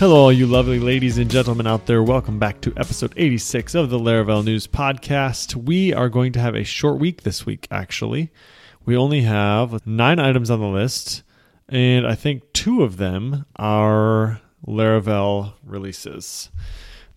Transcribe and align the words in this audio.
Hello, 0.00 0.16
all 0.16 0.32
you 0.32 0.46
lovely 0.46 0.78
ladies 0.78 1.18
and 1.18 1.30
gentlemen 1.30 1.66
out 1.66 1.84
there. 1.84 2.02
Welcome 2.02 2.38
back 2.38 2.62
to 2.62 2.72
episode 2.78 3.12
86 3.18 3.74
of 3.74 3.90
the 3.90 3.98
Laravel 3.98 4.42
News 4.42 4.66
Podcast. 4.66 5.54
We 5.54 5.92
are 5.92 6.08
going 6.08 6.32
to 6.32 6.40
have 6.40 6.54
a 6.54 6.64
short 6.64 6.98
week 6.98 7.22
this 7.22 7.44
week, 7.44 7.68
actually. 7.70 8.32
We 8.86 8.96
only 8.96 9.20
have 9.20 9.86
nine 9.86 10.18
items 10.18 10.50
on 10.50 10.58
the 10.58 10.68
list, 10.68 11.22
and 11.68 12.06
I 12.06 12.14
think 12.14 12.50
two 12.54 12.82
of 12.82 12.96
them 12.96 13.44
are 13.56 14.40
Laravel 14.66 15.52
releases 15.66 16.48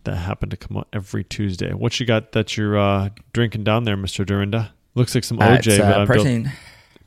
that 0.04 0.18
happen 0.18 0.50
to 0.50 0.58
come 0.58 0.76
out 0.76 0.90
every 0.92 1.24
Tuesday. 1.24 1.72
What 1.72 2.02
you 2.02 2.06
got 2.06 2.34
that 2.34 2.58
you're 2.58 2.78
uh, 2.78 3.12
drinking 3.32 3.64
down 3.64 3.86
there, 3.86 3.96
Mr. 3.96 4.26
Dyrynda? 4.26 4.72
Looks 4.94 5.16
like 5.16 5.24
some 5.24 5.38
OJ, 5.38 5.68
it's, 5.68 5.80
uh, 5.80 5.90
but 5.90 6.02
I'm 6.02 6.06
protein. 6.06 6.52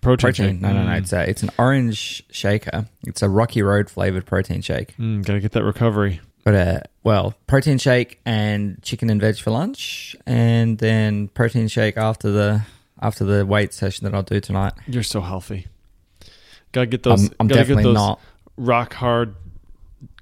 Protein, 0.00 0.18
protein. 0.28 0.46
shake. 0.55 0.60
No, 0.60 0.73
no, 0.73 0.84
no. 0.84 0.91
Mm. 0.91 0.98
It's 0.98 1.12
a, 1.12 1.28
it's 1.28 1.42
an 1.42 1.50
orange 1.59 2.23
shaker. 2.30 2.86
It's 3.06 3.23
a 3.23 3.28
Rocky 3.28 3.62
Road 3.62 3.91
flavored 3.91 4.27
protein 4.27 4.62
shake. 4.62 4.96
Mm, 4.96 5.24
gotta 5.24 5.41
get 5.41 5.52
that 5.52 5.64
recovery. 5.64 6.20
But 6.45 6.55
uh, 6.55 6.80
well, 7.02 7.34
protein 7.48 7.78
shake 7.78 8.20
and 8.24 8.80
chicken 8.82 9.10
and 9.10 9.20
veg 9.20 9.38
for 9.38 9.50
lunch, 9.50 10.14
and 10.27 10.78
then 10.78 11.28
protein 11.28 11.66
shake 11.69 11.96
after 11.96 12.30
the 12.30 12.62
after 13.00 13.24
the 13.24 13.45
weight 13.45 13.74
session 13.74 14.05
that 14.05 14.14
I'll 14.14 14.22
do 14.22 14.41
tonight. 14.41 14.74
You're 14.86 15.02
so 15.02 15.20
healthy. 15.20 15.67
Gotta 16.72 16.86
get 16.86 17.02
those. 17.02 17.24
I'm, 17.24 17.34
I'm 17.41 17.47
gotta 17.48 17.62
definitely 17.62 17.83
get 17.83 17.89
those 17.89 17.94
not. 17.97 18.20
rock 18.56 18.94
hard 18.94 19.34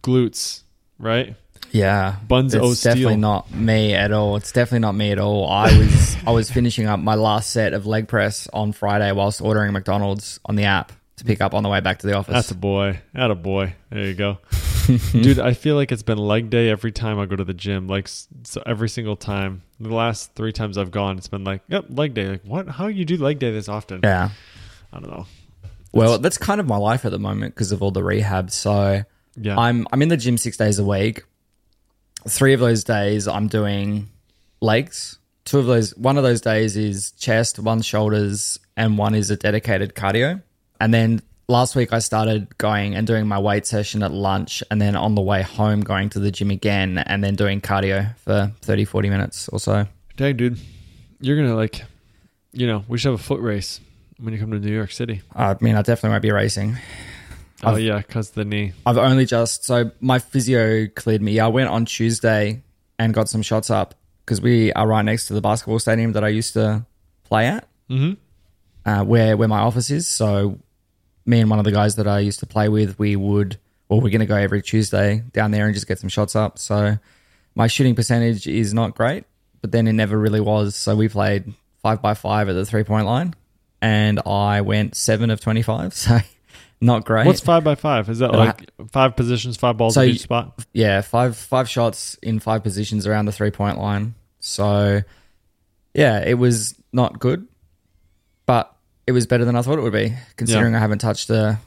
glutes, 0.03 0.63
right? 0.99 1.37
Yeah, 1.75 2.17
Buns 2.29 2.55
it's 2.55 2.65
O 2.65 2.73
steel. 2.73 2.93
definitely 2.93 3.17
not 3.17 3.53
me 3.53 3.95
at 3.95 4.13
all. 4.13 4.37
It's 4.37 4.53
definitely 4.53 4.79
not 4.79 4.95
me 4.95 5.11
at 5.11 5.19
all. 5.19 5.49
I 5.51 5.77
was 5.77 6.17
I 6.25 6.31
was 6.31 6.49
finishing 6.49 6.87
up 6.87 7.01
my 7.01 7.17
last 7.17 7.51
set 7.51 7.75
of 7.75 7.85
leg 7.85 8.07
press 8.07 8.47
on 8.53 8.71
Friday 8.73 9.11
whilst 9.11 9.41
ordering 9.43 9.73
McDonald's 9.73 10.39
on 10.45 10.55
the 10.55 10.65
app 10.65 10.93
to 11.17 11.25
pick 11.25 11.41
up 11.41 11.53
on 11.53 11.65
the 11.65 11.69
way 11.69 11.81
back 11.81 11.99
to 11.99 12.07
the 12.07 12.13
office. 12.15 12.33
That's 12.33 12.51
a 12.53 12.55
boy. 12.55 13.01
At 13.13 13.33
a 13.33 13.35
boy. 13.35 13.75
There 13.91 14.05
you 14.05 14.15
go, 14.15 14.39
dude. 15.13 15.41
I 15.41 15.53
feel 15.55 15.75
like 15.75 15.91
it's 15.91 16.05
been 16.05 16.17
leg 16.19 16.49
day 16.49 16.71
every 16.71 16.93
time 16.93 17.19
I 17.19 17.27
go 17.27 17.35
to 17.35 17.45
the 17.45 17.55
gym. 17.55 17.89
Like 17.89 18.07
so 18.09 18.63
every 18.65 18.89
single 18.89 19.17
time. 19.17 19.63
The 19.81 19.93
last 19.93 20.33
three 20.37 20.53
times 20.53 20.79
I've 20.79 20.93
gone, 20.93 21.19
it's 21.19 21.27
been 21.27 21.43
like, 21.43 21.63
yep, 21.67 21.87
leg 21.89 22.15
day. 22.15 22.29
Like 22.29 22.43
what? 22.45 22.69
How 22.69 22.87
you 22.87 23.05
do 23.05 23.17
leg 23.17 23.41
day 23.41 23.51
this 23.51 23.69
often? 23.69 24.01
yeah. 24.05 24.31
I 24.93 25.01
don't 25.01 25.11
know. 25.11 25.27
Well, 25.93 26.19
that's 26.21 26.39
kind 26.39 26.61
of 26.61 26.69
my 26.69 26.77
life 26.77 27.05
at 27.05 27.11
the 27.11 27.19
moment 27.19 27.57
because 27.57 27.73
of 27.73 27.83
all 27.83 27.91
the 27.91 28.05
rehab. 28.05 28.53
So 28.53 29.03
Yeah. 29.37 29.59
I'm 29.59 29.89
I'm 29.93 30.01
in 30.03 30.09
the 30.09 30.17
gym 30.17 30.39
six 30.39 30.57
days 30.57 30.79
a 30.79 30.85
week. 30.85 31.25
Three 32.29 32.55
of 32.55 32.61
those 32.61 32.85
days 32.85 33.29
I'm 33.29 33.49
doing 33.49 34.09
legs. 34.61 35.19
Two 35.45 35.59
of 35.59 35.67
those 35.67 35.97
one 35.97 36.17
of 36.17 36.23
those 36.23 36.41
days 36.41 36.77
is 36.77 37.13
chest, 37.13 37.59
one 37.59 37.83
shoulders, 37.83 38.59
and 38.77 38.97
one 38.97 39.15
is 39.15 39.31
a 39.31 39.37
dedicated 39.37 39.95
cardio. 39.95 40.43
And 40.81 40.93
then 40.93 41.21
last 41.49 41.77
week 41.77 41.93
I 41.93 41.99
started 41.99 42.57
going 42.57 42.95
and 42.95 43.07
doing 43.07 43.27
my 43.27 43.39
weight 43.39 43.67
session 43.67 44.03
at 44.03 44.13
lunch 44.13 44.63
and 44.71 44.81
then 44.81 44.97
on 44.97 45.15
the 45.15 45.23
way 45.23 45.43
home 45.43 45.83
going 45.83 46.09
to 46.11 46.19
the 46.19 46.31
gym 46.31 46.51
again 46.51 46.99
and 46.99 47.23
then 47.23 47.35
doing 47.35 47.61
cardio 47.61 48.17
for 48.17 48.53
30 48.63 48.85
40 48.87 49.11
minutes 49.11 49.49
or 49.51 49.61
so. 49.61 49.87
Dang, 50.17 50.37
dude. 50.37 50.59
You're 51.21 51.37
gonna 51.37 51.55
like, 51.55 51.85
you 52.53 52.67
know, 52.67 52.85
we 52.89 52.99
should 52.99 53.11
have 53.11 53.21
a 53.21 53.23
foot 53.23 53.41
race 53.41 53.81
when 54.19 54.33
you 54.33 54.41
come 54.41 54.51
to 54.53 54.59
New 54.59 54.73
York 54.75 54.93
City. 54.93 55.23
I 55.35 55.57
mean, 55.61 55.75
I 55.75 55.83
definitely 55.83 56.11
won't 56.11 56.23
be 56.23 56.33
racing. 56.33 56.79
Oh 57.63 57.73
I've- 57.75 57.83
yeah, 57.87 58.03
cause 58.03 58.31
the 58.31 58.45
knee. 58.45 58.73
I've 58.85 58.99
only 58.99 59.27
just 59.27 59.65
so 59.65 59.91
my 60.01 60.19
physio 60.19 60.87
cleared 60.89 61.23
me. 61.23 61.39
I 61.41 61.47
went 61.49 61.69
on 61.69 61.85
Tuesday 61.85 62.63
and 62.99 63.15
got 63.15 63.29
some 63.29 63.43
shots 63.43 63.71
up 63.71 63.95
because 64.25 64.41
we 64.41 64.73
are 64.73 64.87
right 64.87 65.05
next 65.05 65.27
to 65.29 65.35
the 65.35 65.41
basketball 65.41 65.79
stadium 65.79 66.13
that 66.13 66.25
I 66.25 66.29
used 66.29 66.53
to 66.55 66.85
play 67.25 67.47
at, 67.47 67.67
Mm-hmm. 67.91 68.89
uh, 68.89 69.05
where 69.05 69.37
where 69.37 69.49
my 69.49 69.61
office 69.61 69.91
is. 69.91 70.09
So 70.09 70.59
me 71.27 71.41
and 71.41 71.49
one 71.49 71.59
of 71.59 71.65
the 71.65 71.73
guys 71.73 71.97
that 71.97 72.07
I 72.07 72.19
used 72.21 72.41
to 72.41 72.47
play 72.47 72.69
with, 72.69 72.99
we 72.99 73.17
would 73.17 73.59
well, 73.89 74.01
we're 74.01 74.11
gonna 74.11 74.27
go 74.27 74.37
every 74.37 74.63
Tuesday 74.63 75.23
down 75.33 75.51
there 75.51 75.67
and 75.67 75.75
just 75.75 75.87
get 75.87 75.99
some 75.99 76.09
shots 76.09 76.35
up. 76.35 76.59
So 76.59 76.99
my 77.55 77.67
shooting 77.67 77.95
percentage 77.95 78.47
is 78.49 78.75
not 78.75 78.95
great, 78.97 79.25
but 79.61 79.71
then 79.73 79.87
it 79.87 79.93
never 79.93 80.19
really 80.19 80.41
was. 80.41 80.75
So 80.77 80.97
we 80.97 81.09
played 81.09 81.53
five 81.83 82.03
by 82.03 82.15
five 82.15 82.49
at 82.49 82.55
the 82.55 82.67
three 82.67 82.83
point 82.85 83.07
line, 83.07 83.35
and 83.81 84.21
I 84.27 84.61
went 84.63 84.97
seven 84.97 85.31
of 85.31 85.41
twenty 85.41 85.63
five. 85.63 85.95
So 86.05 86.19
not 86.85 87.05
great. 87.05 87.27
What's 87.27 87.41
five 87.41 87.65
by 87.65 87.75
five? 87.75 88.09
Is 88.09 88.19
that 88.21 88.31
But 88.31 88.41
I- 88.41 88.45
like 88.47 88.71
five 88.93 89.17
positions, 89.17 89.57
five 89.57 89.77
balls 89.77 89.95
So 89.95 90.03
in 90.03 90.11
each 90.11 90.21
spot? 90.23 90.65
Yeah, 90.73 91.01
five 91.01 91.37
five 91.37 91.69
shots 91.69 92.17
in 92.23 92.39
five 92.41 92.63
positions 92.63 93.07
around 93.07 93.25
the 93.27 93.33
three 93.33 93.51
point 93.51 93.79
line. 93.79 94.15
So 94.41 95.03
yeah, 95.95 96.21
it 96.25 96.35
was 96.35 96.75
not 96.93 97.19
good, 97.19 97.47
but 98.47 98.75
it 99.07 99.13
was 99.13 99.27
better 99.27 99.45
than 99.45 99.57
I 99.57 99.63
thought 99.63 99.79
it 99.79 99.83
would 99.83 99.93
be, 99.93 100.15
considering 100.37 100.75
I 100.75 100.79
haven't 100.79 100.99
touched 100.99 101.29
the 101.29 101.59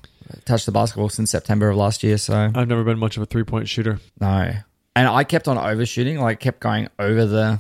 touched 0.46 0.66
the 0.66 0.72
basketball 0.72 1.10
since 1.10 1.32
September 1.32 1.70
of 1.70 1.78
last 1.78 2.04
year. 2.04 2.18
So 2.18 2.52
I've 2.54 2.68
never 2.68 2.84
been 2.84 3.00
much 3.00 3.18
of 3.18 3.24
a 3.24 3.26
three 3.26 3.44
point 3.44 3.68
shooter. 3.68 4.00
no, 4.20 4.54
and 4.96 5.08
I 5.08 5.24
kept 5.24 5.48
on 5.48 5.58
overshooting, 5.58 6.20
like 6.20 6.40
kept 6.40 6.60
going 6.60 6.90
over 7.00 7.26
the 7.26 7.60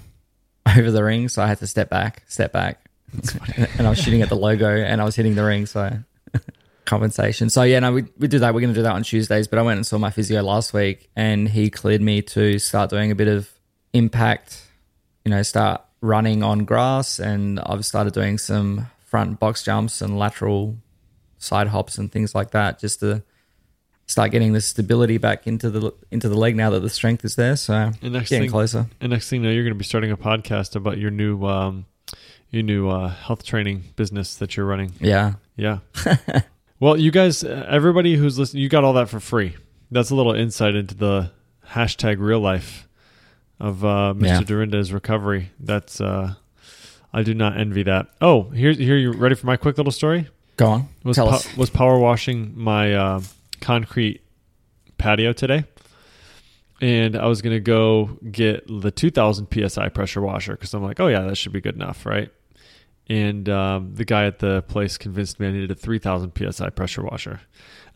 over 0.76 0.92
the 0.92 1.04
ring, 1.04 1.30
so 1.30 1.42
I 1.42 1.48
had 1.48 1.60
to 1.60 1.68
step 1.68 1.90
back, 1.90 2.24
step 2.28 2.52
back, 2.52 2.90
and 3.78 3.88
I 3.88 3.90
was 3.90 4.00
shooting 4.00 4.22
at 4.22 4.30
the 4.30 4.36
logo, 4.36 4.68
and 4.70 5.00
I 5.00 5.06
was 5.06 5.16
hitting 5.16 5.36
the 5.36 5.44
ring, 5.46 5.66
so 5.66 5.98
compensation. 6.88 7.50
So 7.52 7.62
yeah, 7.62 7.80
no, 7.80 7.92
we 7.92 8.06
we 8.18 8.28
do 8.28 8.40
that. 8.40 8.54
We're 8.56 8.62
going 8.62 8.74
to 8.74 8.80
do 8.80 8.84
that 8.84 8.94
on 8.94 9.04
Tuesdays. 9.04 9.48
But 9.48 9.60
I 9.60 9.62
went 9.62 9.78
and 9.78 9.86
saw 9.86 10.00
my 10.00 10.10
physio 10.10 10.42
last 10.42 10.74
week, 10.74 11.10
and 11.16 11.48
he 11.48 11.70
cleared 11.70 12.02
me 12.02 12.24
to 12.24 12.58
start 12.58 12.90
doing 12.90 13.12
a 13.12 13.16
bit 13.16 13.28
of 13.28 13.52
impact. 13.94 14.64
You 15.24 15.30
know, 15.32 15.44
start 15.44 15.82
running 16.02 16.42
on 16.42 16.66
grass, 16.66 17.20
and 17.20 17.60
I've 17.60 17.86
started 17.86 18.14
doing 18.14 18.38
some 18.40 18.88
front 19.06 19.40
box 19.40 19.64
jumps 19.64 20.02
and 20.02 20.18
lateral 20.18 20.78
side 21.38 21.68
hops 21.68 21.98
and 22.00 22.12
things 22.12 22.34
like 22.34 22.52
that, 22.52 22.80
just 22.80 23.00
to 23.02 23.22
start 24.08 24.32
getting 24.32 24.54
the 24.54 24.62
stability 24.62 25.18
back 25.18 25.48
into 25.48 25.70
the 25.70 25.94
into 26.12 26.30
the 26.30 26.36
leg 26.38 26.56
now 26.56 26.70
that 26.70 26.80
the 26.80 26.90
strength 26.90 27.26
is 27.26 27.36
there. 27.36 27.56
So 27.58 27.74
And 27.74 28.14
next 28.14 28.30
getting 28.30 28.44
thing, 28.44 28.52
closer. 28.52 28.88
and 29.02 29.12
next 29.12 29.30
thing 29.30 29.42
you 29.44 29.48
know, 29.50 29.54
you're 29.54 29.64
going 29.64 29.74
to 29.76 29.78
be 29.78 29.84
starting 29.86 30.12
a 30.12 30.18
podcast 30.18 30.76
about 30.76 30.98
your 30.98 31.12
new, 31.12 31.46
um, 31.46 31.86
your 32.50 32.64
new 32.64 32.90
uh, 32.90 33.10
health 33.10 33.44
training 33.44 33.84
business 33.98 34.36
that 34.36 34.56
you're 34.56 34.66
running. 34.66 34.94
Yeah, 35.02 35.34
Yeah. 35.58 35.80
well, 36.80 36.98
you 36.98 37.12
guys, 37.12 37.44
uh, 37.44 37.66
everybody 37.70 38.16
who's 38.16 38.38
listening, 38.38 38.64
you 38.64 38.70
got 38.70 38.84
all 38.84 38.94
that 38.94 39.10
for 39.10 39.20
free. 39.20 39.56
That's 39.92 40.10
a 40.10 40.16
little 40.16 40.34
insight 40.34 40.76
into 40.76 40.96
the 40.96 41.32
hashtag 41.70 42.18
real 42.20 42.40
life 42.40 42.88
of 43.60 43.84
uh, 43.84 44.14
Mr. 44.16 44.26
Yeah. 44.26 44.42
Dyrynda's 44.42 44.92
recovery. 44.94 45.52
That's 45.60 46.00
uh, 46.02 46.36
I 47.14 47.24
do 47.24 47.34
not 47.34 47.58
envy 47.58 47.84
that. 47.84 48.08
Oh, 48.22 48.44
here's 48.50 48.78
here. 48.78 48.98
You 48.98 49.12
ready 49.14 49.36
for 49.36 49.48
my 49.48 49.58
quick 49.58 49.78
little 49.78 49.92
story? 49.92 50.30
go 50.58 50.68
on. 50.68 50.90
was 51.04 51.16
Tell 51.16 51.28
po- 51.30 51.36
us. 51.36 51.56
was 51.58 51.70
power 51.70 51.98
washing 52.00 52.54
my 52.56 52.94
uh, 52.94 53.22
concrete 53.62 54.22
patio 54.98 55.32
today, 55.34 55.66
and 56.82 57.16
I 57.16 57.28
was 57.28 57.42
gonna 57.42 57.60
go 57.60 58.18
get 58.32 58.66
the 58.68 58.92
2,000 58.92 59.48
psi 59.70 59.90
pressure 59.90 60.22
washer 60.22 60.54
because 60.54 60.74
I'm 60.74 60.84
like, 60.84 61.00
oh 61.00 61.08
yeah, 61.08 61.22
that 61.22 61.38
should 61.38 61.52
be 61.54 61.62
good 61.62 61.76
enough, 61.76 62.06
right? 62.06 62.32
And 63.10 63.48
um, 63.48 63.94
the 63.96 64.06
guy 64.06 64.26
at 64.26 64.40
the 64.40 64.64
place 64.64 64.98
convinced 64.98 65.40
me 65.40 65.48
I 65.48 65.52
needed 65.52 65.72
a 65.72 65.76
3,000 65.76 66.34
psi 66.52 66.70
pressure 66.72 67.04
washer 67.04 67.42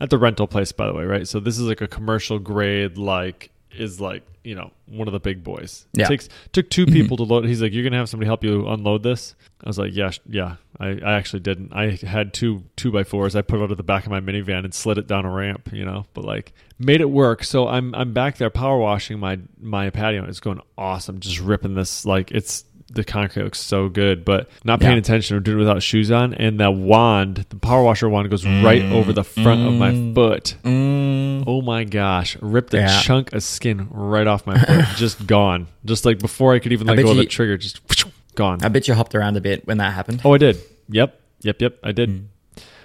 at 0.00 0.10
the 0.10 0.18
rental 0.18 0.46
place, 0.46 0.72
by 0.72 0.86
the 0.86 0.94
way, 0.94 1.04
right? 1.04 1.28
So 1.28 1.38
this 1.38 1.58
is 1.58 1.66
like 1.66 1.80
a 1.80 1.88
commercial 1.88 2.38
grade, 2.38 2.98
like 2.98 3.50
is 3.74 4.00
like 4.00 4.22
you 4.44 4.54
know 4.54 4.70
one 4.86 5.08
of 5.08 5.12
the 5.12 5.20
big 5.20 5.42
boys. 5.44 5.86
Yeah. 5.94 6.08
takes 6.08 6.28
took 6.52 6.68
two 6.68 6.86
people 6.86 7.16
to 7.18 7.22
load. 7.22 7.44
He's 7.44 7.62
like, 7.62 7.72
you're 7.72 7.84
gonna 7.84 7.96
have 7.96 8.08
somebody 8.08 8.26
help 8.26 8.44
you 8.44 8.68
unload 8.68 9.02
this. 9.02 9.34
I 9.62 9.68
was 9.68 9.78
like, 9.78 9.94
yeah, 9.94 10.10
sh- 10.10 10.20
yeah. 10.28 10.56
I, 10.80 10.88
I 10.88 11.12
actually 11.12 11.40
didn't. 11.40 11.72
I 11.72 11.98
had 12.04 12.34
two 12.34 12.64
two 12.76 12.90
by 12.90 13.04
fours. 13.04 13.36
I 13.36 13.42
put 13.42 13.60
it 13.60 13.62
out 13.62 13.70
of 13.70 13.76
the 13.76 13.82
back 13.82 14.04
of 14.04 14.10
my 14.10 14.20
minivan 14.20 14.64
and 14.64 14.74
slid 14.74 14.98
it 14.98 15.06
down 15.06 15.24
a 15.24 15.30
ramp, 15.30 15.70
you 15.72 15.84
know. 15.84 16.06
But 16.14 16.24
like 16.24 16.52
made 16.78 17.00
it 17.00 17.10
work. 17.10 17.44
So 17.44 17.68
I'm 17.68 17.94
I'm 17.94 18.12
back 18.12 18.38
there 18.38 18.50
power 18.50 18.78
washing 18.78 19.18
my 19.20 19.38
my 19.60 19.90
patio. 19.90 20.22
and 20.22 20.28
It's 20.28 20.40
going 20.40 20.60
awesome. 20.76 21.20
Just 21.20 21.38
ripping 21.38 21.74
this 21.74 22.04
like 22.04 22.32
it's 22.32 22.64
the 22.92 23.04
concrete 23.04 23.42
looks 23.44 23.58
so 23.60 23.88
good, 23.88 24.24
but 24.24 24.48
not 24.64 24.80
paying 24.80 24.92
Yeah. 24.92 24.98
attention 24.98 25.36
or 25.36 25.40
doing 25.40 25.56
it 25.56 25.60
without 25.60 25.82
shoes 25.82 26.10
on. 26.10 26.34
And 26.34 26.60
that 26.60 26.74
wand, 26.74 27.46
the 27.48 27.56
power 27.56 27.82
washer 27.82 28.08
wand, 28.08 28.28
goes 28.30 28.44
right 28.46 28.82
over 28.82 29.12
the 29.12 29.24
front 29.24 29.66
of 29.66 29.72
my 29.74 29.92
foot. 30.14 30.56
Mm, 30.62 31.44
Oh 31.46 31.62
my 31.62 31.84
gosh! 31.84 32.36
Ripped 32.40 32.72
a 32.74 32.78
Yeah. 32.78 33.00
chunk 33.00 33.32
of 33.32 33.42
skin 33.42 33.88
right 33.90 34.26
off 34.26 34.46
my 34.46 34.58
foot. 34.58 34.84
just 34.96 35.26
gone. 35.26 35.66
Just 35.84 36.04
like 36.04 36.18
before 36.18 36.54
I 36.54 36.58
could 36.58 36.72
even 36.72 36.86
let 36.86 36.96
bet 36.96 37.04
go 37.04 37.10
of 37.12 37.16
the 37.16 37.26
trigger, 37.26 37.56
just 37.56 37.80
gone. 38.34 38.62
I 38.62 38.68
bet 38.68 38.86
you 38.88 38.94
hopped 38.94 39.14
around 39.14 39.36
a 39.36 39.40
bit 39.40 39.66
when 39.66 39.78
that 39.78 39.92
happened. 39.92 40.20
Oh, 40.24 40.34
I 40.34 40.38
did. 40.38 40.58
Yep, 40.88 41.18
yep, 41.42 41.60
yep. 41.60 41.78
I 41.82 41.92
did. 41.92 42.28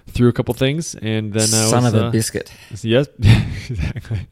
Threw 0.09 0.29
a 0.29 0.33
couple 0.33 0.53
things, 0.53 0.95
and 0.95 1.33
then 1.33 1.43
I 1.43 1.45
Son 1.69 1.83
was, 1.83 1.93
of 1.93 2.01
a 2.01 2.05
uh, 2.05 2.11
biscuit. 2.11 2.51
Yes, 2.81 3.07
exactly. 3.69 4.27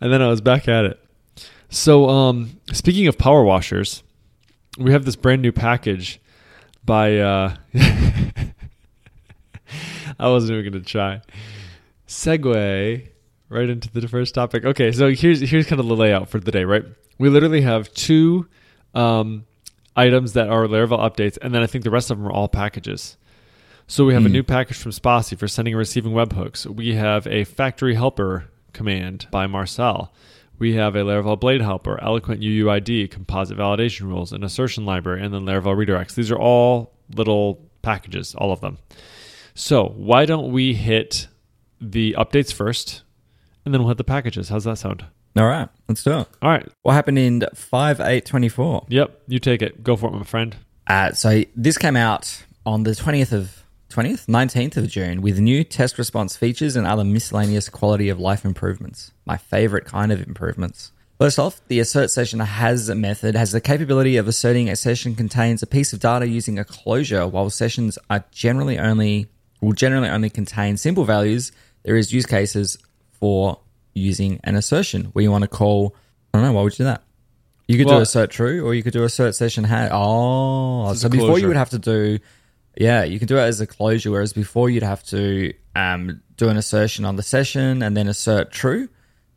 And 0.00 0.12
then 0.12 0.20
I 0.20 0.26
was 0.26 0.40
back 0.40 0.66
at 0.66 0.84
it. 0.84 0.98
So, 1.70 2.08
um, 2.08 2.60
speaking 2.72 3.06
of 3.06 3.16
power 3.16 3.44
washers, 3.44 4.02
we 4.78 4.92
have 4.92 5.04
this 5.04 5.16
brand 5.16 5.42
new 5.42 5.52
package 5.52 6.20
by 6.84 7.18
uh 7.18 7.54
I 10.18 10.28
wasn't 10.28 10.58
even 10.58 10.72
gonna 10.72 10.84
try. 10.84 11.20
Segue 12.06 13.08
right 13.48 13.68
into 13.68 13.90
the 13.90 14.06
first 14.08 14.34
topic. 14.34 14.64
Okay, 14.64 14.92
so 14.92 15.10
here's 15.10 15.40
here's 15.40 15.66
kind 15.66 15.80
of 15.80 15.86
the 15.86 15.96
layout 15.96 16.28
for 16.28 16.38
the 16.38 16.50
day, 16.50 16.64
right? 16.64 16.84
We 17.18 17.28
literally 17.28 17.62
have 17.62 17.92
two 17.94 18.46
um, 18.94 19.44
items 19.96 20.32
that 20.34 20.48
are 20.48 20.66
Laravel 20.66 20.98
updates, 20.98 21.38
and 21.40 21.54
then 21.54 21.62
I 21.62 21.66
think 21.66 21.84
the 21.84 21.90
rest 21.90 22.10
of 22.10 22.18
them 22.18 22.26
are 22.26 22.32
all 22.32 22.48
packages. 22.48 23.16
So 23.86 24.04
we 24.04 24.14
have 24.14 24.24
a 24.24 24.28
Hmm. 24.28 24.32
new 24.34 24.42
package 24.42 24.76
from 24.78 24.92
Spatie 24.92 25.38
for 25.38 25.48
sending 25.48 25.74
and 25.74 25.78
receiving 25.78 26.12
webhooks. 26.12 26.66
We 26.66 26.94
have 26.94 27.26
a 27.26 27.44
factory 27.44 27.94
helper 27.94 28.48
command 28.72 29.26
by 29.30 29.46
Marcel. 29.46 30.12
We 30.58 30.74
have 30.74 30.94
a 30.94 31.00
Laravel 31.00 31.40
Blade 31.40 31.60
helper, 31.60 32.00
Eloquent 32.02 32.40
UUID, 32.40 33.10
composite 33.10 33.58
validation 33.58 34.02
rules, 34.02 34.32
an 34.32 34.44
assertion 34.44 34.84
library, 34.86 35.22
and 35.22 35.34
then 35.34 35.42
Laravel 35.42 35.76
redirects. 35.76 36.14
These 36.14 36.30
are 36.30 36.38
all 36.38 36.92
little 37.14 37.60
packages, 37.82 38.34
all 38.36 38.52
of 38.52 38.60
them. 38.60 38.78
So 39.54 39.86
why 39.96 40.24
don't 40.24 40.52
we 40.52 40.74
hit 40.74 41.26
the 41.80 42.14
updates 42.16 42.52
first, 42.52 43.02
and 43.64 43.74
then 43.74 43.80
we'll 43.80 43.88
hit 43.88 43.98
the 43.98 44.04
packages. 44.04 44.48
How's 44.50 44.64
that 44.64 44.78
sound? 44.78 45.04
All 45.36 45.46
right, 45.46 45.68
let's 45.88 46.04
do 46.04 46.20
it. 46.20 46.28
All 46.42 46.50
right. 46.50 46.68
What 46.82 46.92
happened 46.92 47.18
in 47.18 47.42
five 47.54 48.00
eight 48.00 48.26
twenty 48.26 48.48
four? 48.48 48.84
Yep. 48.88 49.22
You 49.28 49.38
take 49.38 49.62
it. 49.62 49.82
Go 49.82 49.96
for 49.96 50.08
it, 50.08 50.12
my 50.12 50.24
friend. 50.24 50.54
Uh, 50.86 51.12
so 51.12 51.42
this 51.56 51.78
came 51.78 51.96
out 51.96 52.44
on 52.66 52.82
the 52.82 52.94
twentieth 52.94 53.32
of 53.32 53.61
twentieth, 53.92 54.28
nineteenth 54.28 54.76
of 54.76 54.88
June, 54.88 55.22
with 55.22 55.38
new 55.38 55.62
test 55.64 55.98
response 55.98 56.36
features 56.36 56.76
and 56.76 56.86
other 56.86 57.04
miscellaneous 57.04 57.68
quality 57.68 58.08
of 58.08 58.18
life 58.18 58.44
improvements. 58.44 59.12
My 59.24 59.36
favorite 59.36 59.84
kind 59.84 60.10
of 60.10 60.20
improvements. 60.26 60.92
First 61.20 61.38
off, 61.38 61.60
the 61.68 61.78
assert 61.78 62.10
session 62.10 62.40
has 62.40 62.88
method 62.90 63.36
has 63.36 63.52
the 63.52 63.60
capability 63.60 64.16
of 64.16 64.26
asserting 64.26 64.68
a 64.68 64.74
session 64.74 65.14
contains 65.14 65.62
a 65.62 65.66
piece 65.66 65.92
of 65.92 66.00
data 66.00 66.26
using 66.26 66.58
a 66.58 66.64
closure, 66.64 67.26
while 67.28 67.48
sessions 67.50 67.98
are 68.10 68.24
generally 68.32 68.78
only 68.78 69.28
will 69.60 69.72
generally 69.72 70.08
only 70.08 70.30
contain 70.30 70.76
simple 70.76 71.04
values. 71.04 71.52
There 71.84 71.96
is 71.96 72.12
use 72.12 72.26
cases 72.26 72.78
for 73.12 73.60
using 73.94 74.40
an 74.42 74.56
assertion 74.56 75.04
where 75.12 75.22
you 75.22 75.30
want 75.30 75.42
to 75.42 75.48
call. 75.48 75.94
I 76.34 76.38
don't 76.38 76.46
know. 76.46 76.52
Why 76.54 76.62
would 76.62 76.72
you 76.72 76.78
do 76.78 76.84
that? 76.84 77.02
You 77.68 77.78
could 77.78 77.86
Well- 77.86 77.98
do 77.98 78.02
assert 78.02 78.30
true, 78.30 78.64
or 78.66 78.74
you 78.74 78.82
could 78.82 78.92
do 78.92 79.04
assert 79.04 79.34
session 79.36 79.64
had. 79.64 79.90
Oh, 79.92 80.92
so 80.94 81.08
before 81.08 81.38
you 81.38 81.46
would 81.46 81.56
have 81.56 81.70
to 81.70 81.78
do, 81.78 82.18
yeah, 82.76 83.04
you 83.04 83.18
can 83.18 83.28
do 83.28 83.36
it 83.36 83.42
as 83.42 83.60
a 83.60 83.66
closure, 83.66 84.10
whereas 84.10 84.32
before 84.32 84.70
you'd 84.70 84.82
have 84.82 85.04
to 85.04 85.52
um, 85.76 86.22
do 86.36 86.48
an 86.48 86.56
assertion 86.56 87.04
on 87.04 87.16
the 87.16 87.22
session 87.22 87.82
and 87.82 87.96
then 87.96 88.08
assert 88.08 88.50
true. 88.50 88.88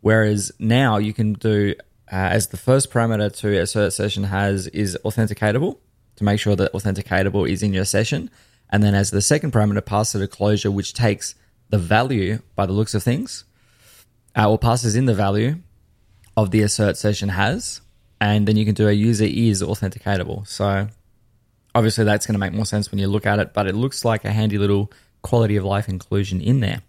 Whereas 0.01 0.51
now 0.59 0.97
you 0.97 1.13
can 1.13 1.33
do 1.33 1.73
uh, 2.11 2.15
as 2.15 2.47
the 2.47 2.57
first 2.57 2.91
parameter 2.91 3.35
to 3.37 3.59
assert 3.59 3.91
session 3.91 4.25
has 4.25 4.67
is 4.67 4.97
authenticatable 5.03 5.77
to 6.17 6.23
make 6.23 6.39
sure 6.39 6.55
that 6.55 6.71
authenticatable 6.73 7.49
is 7.49 7.63
in 7.63 7.73
your 7.73 7.85
session, 7.85 8.29
and 8.69 8.83
then 8.83 8.95
as 8.95 9.11
the 9.11 9.21
second 9.21 9.51
parameter 9.51 9.83
pass 9.83 10.15
it 10.15 10.21
a 10.21 10.27
closure 10.27 10.71
which 10.71 10.93
takes 10.93 11.35
the 11.69 11.77
value 11.77 12.39
by 12.55 12.65
the 12.65 12.71
looks 12.71 12.93
of 12.93 13.03
things, 13.03 13.43
uh, 14.37 14.49
or 14.49 14.57
passes 14.57 14.95
in 14.95 15.05
the 15.05 15.13
value 15.13 15.57
of 16.37 16.51
the 16.51 16.61
assert 16.61 16.95
session 16.95 17.29
has, 17.29 17.81
and 18.21 18.47
then 18.47 18.55
you 18.55 18.65
can 18.65 18.75
do 18.75 18.87
a 18.87 18.91
user 18.91 19.25
is 19.25 19.61
authenticatable. 19.61 20.47
So 20.47 20.87
obviously 21.75 22.05
that's 22.05 22.25
going 22.25 22.33
to 22.33 22.39
make 22.39 22.53
more 22.53 22.65
sense 22.65 22.89
when 22.89 22.99
you 22.99 23.07
look 23.07 23.27
at 23.27 23.37
it, 23.37 23.53
but 23.53 23.67
it 23.67 23.75
looks 23.75 24.03
like 24.03 24.25
a 24.25 24.31
handy 24.31 24.57
little 24.57 24.91
quality 25.21 25.57
of 25.57 25.63
life 25.63 25.87
inclusion 25.89 26.41
in 26.41 26.61
there. 26.61 26.81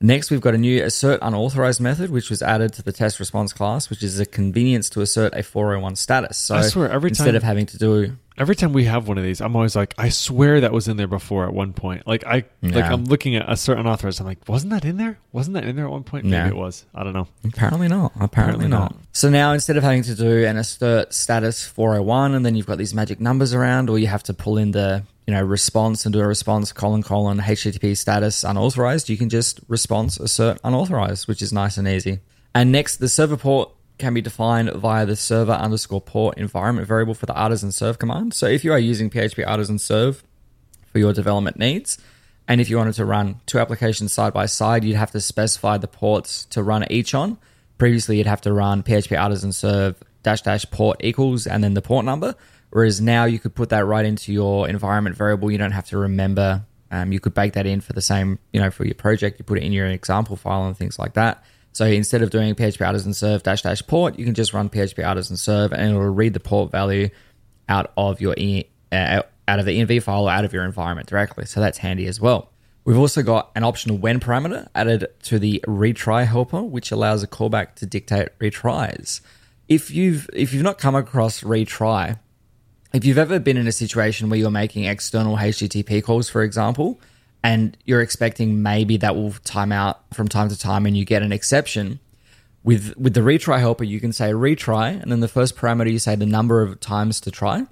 Next, 0.00 0.30
we've 0.30 0.40
got 0.40 0.54
a 0.54 0.58
new 0.58 0.82
assert 0.84 1.18
unauthorized 1.22 1.80
method, 1.80 2.10
which 2.10 2.30
was 2.30 2.40
added 2.40 2.72
to 2.74 2.82
the 2.82 2.92
test 2.92 3.18
response 3.18 3.52
class, 3.52 3.90
which 3.90 4.02
is 4.04 4.20
a 4.20 4.26
convenience 4.26 4.88
to 4.90 5.00
assert 5.00 5.34
a 5.34 5.42
401 5.42 5.96
status. 5.96 6.36
So 6.38 6.54
I 6.54 6.62
swear, 6.62 6.88
every 6.88 7.10
instead 7.10 7.26
time- 7.26 7.36
of 7.36 7.42
having 7.42 7.66
to 7.66 7.78
do 7.78 8.16
Every 8.38 8.54
time 8.54 8.72
we 8.72 8.84
have 8.84 9.08
one 9.08 9.18
of 9.18 9.24
these, 9.24 9.40
I'm 9.40 9.56
always 9.56 9.74
like, 9.74 9.94
I 9.98 10.10
swear 10.10 10.60
that 10.60 10.70
was 10.72 10.86
in 10.86 10.96
there 10.96 11.08
before 11.08 11.46
at 11.46 11.52
one 11.52 11.72
point. 11.72 12.06
Like 12.06 12.24
I, 12.24 12.44
like 12.62 12.84
I'm 12.84 13.04
looking 13.06 13.34
at 13.34 13.50
a 13.50 13.56
certain 13.56 13.84
unauthorized. 13.84 14.20
I'm 14.20 14.26
like, 14.26 14.48
wasn't 14.48 14.70
that 14.70 14.84
in 14.84 14.96
there? 14.96 15.18
Wasn't 15.32 15.54
that 15.54 15.64
in 15.64 15.74
there 15.74 15.86
at 15.86 15.90
one 15.90 16.04
point? 16.04 16.24
Maybe 16.24 16.50
it 16.50 16.56
was. 16.56 16.84
I 16.94 17.02
don't 17.02 17.14
know. 17.14 17.26
Apparently 17.44 17.88
not. 17.88 18.12
Apparently, 18.14 18.26
Apparently 18.26 18.68
not. 18.68 18.92
not. 18.92 18.96
So 19.10 19.28
now 19.28 19.52
instead 19.54 19.76
of 19.76 19.82
having 19.82 20.04
to 20.04 20.14
do 20.14 20.44
an 20.46 20.56
assert 20.56 21.12
status 21.12 21.64
401 21.66 22.36
and 22.36 22.46
then 22.46 22.54
you've 22.54 22.66
got 22.66 22.78
these 22.78 22.94
magic 22.94 23.18
numbers 23.18 23.52
around, 23.52 23.90
or 23.90 23.98
you 23.98 24.06
have 24.06 24.22
to 24.22 24.34
pull 24.34 24.56
in 24.56 24.70
the 24.70 25.02
you 25.28 25.34
know 25.34 25.42
response 25.42 26.06
and 26.06 26.12
do 26.14 26.20
a 26.20 26.26
response 26.26 26.72
colon 26.72 27.02
colon 27.02 27.38
HTTP 27.38 27.94
status 27.94 28.44
unauthorized, 28.44 29.10
you 29.10 29.18
can 29.18 29.28
just 29.28 29.60
response 29.68 30.18
assert 30.18 30.58
unauthorized, 30.64 31.28
which 31.28 31.42
is 31.42 31.52
nice 31.52 31.76
and 31.76 31.86
easy. 31.86 32.20
And 32.54 32.72
next, 32.72 32.96
the 32.96 33.10
server 33.10 33.36
port 33.36 33.70
can 33.98 34.14
be 34.14 34.22
defined 34.22 34.72
via 34.72 35.04
the 35.04 35.16
server 35.16 35.52
underscore 35.52 36.00
port 36.00 36.38
environment 36.38 36.88
variable 36.88 37.12
for 37.12 37.26
the 37.26 37.34
artisan 37.34 37.72
serve 37.72 37.98
command. 37.98 38.32
So 38.32 38.46
if 38.46 38.64
you 38.64 38.72
are 38.72 38.78
using 38.78 39.10
PHP 39.10 39.46
artisan 39.46 39.78
serve 39.78 40.24
for 40.90 40.98
your 40.98 41.12
development 41.12 41.58
needs. 41.58 41.98
And 42.46 42.58
if 42.58 42.70
you 42.70 42.78
wanted 42.78 42.94
to 42.94 43.04
run 43.04 43.42
two 43.44 43.58
applications 43.58 44.14
side 44.14 44.32
by 44.32 44.46
side, 44.46 44.82
you'd 44.82 44.96
have 44.96 45.10
to 45.10 45.20
specify 45.20 45.76
the 45.76 45.88
ports 45.88 46.46
to 46.46 46.62
run 46.62 46.90
each 46.90 47.12
on. 47.12 47.36
Previously, 47.76 48.16
you'd 48.16 48.26
have 48.26 48.40
to 48.40 48.52
run 48.54 48.82
PHP 48.82 49.20
artisan 49.20 49.52
serve 49.52 50.02
dash 50.22 50.40
dash 50.40 50.64
port 50.70 51.04
equals 51.04 51.46
and 51.46 51.62
then 51.62 51.74
the 51.74 51.82
port 51.82 52.06
number. 52.06 52.34
Whereas 52.70 53.00
now 53.00 53.24
you 53.24 53.38
could 53.38 53.54
put 53.54 53.70
that 53.70 53.86
right 53.86 54.04
into 54.04 54.32
your 54.32 54.68
environment 54.68 55.16
variable. 55.16 55.50
You 55.50 55.58
don't 55.58 55.72
have 55.72 55.86
to 55.88 55.98
remember. 55.98 56.64
Um, 56.90 57.12
you 57.12 57.20
could 57.20 57.34
bake 57.34 57.54
that 57.54 57.66
in 57.66 57.80
for 57.80 57.92
the 57.92 58.00
same, 58.00 58.38
you 58.52 58.60
know, 58.60 58.70
for 58.70 58.84
your 58.84 58.94
project. 58.94 59.38
You 59.38 59.44
put 59.44 59.58
it 59.58 59.64
in 59.64 59.72
your 59.72 59.86
example 59.86 60.36
file 60.36 60.66
and 60.66 60.76
things 60.76 60.98
like 60.98 61.14
that. 61.14 61.44
So 61.72 61.84
instead 61.86 62.22
of 62.22 62.30
doing 62.30 62.54
PHP 62.54 62.86
artisan 62.86 63.14
serve 63.14 63.42
dash 63.42 63.62
dash 63.62 63.86
port, 63.86 64.18
you 64.18 64.24
can 64.24 64.34
just 64.34 64.52
run 64.52 64.68
PHP 64.68 65.06
artisan 65.06 65.36
serve 65.36 65.72
and 65.72 65.90
it'll 65.90 66.08
read 66.08 66.34
the 66.34 66.40
port 66.40 66.70
value 66.70 67.08
out 67.68 67.92
of 67.96 68.20
your 68.20 68.34
e- 68.36 68.64
uh, 68.90 69.22
out 69.46 69.58
of 69.58 69.64
the 69.64 69.80
env 69.80 70.02
file 70.02 70.28
or 70.28 70.30
out 70.30 70.44
of 70.44 70.52
your 70.52 70.64
environment 70.64 71.08
directly. 71.08 71.46
So 71.46 71.60
that's 71.60 71.78
handy 71.78 72.06
as 72.06 72.20
well. 72.20 72.50
We've 72.84 72.98
also 72.98 73.22
got 73.22 73.50
an 73.54 73.64
optional 73.64 73.98
when 73.98 74.18
parameter 74.18 74.68
added 74.74 75.08
to 75.24 75.38
the 75.38 75.62
retry 75.66 76.26
helper, 76.26 76.62
which 76.62 76.90
allows 76.90 77.22
a 77.22 77.26
callback 77.26 77.74
to 77.76 77.86
dictate 77.86 78.28
retries. 78.38 79.20
If 79.68 79.90
you've 79.90 80.28
if 80.32 80.54
you've 80.54 80.62
not 80.62 80.78
come 80.78 80.94
across 80.94 81.42
retry, 81.42 82.18
if 82.92 83.04
you've 83.04 83.18
ever 83.18 83.38
been 83.38 83.56
in 83.56 83.66
a 83.66 83.72
situation 83.72 84.30
where 84.30 84.38
you're 84.38 84.50
making 84.50 84.84
external 84.84 85.36
HTTP 85.36 86.02
calls, 86.02 86.28
for 86.28 86.42
example, 86.42 86.98
and 87.42 87.76
you're 87.84 88.00
expecting 88.00 88.62
maybe 88.62 88.96
that 88.98 89.14
will 89.14 89.32
time 89.44 89.72
out 89.72 90.00
from 90.14 90.28
time 90.28 90.48
to 90.48 90.58
time 90.58 90.86
and 90.86 90.96
you 90.96 91.04
get 91.04 91.22
an 91.22 91.32
exception, 91.32 92.00
with 92.64 92.96
with 92.96 93.14
the 93.14 93.20
retry 93.20 93.60
helper, 93.60 93.84
you 93.84 94.00
can 94.00 94.12
say 94.12 94.30
retry, 94.32 95.00
and 95.00 95.12
then 95.12 95.20
the 95.20 95.28
first 95.28 95.56
parameter 95.56 95.90
you 95.90 95.98
say 95.98 96.16
the 96.16 96.26
number 96.26 96.62
of 96.62 96.80
times 96.80 97.20
to 97.20 97.30
try. 97.30 97.66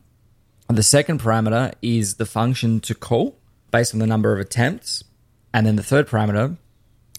And 0.69 0.77
the 0.77 0.83
second 0.83 1.21
parameter 1.21 1.75
is 1.83 2.15
the 2.15 2.27
function 2.27 2.81
to 2.81 2.95
call 2.95 3.37
based 3.71 3.95
on 3.95 4.01
the 4.01 4.07
number 4.07 4.33
of 4.33 4.41
attempts. 4.41 5.05
And 5.53 5.67
then 5.67 5.77
the 5.77 5.83
third 5.83 6.09
parameter, 6.09 6.57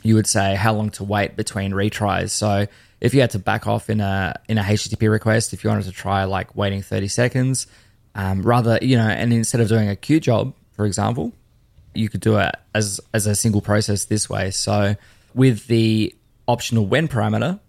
you 0.04 0.16
would 0.16 0.27
say 0.27 0.56
how 0.56 0.74
long 0.74 0.89
to 0.92 1.04
wait 1.04 1.36
between 1.36 1.72
retries. 1.72 2.32
So 2.32 2.68
if 3.00 3.13
you 3.13 3.22
had 3.22 3.32
to 3.32 3.39
back 3.39 3.68
off 3.68 3.89
in 3.89 4.01
a 4.01 4.39
in 4.48 4.58
a 4.58 4.63
HTTP 4.63 5.10
request, 5.10 5.54
if 5.54 5.63
you 5.63 5.70
wanted 5.70 5.86
to 5.86 5.92
try 5.92 6.24
like 6.25 6.56
waiting 6.56 6.82
30 6.82 7.08
seconds, 7.08 7.68
um, 8.18 8.42
rather, 8.42 8.80
you 8.82 8.98
know, 8.98 9.08
and 9.08 9.32
instead 9.32 9.62
of 9.62 9.70
doing 9.70 9.88
a 9.88 9.96
queue 9.96 10.20
job, 10.20 10.54
for 10.74 10.86
example, 10.86 11.32
you 11.94 12.10
could 12.10 12.20
do 12.20 12.38
it 12.38 12.54
as 12.74 13.00
as 13.14 13.28
a 13.28 13.36
single 13.36 13.62
process 13.62 14.06
this 14.06 14.30
way. 14.30 14.52
So 14.52 14.96
with 15.34 15.68
the 15.68 16.14
optional 16.48 16.86
when 16.86 17.08
parameter, 17.08 17.60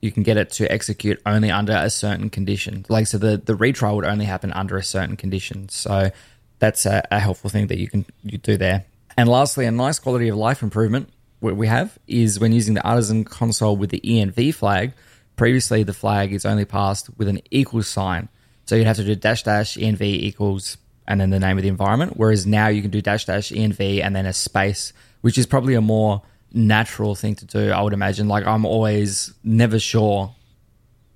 you 0.00 0.10
can 0.10 0.24
get 0.24 0.36
it 0.36 0.50
to 0.50 0.70
execute 0.70 1.22
only 1.24 1.50
under 1.50 1.72
a 1.72 1.88
certain 1.88 2.28
condition. 2.28 2.84
Like 2.88 3.06
so, 3.06 3.16
the 3.16 3.36
the 3.36 3.54
retry 3.54 3.94
would 3.94 4.04
only 4.04 4.24
happen 4.24 4.52
under 4.52 4.76
a 4.76 4.82
certain 4.82 5.16
condition. 5.16 5.68
So 5.68 6.10
that's 6.58 6.84
a, 6.84 7.06
a 7.10 7.20
helpful 7.20 7.48
thing 7.48 7.68
that 7.68 7.78
you 7.78 7.88
can 7.88 8.04
you 8.24 8.38
do 8.38 8.56
there. 8.56 8.84
And 9.16 9.28
lastly, 9.28 9.66
a 9.66 9.70
nice 9.70 9.98
quality 10.00 10.28
of 10.28 10.36
life 10.36 10.62
improvement 10.62 11.10
we 11.40 11.66
have 11.66 11.98
is 12.06 12.38
when 12.38 12.52
using 12.52 12.74
the 12.74 12.82
artisan 12.86 13.24
console 13.24 13.76
with 13.76 13.90
the 13.90 14.00
env 14.04 14.54
flag. 14.54 14.92
Previously, 15.36 15.82
the 15.82 15.92
flag 15.92 16.32
is 16.32 16.44
only 16.44 16.64
passed 16.64 17.08
with 17.18 17.26
an 17.26 17.40
equal 17.50 17.82
sign, 17.82 18.28
so 18.64 18.76
you'd 18.76 18.86
have 18.86 18.96
to 18.96 19.04
do 19.04 19.14
dash 19.14 19.42
dash 19.42 19.76
env 19.76 20.00
equals 20.02 20.76
and 21.06 21.20
then 21.20 21.30
the 21.30 21.40
name 21.40 21.58
of 21.58 21.62
the 21.62 21.68
environment. 21.68 22.14
Whereas 22.16 22.46
now 22.46 22.68
you 22.68 22.82
can 22.82 22.90
do 22.90 23.00
dash 23.02 23.24
dash 23.24 23.50
env 23.50 24.02
and 24.02 24.14
then 24.14 24.26
a 24.26 24.32
space, 24.32 24.92
which 25.20 25.38
is 25.38 25.46
probably 25.46 25.74
a 25.74 25.80
more 25.80 26.22
natural 26.52 27.14
thing 27.14 27.34
to 27.36 27.44
do. 27.44 27.70
I 27.70 27.82
would 27.82 27.92
imagine. 27.92 28.28
Like 28.28 28.46
I'm 28.46 28.64
always 28.64 29.32
never 29.42 29.78
sure. 29.78 30.34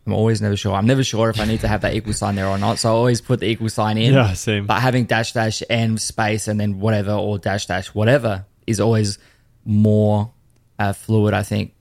I'm 0.06 0.12
always 0.12 0.40
never 0.40 0.56
sure. 0.56 0.72
I'm 0.74 0.86
never 0.86 1.02
sure 1.02 1.30
if 1.30 1.40
I 1.40 1.44
need 1.46 1.60
to 1.60 1.68
have 1.68 1.80
that 1.80 1.94
equal 1.94 2.12
sign 2.12 2.36
there 2.36 2.46
or 2.46 2.58
not. 2.58 2.78
So 2.78 2.88
I 2.88 2.92
always 2.92 3.20
put 3.20 3.40
the 3.40 3.46
equal 3.46 3.68
sign 3.68 3.98
in. 3.98 4.14
Yeah, 4.14 4.34
same. 4.34 4.66
But 4.66 4.80
having 4.80 5.04
dash 5.04 5.32
dash 5.32 5.62
and 5.68 6.00
space 6.00 6.46
and 6.46 6.60
then 6.60 6.78
whatever 6.78 7.12
or 7.12 7.38
dash 7.38 7.66
dash 7.66 7.88
whatever 7.88 8.44
is 8.66 8.80
always 8.80 9.18
more 9.64 10.32
uh, 10.78 10.92
fluid, 10.92 11.34
I 11.34 11.42
think, 11.42 11.74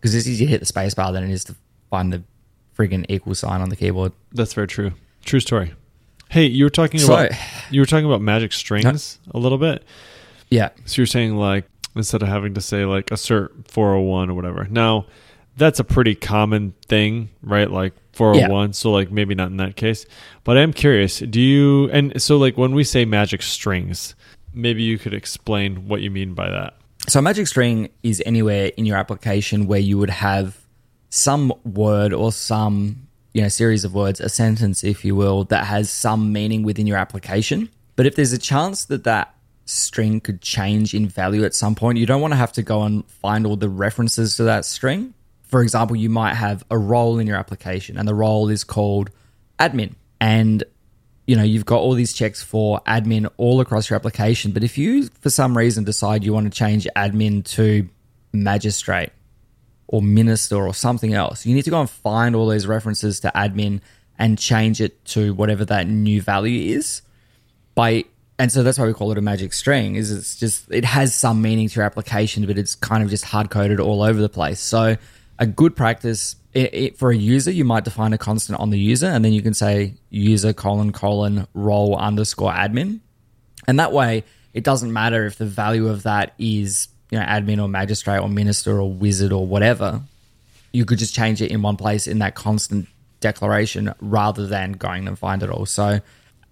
because 0.00 0.14
it's 0.14 0.26
easier 0.26 0.46
to 0.46 0.50
hit 0.50 0.60
the 0.60 0.66
space 0.66 0.94
bar 0.94 1.12
than 1.12 1.22
it 1.22 1.30
is 1.30 1.44
to 1.44 1.54
find 1.88 2.12
the 2.12 2.22
friggin' 2.76 3.06
equal 3.08 3.34
sign 3.34 3.60
on 3.60 3.68
the 3.68 3.76
keyboard. 3.76 4.12
That's 4.32 4.54
very 4.54 4.66
true. 4.66 4.92
True 5.28 5.40
story. 5.40 5.74
Hey, 6.30 6.46
you 6.46 6.64
were 6.64 6.70
talking 6.70 6.98
So- 7.00 7.12
about 7.12 7.32
you 7.70 7.82
were 7.82 7.86
talking 7.86 8.06
about 8.06 8.22
magic 8.22 8.50
strings 8.54 9.18
a 9.30 9.38
little 9.38 9.58
bit. 9.58 9.84
Yeah. 10.48 10.70
So 10.86 11.02
you're 11.02 11.06
saying 11.06 11.36
like 11.36 11.66
instead 11.94 12.22
of 12.22 12.28
having 12.28 12.54
to 12.54 12.62
say 12.62 12.86
like 12.86 13.10
assert 13.10 13.52
401 13.68 14.30
or 14.30 14.34
whatever. 14.34 14.66
Now, 14.70 15.04
that's 15.58 15.80
a 15.80 15.84
pretty 15.84 16.14
common 16.14 16.72
thing, 16.86 17.28
right? 17.42 17.70
Like 17.70 17.92
401. 18.14 18.72
So 18.72 18.90
like 18.90 19.10
maybe 19.10 19.34
not 19.34 19.50
in 19.50 19.58
that 19.58 19.76
case. 19.76 20.06
But 20.44 20.56
I 20.56 20.62
am 20.62 20.72
curious, 20.72 21.18
do 21.18 21.42
you 21.42 21.90
and 21.90 22.22
so 22.22 22.38
like 22.38 22.56
when 22.56 22.74
we 22.74 22.82
say 22.82 23.04
magic 23.04 23.42
strings, 23.42 24.14
maybe 24.54 24.82
you 24.82 24.96
could 24.98 25.12
explain 25.12 25.88
what 25.88 26.00
you 26.00 26.10
mean 26.10 26.32
by 26.32 26.48
that. 26.48 26.74
So 27.06 27.18
a 27.18 27.22
magic 27.22 27.48
string 27.48 27.90
is 28.02 28.22
anywhere 28.24 28.72
in 28.78 28.86
your 28.86 28.96
application 28.96 29.66
where 29.66 29.78
you 29.78 29.98
would 29.98 30.08
have 30.08 30.56
some 31.10 31.52
word 31.64 32.14
or 32.14 32.32
some 32.32 33.07
you 33.38 33.42
know 33.42 33.48
series 33.48 33.84
of 33.84 33.94
words, 33.94 34.18
a 34.18 34.28
sentence, 34.28 34.82
if 34.82 35.04
you 35.04 35.14
will, 35.14 35.44
that 35.44 35.64
has 35.66 35.88
some 35.90 36.32
meaning 36.32 36.64
within 36.64 36.88
your 36.88 36.96
application. 36.96 37.68
But 37.94 38.04
if 38.04 38.16
there's 38.16 38.32
a 38.32 38.38
chance 38.38 38.86
that 38.86 39.04
that 39.04 39.32
string 39.64 40.20
could 40.20 40.42
change 40.42 40.92
in 40.92 41.06
value 41.06 41.44
at 41.44 41.54
some 41.54 41.76
point, 41.76 41.98
you 41.98 42.06
don't 42.06 42.20
want 42.20 42.32
to 42.32 42.36
have 42.36 42.52
to 42.54 42.64
go 42.64 42.82
and 42.82 43.08
find 43.08 43.46
all 43.46 43.54
the 43.54 43.68
references 43.68 44.34
to 44.38 44.42
that 44.42 44.64
string. 44.64 45.14
For 45.44 45.62
example, 45.62 45.94
you 45.94 46.10
might 46.10 46.34
have 46.34 46.64
a 46.68 46.76
role 46.76 47.20
in 47.20 47.28
your 47.28 47.36
application, 47.36 47.96
and 47.96 48.08
the 48.08 48.14
role 48.14 48.48
is 48.48 48.64
called 48.64 49.10
admin, 49.60 49.94
and 50.20 50.64
you 51.28 51.36
know 51.36 51.44
you've 51.44 51.64
got 51.64 51.78
all 51.78 51.92
these 51.92 52.12
checks 52.12 52.42
for 52.42 52.80
admin 52.88 53.30
all 53.36 53.60
across 53.60 53.88
your 53.88 53.94
application. 53.94 54.50
But 54.50 54.64
if 54.64 54.76
you, 54.76 55.06
for 55.20 55.30
some 55.30 55.56
reason, 55.56 55.84
decide 55.84 56.24
you 56.24 56.32
want 56.32 56.52
to 56.52 56.58
change 56.58 56.88
admin 56.96 57.44
to 57.54 57.88
magistrate 58.32 59.10
or 59.88 60.02
minister 60.02 60.56
or 60.56 60.74
something 60.74 61.14
else. 61.14 61.44
You 61.44 61.54
need 61.54 61.64
to 61.64 61.70
go 61.70 61.80
and 61.80 61.90
find 61.90 62.36
all 62.36 62.46
those 62.46 62.66
references 62.66 63.20
to 63.20 63.32
admin 63.34 63.80
and 64.18 64.38
change 64.38 64.80
it 64.80 65.04
to 65.06 65.34
whatever 65.34 65.64
that 65.64 65.88
new 65.88 66.22
value 66.22 66.74
is. 66.76 67.02
By 67.74 68.04
and 68.38 68.52
so 68.52 68.62
that's 68.62 68.78
why 68.78 68.86
we 68.86 68.92
call 68.92 69.10
it 69.10 69.18
a 69.18 69.22
magic 69.22 69.52
string. 69.52 69.96
Is 69.96 70.12
it's 70.12 70.36
just 70.36 70.70
it 70.70 70.84
has 70.84 71.14
some 71.14 71.42
meaning 71.42 71.68
to 71.68 71.76
your 71.76 71.84
application, 71.84 72.46
but 72.46 72.58
it's 72.58 72.74
kind 72.74 73.02
of 73.02 73.10
just 73.10 73.24
hard 73.24 73.50
coded 73.50 73.80
all 73.80 74.02
over 74.02 74.20
the 74.20 74.28
place. 74.28 74.60
So 74.60 74.96
a 75.38 75.46
good 75.46 75.74
practice 75.74 76.36
it, 76.52 76.74
it, 76.74 76.98
for 76.98 77.10
a 77.10 77.16
user, 77.16 77.50
you 77.50 77.64
might 77.64 77.84
define 77.84 78.12
a 78.12 78.18
constant 78.18 78.58
on 78.58 78.70
the 78.70 78.78
user, 78.78 79.06
and 79.06 79.24
then 79.24 79.32
you 79.32 79.42
can 79.42 79.54
say 79.54 79.94
user 80.10 80.52
colon 80.52 80.92
colon 80.92 81.46
role 81.54 81.96
underscore 81.96 82.52
admin, 82.52 83.00
and 83.66 83.78
that 83.78 83.92
way 83.92 84.24
it 84.54 84.64
doesn't 84.64 84.92
matter 84.92 85.26
if 85.26 85.36
the 85.36 85.46
value 85.46 85.88
of 85.88 86.04
that 86.04 86.34
is 86.38 86.88
you 87.10 87.18
know, 87.18 87.24
admin 87.24 87.62
or 87.62 87.68
magistrate 87.68 88.18
or 88.18 88.28
minister 88.28 88.80
or 88.80 88.90
wizard 88.90 89.32
or 89.32 89.46
whatever, 89.46 90.02
you 90.72 90.84
could 90.84 90.98
just 90.98 91.14
change 91.14 91.40
it 91.40 91.50
in 91.50 91.62
one 91.62 91.76
place 91.76 92.06
in 92.06 92.18
that 92.18 92.34
constant 92.34 92.88
declaration 93.20 93.94
rather 94.00 94.46
than 94.46 94.72
going 94.72 95.08
and 95.08 95.18
find 95.18 95.42
it 95.42 95.50
all. 95.50 95.66
So 95.66 96.00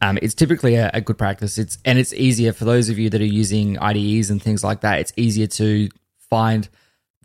um, 0.01 0.19
it's 0.21 0.35
typically 0.35 0.77
a, 0.77 0.91
a, 0.93 1.01
good 1.01 1.17
practice. 1.17 1.59
It's 1.59 1.79
and 1.85 1.99
it's 1.99 2.13
easier 2.13 2.53
for 2.53 2.65
those 2.65 2.89
of 2.89 2.99
you 2.99 3.09
that 3.11 3.21
are 3.21 3.25
using 3.25 3.79
IDEs 3.79 4.31
and 4.31 4.43
things 4.43 4.63
like 4.63 4.81
that. 4.81 5.01
It's 5.01 5.13
easier 5.17 5.47
to 5.47 5.89
find 6.31 6.69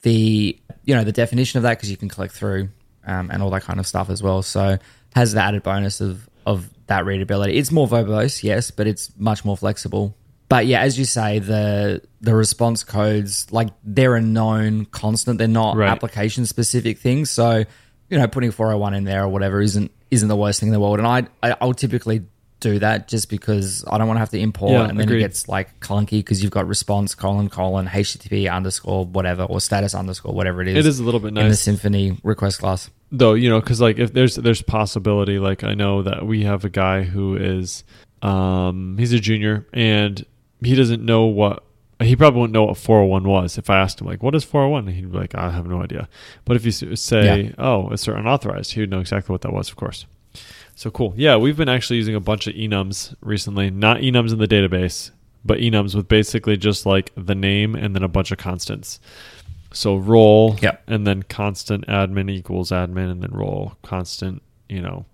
the 0.03 0.57
you 0.85 0.95
know 0.95 1.03
the 1.03 1.11
definition 1.11 1.57
of 1.57 1.63
that 1.63 1.77
because 1.77 1.91
you 1.91 1.97
can 1.97 2.09
click 2.09 2.31
through 2.31 2.69
um, 3.05 3.29
and 3.31 3.43
all 3.43 3.49
that 3.51 3.63
kind 3.63 3.79
of 3.79 3.87
stuff 3.87 4.09
as 4.09 4.23
well. 4.23 4.41
So 4.41 4.77
has 5.15 5.33
the 5.33 5.41
added 5.41 5.63
bonus 5.63 5.99
of 6.01 6.29
of 6.45 6.69
that 6.87 7.05
readability. 7.05 7.57
It's 7.57 7.71
more 7.71 7.87
verbose, 7.87 8.43
yes, 8.43 8.71
but 8.71 8.87
it's 8.87 9.11
much 9.17 9.43
more 9.43 9.57
flexible 9.57 10.15
but 10.51 10.65
yeah, 10.65 10.81
as 10.81 10.99
you 10.99 11.05
say, 11.05 11.39
the 11.39 12.01
the 12.19 12.35
response 12.35 12.83
codes 12.83 13.49
like 13.53 13.69
they're 13.85 14.15
a 14.15 14.21
known 14.21 14.83
constant. 14.83 15.37
They're 15.37 15.47
not 15.47 15.77
right. 15.77 15.89
application 15.89 16.45
specific 16.45 16.97
things. 16.97 17.31
So 17.31 17.63
you 18.09 18.17
know, 18.17 18.27
putting 18.27 18.51
401 18.51 18.93
in 18.93 19.05
there 19.05 19.23
or 19.23 19.29
whatever 19.29 19.61
isn't 19.61 19.91
isn't 20.11 20.27
the 20.27 20.35
worst 20.35 20.59
thing 20.59 20.67
in 20.67 20.73
the 20.73 20.79
world. 20.81 20.99
And 20.99 21.07
I, 21.07 21.27
I 21.41 21.55
I'll 21.61 21.73
typically 21.73 22.23
do 22.59 22.79
that 22.79 23.07
just 23.07 23.29
because 23.29 23.85
I 23.89 23.97
don't 23.97 24.07
want 24.07 24.17
to 24.17 24.19
have 24.19 24.31
to 24.31 24.39
import 24.39 24.73
yeah, 24.73 24.89
and 24.89 24.99
then 24.99 25.07
agreed. 25.07 25.19
it 25.19 25.21
gets 25.21 25.47
like 25.47 25.79
clunky 25.79 26.19
because 26.19 26.43
you've 26.43 26.51
got 26.51 26.67
response 26.67 27.15
colon 27.15 27.47
colon 27.47 27.87
HTTP 27.87 28.53
underscore 28.53 29.05
whatever 29.05 29.43
or 29.43 29.61
status 29.61 29.95
underscore 29.95 30.33
whatever 30.33 30.61
it 30.61 30.67
is. 30.67 30.75
It 30.75 30.85
is 30.85 30.99
a 30.99 31.03
little 31.05 31.21
bit 31.21 31.31
nice 31.31 31.65
in 31.65 31.75
the 31.75 31.79
Symfony 31.79 32.19
request 32.25 32.59
class. 32.59 32.89
Though 33.09 33.35
you 33.35 33.49
know, 33.49 33.61
because 33.61 33.79
like 33.79 33.99
if 33.99 34.11
there's 34.11 34.35
there's 34.35 34.61
possibility, 34.61 35.39
like 35.39 35.63
I 35.63 35.75
know 35.75 36.01
that 36.01 36.25
we 36.25 36.43
have 36.43 36.65
a 36.65 36.69
guy 36.69 37.03
who 37.03 37.37
is 37.37 37.85
um 38.21 38.97
he's 38.99 39.13
a 39.13 39.19
junior 39.19 39.65
and 39.71 40.25
he 40.63 40.75
doesn't 40.75 41.03
know 41.03 41.25
what 41.25 41.63
he 42.03 42.15
probably 42.15 42.41
wouldn't 42.41 42.53
know 42.53 42.65
what 42.65 42.77
401 42.77 43.23
was 43.23 43.57
if 43.57 43.69
I 43.69 43.79
asked 43.79 44.01
him 44.01 44.07
like 44.07 44.23
what 44.23 44.35
is 44.35 44.43
401 44.43 44.93
he'd 44.93 45.11
be 45.11 45.17
like 45.17 45.35
I 45.35 45.51
have 45.51 45.67
no 45.67 45.81
idea. 45.81 46.09
But 46.45 46.55
if 46.55 46.65
you 46.65 46.71
say 46.71 47.41
yeah. 47.41 47.51
oh 47.57 47.89
it's 47.89 48.07
unauthorized 48.07 48.73
he 48.73 48.81
would 48.81 48.89
know 48.89 48.99
exactly 48.99 49.33
what 49.33 49.41
that 49.41 49.53
was 49.53 49.69
of 49.69 49.75
course. 49.75 50.05
So 50.75 50.89
cool. 50.89 51.13
Yeah 51.15 51.37
we've 51.37 51.57
been 51.57 51.69
actually 51.69 51.97
using 51.97 52.15
a 52.15 52.19
bunch 52.19 52.47
of 52.47 52.55
enums 52.55 53.15
recently. 53.21 53.69
Not 53.69 53.97
enums 53.97 54.31
in 54.31 54.39
the 54.39 54.47
database 54.47 55.11
but 55.43 55.59
enums 55.59 55.95
with 55.95 56.07
basically 56.07 56.57
just 56.57 56.85
like 56.85 57.11
the 57.15 57.35
name 57.35 57.75
and 57.75 57.95
then 57.95 58.03
a 58.03 58.07
bunch 58.07 58.31
of 58.31 58.37
constants. 58.37 58.99
So 59.73 59.95
role 59.95 60.57
yep. 60.61 60.83
and 60.87 61.07
then 61.07 61.23
constant 61.23 61.87
admin 61.87 62.29
equals 62.29 62.71
admin 62.71 63.11
and 63.11 63.23
then 63.23 63.31
role 63.31 63.73
constant 63.83 64.41
you 64.69 64.81
know 64.81 65.05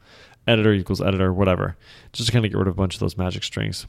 editor 0.48 0.72
equals 0.72 1.02
editor 1.02 1.34
whatever 1.34 1.76
just 2.14 2.28
to 2.28 2.34
kind 2.34 2.46
of 2.46 2.52
get 2.52 2.58
rid 2.58 2.68
of 2.68 2.74
a 2.74 2.78
bunch 2.78 2.96
of 2.96 3.00
those 3.00 3.18
magic 3.18 3.44
strings. 3.44 3.86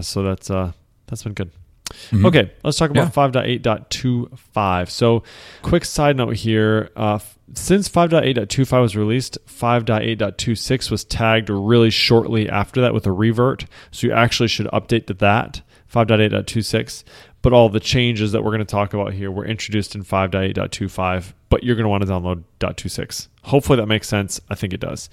So 0.00 0.22
that's 0.22 0.50
uh 0.50 0.72
that's 1.08 1.24
been 1.24 1.34
good. 1.34 1.50
Mm-hmm. 1.90 2.26
Okay, 2.26 2.52
let's 2.62 2.76
talk 2.76 2.90
about 2.90 3.16
yeah. 3.16 3.28
5.8.25. 3.62 4.90
So, 4.90 5.22
quick 5.62 5.84
side 5.84 6.16
note 6.16 6.36
here 6.36 6.90
uh, 6.96 7.18
since 7.54 7.88
5.8.25 7.88 8.80
was 8.82 8.96
released, 8.96 9.38
5.8.26 9.46 10.90
was 10.90 11.04
tagged 11.04 11.48
really 11.48 11.90
shortly 11.90 12.48
after 12.48 12.80
that 12.82 12.92
with 12.92 13.06
a 13.06 13.12
revert. 13.12 13.64
So, 13.90 14.06
you 14.06 14.12
actually 14.12 14.48
should 14.48 14.66
update 14.66 15.06
to 15.06 15.14
that, 15.14 15.62
5.8.26. 15.92 17.04
But 17.40 17.52
all 17.52 17.68
the 17.68 17.80
changes 17.80 18.32
that 18.32 18.42
we're 18.42 18.50
going 18.50 18.58
to 18.58 18.64
talk 18.64 18.94
about 18.94 19.12
here 19.12 19.30
were 19.30 19.46
introduced 19.46 19.94
in 19.94 20.04
5.8.25, 20.04 21.34
but 21.48 21.62
you're 21.62 21.76
going 21.76 21.84
to 21.84 21.88
want 21.88 22.02
to 22.02 22.08
download 22.08 22.42
.26. 22.58 23.28
Hopefully, 23.44 23.76
that 23.76 23.86
makes 23.86 24.08
sense. 24.08 24.40
I 24.50 24.56
think 24.56 24.74
it 24.74 24.80
does. 24.80 25.08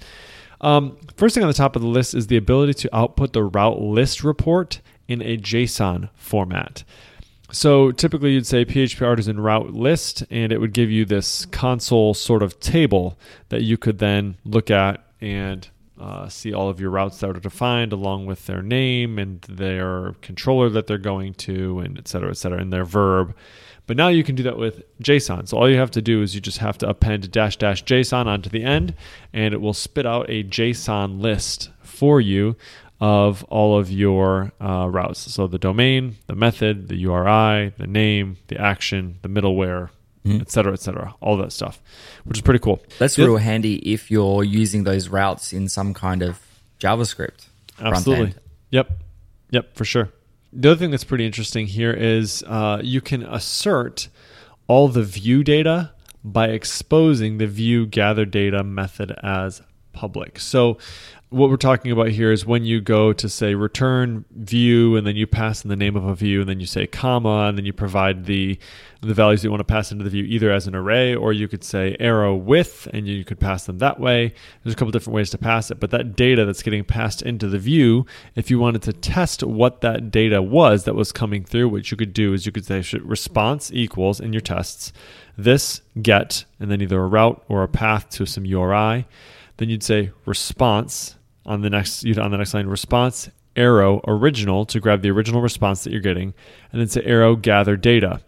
Um, 0.60 0.96
first 1.16 1.34
thing 1.34 1.44
on 1.44 1.48
the 1.48 1.54
top 1.54 1.76
of 1.76 1.82
the 1.82 1.88
list 1.88 2.14
is 2.14 2.26
the 2.26 2.36
ability 2.36 2.74
to 2.74 2.96
output 2.96 3.32
the 3.32 3.44
route 3.44 3.80
list 3.80 4.24
report 4.24 4.80
in 5.08 5.22
a 5.22 5.36
JSON 5.36 6.08
format. 6.14 6.84
So 7.52 7.92
typically 7.92 8.32
you'd 8.32 8.46
say 8.46 8.64
PHP 8.64 9.06
artisan 9.06 9.38
route 9.38 9.72
list, 9.72 10.24
and 10.30 10.52
it 10.52 10.60
would 10.60 10.72
give 10.72 10.90
you 10.90 11.04
this 11.04 11.46
console 11.46 12.12
sort 12.12 12.42
of 12.42 12.58
table 12.58 13.18
that 13.50 13.62
you 13.62 13.76
could 13.76 13.98
then 13.98 14.36
look 14.44 14.70
at 14.70 15.04
and 15.20 15.68
uh, 15.98 16.28
see 16.28 16.52
all 16.52 16.68
of 16.68 16.80
your 16.80 16.90
routes 16.90 17.20
that 17.20 17.30
are 17.30 17.40
defined 17.40 17.92
along 17.92 18.26
with 18.26 18.46
their 18.46 18.62
name 18.62 19.18
and 19.18 19.40
their 19.42 20.14
controller 20.20 20.68
that 20.68 20.86
they're 20.86 20.98
going 20.98 21.34
to, 21.34 21.78
and 21.78 21.96
et 21.96 22.08
cetera, 22.08 22.30
et 22.30 22.36
cetera, 22.36 22.60
and 22.60 22.72
their 22.72 22.84
verb. 22.84 23.34
But 23.86 23.96
now 23.96 24.08
you 24.08 24.24
can 24.24 24.34
do 24.34 24.42
that 24.42 24.58
with 24.58 24.82
JSON. 25.00 25.48
So 25.48 25.56
all 25.56 25.70
you 25.70 25.78
have 25.78 25.92
to 25.92 26.02
do 26.02 26.20
is 26.20 26.34
you 26.34 26.40
just 26.40 26.58
have 26.58 26.76
to 26.78 26.88
append 26.88 27.30
dash 27.30 27.56
dash 27.56 27.84
JSON 27.84 28.26
onto 28.26 28.50
the 28.50 28.64
end, 28.64 28.94
and 29.32 29.54
it 29.54 29.60
will 29.60 29.72
spit 29.72 30.04
out 30.04 30.28
a 30.28 30.42
JSON 30.42 31.20
list 31.20 31.70
for 31.82 32.20
you 32.20 32.56
of 33.00 33.44
all 33.44 33.78
of 33.78 33.90
your 33.90 34.52
uh, 34.60 34.88
routes. 34.90 35.20
So 35.32 35.46
the 35.46 35.58
domain, 35.58 36.16
the 36.26 36.34
method, 36.34 36.88
the 36.88 36.96
URI, 36.96 37.72
the 37.76 37.86
name, 37.86 38.38
the 38.48 38.58
action, 38.60 39.18
the 39.22 39.28
middleware, 39.28 39.90
mm-hmm. 40.24 40.40
et 40.40 40.50
cetera, 40.50 40.72
et 40.72 40.80
cetera, 40.80 41.14
all 41.20 41.36
that 41.36 41.52
stuff, 41.52 41.82
which 42.24 42.38
is 42.38 42.42
pretty 42.42 42.60
cool. 42.60 42.82
That's 42.98 43.18
real 43.18 43.36
handy 43.36 43.76
if 43.76 44.10
you're 44.10 44.44
using 44.44 44.84
those 44.84 45.08
routes 45.08 45.52
in 45.52 45.68
some 45.68 45.92
kind 45.92 46.22
of 46.22 46.40
JavaScript. 46.80 47.48
Absolutely. 47.78 48.34
Yep. 48.70 48.90
Yep, 49.50 49.76
for 49.76 49.84
sure. 49.84 50.10
The 50.52 50.70
other 50.70 50.78
thing 50.78 50.90
that's 50.90 51.04
pretty 51.04 51.26
interesting 51.26 51.66
here 51.66 51.92
is 51.92 52.42
uh, 52.46 52.80
you 52.82 53.00
can 53.00 53.22
assert 53.22 54.08
all 54.68 54.88
the 54.88 55.02
view 55.02 55.44
data 55.44 55.92
by 56.24 56.48
exposing 56.48 57.38
the 57.38 57.46
view 57.46 57.86
gather 57.86 58.24
data 58.24 58.64
method 58.64 59.12
as 59.22 59.62
public. 59.92 60.40
So 60.40 60.78
what 61.36 61.50
we're 61.50 61.56
talking 61.58 61.92
about 61.92 62.08
here 62.08 62.32
is 62.32 62.46
when 62.46 62.64
you 62.64 62.80
go 62.80 63.12
to 63.12 63.28
say 63.28 63.54
return 63.54 64.24
view 64.34 64.96
and 64.96 65.06
then 65.06 65.16
you 65.16 65.26
pass 65.26 65.62
in 65.62 65.68
the 65.68 65.76
name 65.76 65.94
of 65.94 66.04
a 66.06 66.14
view 66.14 66.40
and 66.40 66.48
then 66.48 66.60
you 66.60 66.66
say 66.66 66.86
comma 66.86 67.46
and 67.48 67.58
then 67.58 67.66
you 67.66 67.74
provide 67.74 68.24
the 68.24 68.58
the 69.02 69.12
values 69.12 69.44
you 69.44 69.50
want 69.50 69.60
to 69.60 69.64
pass 69.64 69.92
into 69.92 70.02
the 70.02 70.08
view 70.08 70.24
either 70.24 70.50
as 70.50 70.66
an 70.66 70.74
array 70.74 71.14
or 71.14 71.34
you 71.34 71.46
could 71.46 71.62
say 71.62 71.94
arrow 72.00 72.34
with 72.34 72.88
and 72.94 73.06
you 73.06 73.22
could 73.22 73.38
pass 73.38 73.66
them 73.66 73.76
that 73.78 74.00
way. 74.00 74.32
There's 74.64 74.72
a 74.72 74.76
couple 74.76 74.90
different 74.90 75.14
ways 75.14 75.28
to 75.30 75.38
pass 75.38 75.70
it 75.70 75.78
but 75.78 75.90
that 75.90 76.16
data 76.16 76.46
that's 76.46 76.62
getting 76.62 76.84
passed 76.84 77.20
into 77.20 77.48
the 77.48 77.58
view 77.58 78.06
if 78.34 78.50
you 78.50 78.58
wanted 78.58 78.80
to 78.82 78.94
test 78.94 79.42
what 79.42 79.82
that 79.82 80.10
data 80.10 80.40
was 80.40 80.84
that 80.84 80.94
was 80.94 81.12
coming 81.12 81.44
through 81.44 81.68
what 81.68 81.90
you 81.90 81.98
could 81.98 82.14
do 82.14 82.32
is 82.32 82.46
you 82.46 82.52
could 82.52 82.64
say 82.64 82.82
response 83.00 83.70
equals 83.74 84.20
in 84.20 84.32
your 84.32 84.40
tests 84.40 84.90
this 85.36 85.82
get 86.00 86.46
and 86.58 86.70
then 86.70 86.80
either 86.80 86.98
a 86.98 87.06
route 87.06 87.44
or 87.46 87.62
a 87.62 87.68
path 87.68 88.08
to 88.08 88.24
some 88.24 88.46
URI 88.46 89.06
then 89.58 89.68
you'd 89.68 89.82
say 89.82 90.12
response 90.24 91.15
on 91.46 91.62
the 91.62 91.70
next 91.70 92.04
on 92.04 92.30
the 92.30 92.36
next 92.36 92.52
line 92.52 92.66
response 92.66 93.30
arrow 93.56 94.02
original 94.06 94.66
to 94.66 94.78
grab 94.78 95.02
the 95.02 95.10
original 95.10 95.40
response 95.40 95.82
that 95.84 95.90
you're 95.90 96.00
getting, 96.00 96.34
and 96.70 96.80
then 96.80 96.88
say 96.88 97.02
arrow 97.04 97.34
gather 97.34 97.76
data. 97.76 98.20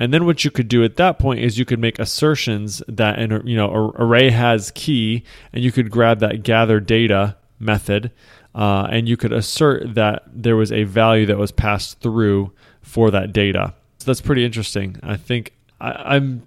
And 0.00 0.12
then 0.12 0.26
what 0.26 0.44
you 0.44 0.50
could 0.50 0.66
do 0.66 0.82
at 0.82 0.96
that 0.96 1.20
point 1.20 1.40
is 1.40 1.56
you 1.56 1.64
could 1.64 1.78
make 1.78 2.00
assertions 2.00 2.82
that 2.88 3.18
an 3.18 3.46
you 3.46 3.56
know 3.56 3.92
array 3.96 4.30
has 4.30 4.72
key, 4.74 5.22
and 5.52 5.62
you 5.62 5.70
could 5.70 5.90
grab 5.90 6.18
that 6.20 6.42
gather 6.42 6.80
data 6.80 7.36
method, 7.60 8.10
uh, 8.54 8.88
and 8.90 9.08
you 9.08 9.16
could 9.16 9.32
assert 9.32 9.94
that 9.94 10.24
there 10.26 10.56
was 10.56 10.72
a 10.72 10.84
value 10.84 11.26
that 11.26 11.38
was 11.38 11.52
passed 11.52 12.00
through 12.00 12.52
for 12.82 13.10
that 13.10 13.32
data. 13.32 13.74
So 13.98 14.06
that's 14.06 14.20
pretty 14.20 14.44
interesting. 14.44 14.98
I 15.02 15.16
think 15.16 15.52
I, 15.80 16.16
I'm 16.16 16.46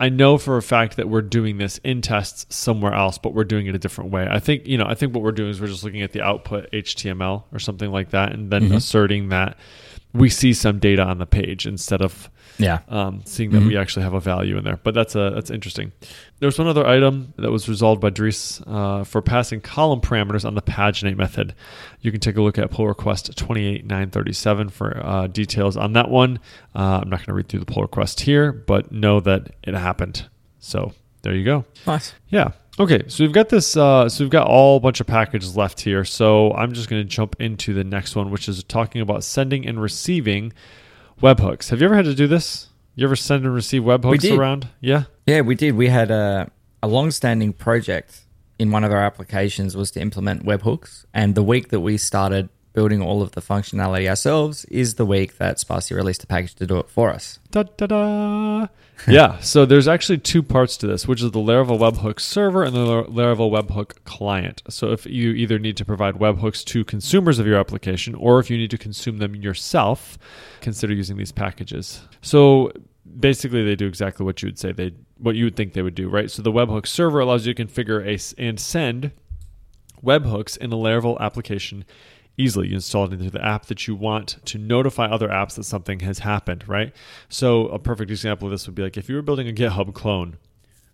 I 0.00 0.08
know 0.08 0.38
for 0.38 0.56
a 0.56 0.62
fact 0.62 0.96
that 0.96 1.10
we're 1.10 1.20
doing 1.20 1.58
this 1.58 1.76
in 1.84 2.00
tests 2.00 2.46
somewhere 2.48 2.94
else, 2.94 3.18
but 3.18 3.34
we're 3.34 3.44
doing 3.44 3.66
it 3.66 3.74
a 3.74 3.78
different 3.78 4.10
way. 4.10 4.26
I 4.28 4.38
think, 4.38 4.66
you 4.66 4.78
know, 4.78 4.86
I 4.86 4.94
think 4.94 5.14
what 5.14 5.22
we're 5.22 5.30
doing 5.30 5.50
is 5.50 5.60
we're 5.60 5.66
just 5.66 5.84
looking 5.84 6.00
at 6.00 6.12
the 6.12 6.22
output 6.22 6.70
HTML 6.72 7.44
or 7.52 7.58
something 7.58 7.92
like 7.92 8.10
that 8.10 8.32
and 8.32 8.50
then 8.50 8.62
mm-hmm. 8.64 8.76
asserting 8.76 9.28
that 9.28 9.58
we 10.14 10.30
see 10.30 10.54
some 10.54 10.78
data 10.78 11.02
on 11.02 11.18
the 11.18 11.26
page 11.26 11.66
instead 11.66 12.00
of 12.00 12.30
Yeah. 12.60 12.80
um, 12.88 13.22
seeing 13.24 13.50
that 13.50 13.62
we 13.62 13.76
actually 13.76 14.02
have 14.02 14.14
a 14.14 14.20
value 14.20 14.56
in 14.56 14.64
there. 14.64 14.78
But 14.82 14.94
that's 14.94 15.14
a 15.14 15.30
that's 15.34 15.50
interesting. 15.50 15.92
There's 16.38 16.58
one 16.58 16.68
other 16.68 16.86
item 16.86 17.34
that 17.36 17.50
was 17.50 17.68
resolved 17.68 18.00
by 18.00 18.10
Dries 18.10 18.62
uh, 18.66 19.04
for 19.04 19.22
passing 19.22 19.60
column 19.60 20.00
parameters 20.00 20.44
on 20.44 20.54
the 20.54 20.62
paginate 20.62 21.16
method. 21.16 21.54
You 22.00 22.10
can 22.10 22.20
take 22.20 22.36
a 22.36 22.42
look 22.42 22.58
at 22.58 22.70
pull 22.70 22.86
request 22.88 23.36
28937 23.36 24.68
for 24.70 25.00
uh, 25.04 25.26
details 25.26 25.76
on 25.76 25.92
that 25.94 26.08
one. 26.10 26.38
Uh, 26.74 27.00
I'm 27.02 27.10
not 27.10 27.18
going 27.18 27.26
to 27.26 27.34
read 27.34 27.48
through 27.48 27.60
the 27.60 27.66
pull 27.66 27.82
request 27.82 28.20
here, 28.20 28.52
but 28.52 28.92
know 28.92 29.20
that 29.20 29.50
it 29.62 29.74
happened. 29.74 30.28
So 30.58 30.92
there 31.22 31.34
you 31.34 31.44
go. 31.44 31.64
Nice. 31.86 32.14
Yeah. 32.28 32.52
Okay, 32.78 33.02
so 33.08 33.24
we've 33.24 33.32
got 33.32 33.50
this. 33.50 33.76
Uh, 33.76 34.08
so 34.08 34.24
we've 34.24 34.30
got 34.30 34.46
all 34.46 34.80
bunch 34.80 35.00
of 35.00 35.06
packages 35.06 35.54
left 35.56 35.80
here. 35.80 36.04
So 36.04 36.52
I'm 36.54 36.72
just 36.72 36.88
going 36.88 37.02
to 37.02 37.08
jump 37.08 37.36
into 37.38 37.74
the 37.74 37.84
next 37.84 38.16
one, 38.16 38.30
which 38.30 38.48
is 38.48 38.64
talking 38.64 39.02
about 39.02 39.22
sending 39.22 39.66
and 39.66 39.80
receiving 39.82 40.52
webhooks. 41.20 41.70
Have 41.70 41.80
you 41.80 41.86
ever 41.86 41.96
had 41.96 42.04
to 42.06 42.14
do 42.14 42.26
this? 42.26 42.68
You 42.94 43.06
ever 43.06 43.16
send 43.16 43.44
and 43.44 43.54
receive 43.54 43.82
webhooks 43.82 44.10
around? 44.36 44.68
Yeah. 44.80 45.04
Yeah, 45.26 45.42
we 45.42 45.54
did. 45.54 45.74
We 45.74 45.88
had 45.88 46.10
a, 46.10 46.50
a 46.82 46.88
long-standing 46.88 47.52
project 47.54 48.22
in 48.58 48.70
one 48.70 48.84
of 48.84 48.92
our 48.92 49.00
applications 49.00 49.76
was 49.76 49.90
to 49.92 50.00
implement 50.00 50.44
webhooks, 50.44 51.06
and 51.14 51.34
the 51.34 51.42
week 51.42 51.68
that 51.68 51.80
we 51.80 51.96
started 51.96 52.50
building 52.72 53.02
all 53.02 53.20
of 53.22 53.32
the 53.32 53.40
functionality 53.40 54.08
ourselves 54.08 54.64
is 54.66 54.94
the 54.94 55.04
week 55.06 55.38
that 55.38 55.56
Spatie 55.58 55.94
released 55.96 56.22
a 56.24 56.26
package 56.26 56.54
to 56.56 56.66
do 56.66 56.78
it 56.78 56.88
for 56.88 57.10
us. 57.10 57.38
Da 57.50 57.64
da 57.64 57.86
da. 57.86 58.66
yeah. 59.08 59.38
So 59.40 59.64
there's 59.66 59.88
actually 59.88 60.18
two 60.18 60.42
parts 60.42 60.76
to 60.78 60.86
this, 60.86 61.08
which 61.08 61.22
is 61.22 61.30
the 61.32 61.38
Laravel 61.40 61.78
webhook 61.78 62.20
server 62.20 62.62
and 62.62 62.74
the 62.74 62.80
Lar- 62.80 63.04
Laravel 63.04 63.50
webhook 63.50 64.04
client. 64.04 64.62
So 64.68 64.92
if 64.92 65.06
you 65.06 65.32
either 65.32 65.58
need 65.58 65.76
to 65.78 65.84
provide 65.84 66.16
webhooks 66.16 66.64
to 66.66 66.84
consumers 66.84 67.38
of 67.38 67.46
your 67.46 67.58
application, 67.58 68.14
or 68.14 68.38
if 68.38 68.50
you 68.50 68.56
need 68.58 68.70
to 68.70 68.78
consume 68.78 69.18
them 69.18 69.34
yourself, 69.34 70.18
consider 70.60 70.92
using 70.92 71.16
these 71.16 71.32
packages. 71.32 72.02
So 72.22 72.72
basically, 73.18 73.64
they 73.64 73.74
do 73.74 73.86
exactly 73.86 74.24
what 74.24 74.42
you 74.42 74.46
would 74.48 74.58
say 74.58 74.72
they 74.72 74.92
what 75.18 75.34
you 75.34 75.44
would 75.44 75.56
think 75.56 75.72
they 75.72 75.82
would 75.82 75.94
do, 75.94 76.08
right? 76.08 76.30
So 76.30 76.40
the 76.42 76.52
webhook 76.52 76.86
server 76.86 77.20
allows 77.20 77.46
you 77.46 77.52
to 77.52 77.64
configure 77.66 78.06
a 78.06 78.14
s- 78.14 78.34
and 78.38 78.58
send 78.60 79.10
webhooks 80.04 80.56
in 80.56 80.72
a 80.72 80.76
Laravel 80.76 81.18
application 81.20 81.84
easily. 82.36 82.68
You 82.68 82.74
install 82.76 83.04
it 83.06 83.12
into 83.12 83.30
the 83.30 83.44
app 83.44 83.66
that 83.66 83.86
you 83.86 83.94
want 83.94 84.38
to 84.46 84.58
notify 84.58 85.06
other 85.06 85.28
apps 85.28 85.54
that 85.56 85.64
something 85.64 86.00
has 86.00 86.20
happened, 86.20 86.68
right? 86.68 86.94
So 87.28 87.66
a 87.68 87.78
perfect 87.78 88.10
example 88.10 88.46
of 88.46 88.52
this 88.52 88.66
would 88.66 88.74
be 88.74 88.82
like 88.82 88.96
if 88.96 89.08
you 89.08 89.16
were 89.16 89.22
building 89.22 89.48
a 89.48 89.52
GitHub 89.52 89.94
clone, 89.94 90.36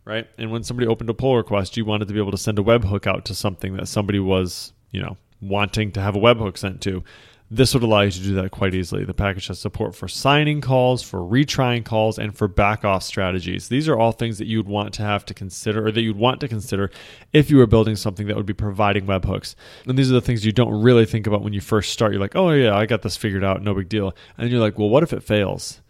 right? 0.05 0.27
And 0.39 0.51
when 0.51 0.63
somebody 0.63 0.87
opened 0.87 1.11
a 1.11 1.15
pull 1.15 1.37
request, 1.37 1.77
you 1.77 1.85
wanted 1.85 2.09
to 2.09 2.15
be 2.15 2.21
able 2.21 2.31
to 2.31 2.39
send 2.39 2.59
a 2.59 2.63
webhook 2.63 3.07
out 3.07 3.25
to 3.27 3.35
something 3.35 3.77
that 3.77 3.89
somebody 3.89 4.19
was, 4.19 4.73
you 4.91 5.01
know, 5.01 5.17
wanting 5.41 5.93
to 5.93 6.01
have 6.01 6.17
a 6.17 6.21
webhook 6.21 6.57
sent 6.57 6.81
to. 6.83 7.05
This 7.49 7.75
would 7.75 7.85
allow 7.85 8.01
you 8.01 8.11
to 8.11 8.21
do 8.21 8.35
that 8.35 8.51
quite 8.51 8.75
easily. 8.75 9.05
The 9.05 9.15
package 9.15 9.47
has 9.47 9.61
support 9.61 9.95
for 9.95 10.09
signing 10.09 10.61
calls, 10.61 11.01
for 11.03 11.21
retrying 11.21 11.85
calls, 11.85 12.19
and 12.19 12.37
for 12.37 12.49
back 12.49 12.85
off 12.85 13.05
strategies. 13.05 13.69
These 13.69 13.89
are 13.89 13.97
all 13.97 14.11
things 14.11 14.39
that 14.39 14.49
you 14.49 14.59
would 14.59 14.67
want 14.67 14.93
to 14.95 15.03
have 15.03 15.25
to 15.27 15.35
consider, 15.35 15.87
or 15.87 15.93
that 15.93 16.01
you'd 16.01 16.17
want 16.17 16.41
to 16.41 16.49
consider 16.49 16.91
if 17.33 17.49
you 17.49 17.59
were 17.59 17.69
building 17.69 17.95
something 17.95 18.27
that 18.27 18.37
would 18.37 18.47
be 18.47 18.53
providing 18.53 19.07
webhooks. 19.07 19.55
And 19.87 19.97
these 19.97 20.11
are 20.11 20.15
the 20.15 20.21
things 20.21 20.45
you 20.45 20.51
don't 20.51 20.83
really 20.83 21.07
think 21.07 21.29
about 21.29 21.43
when 21.43 21.53
you 21.53 21.61
first 21.61 21.93
start. 21.93 22.13
You're 22.13 22.21
like, 22.21 22.35
oh, 22.35 22.51
yeah, 22.51 22.77
I 22.77 22.85
got 22.85 23.03
this 23.03 23.17
figured 23.17 23.45
out, 23.45 23.63
no 23.63 23.75
big 23.75 23.89
deal. 23.89 24.17
And 24.37 24.51
you're 24.51 24.61
like, 24.61 24.77
well, 24.77 24.89
what 24.89 25.05
if 25.05 25.13
it 25.13 25.23
fails? 25.23 25.81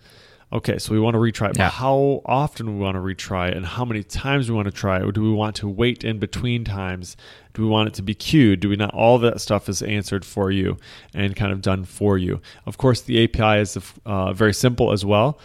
Okay, 0.53 0.79
so 0.79 0.93
we 0.93 1.01
want 1.01 1.15
to 1.15 1.19
retry 1.19 1.51
it. 1.51 1.57
Yeah. 1.57 1.67
But 1.67 1.73
how 1.73 2.23
often 2.25 2.79
we 2.79 2.85
want 2.85 2.95
to 2.95 3.01
retry 3.01 3.49
it 3.51 3.57
and 3.57 3.67
how 3.67 3.85
many 3.85 4.05
times 4.05 4.49
we 4.49 4.55
want 4.55 4.67
to 4.67 4.73
try 4.73 4.99
it? 4.99 5.03
Or 5.05 5.11
do 5.11 5.21
we 5.21 5.33
want 5.33 5.57
to 5.57 5.69
wait 5.69 6.05
in 6.05 6.19
between 6.19 6.65
times? 6.65 7.17
Do 7.55 7.63
we 7.63 7.69
want 7.69 7.89
it 7.89 7.95
to 7.95 8.03
be 8.03 8.15
queued? 8.15 8.61
Do 8.61 8.69
we 8.69 8.77
not? 8.77 8.95
All 8.95 9.19
that 9.19 9.41
stuff 9.41 9.69
is 9.69 9.83
answered 9.83 10.25
for 10.25 10.53
you 10.53 10.77
and 11.15 11.35
kind 11.35 11.53
of 11.53 11.63
done 11.63 11.85
for 11.85 12.17
you. 12.17 12.41
Of 12.65 12.79
course, 12.79 13.01
the 13.01 13.25
API 13.25 13.61
is 13.61 13.77
uh, 14.05 14.33
very 14.33 14.55
simple 14.55 14.93
as 14.93 15.05
well. 15.05 15.41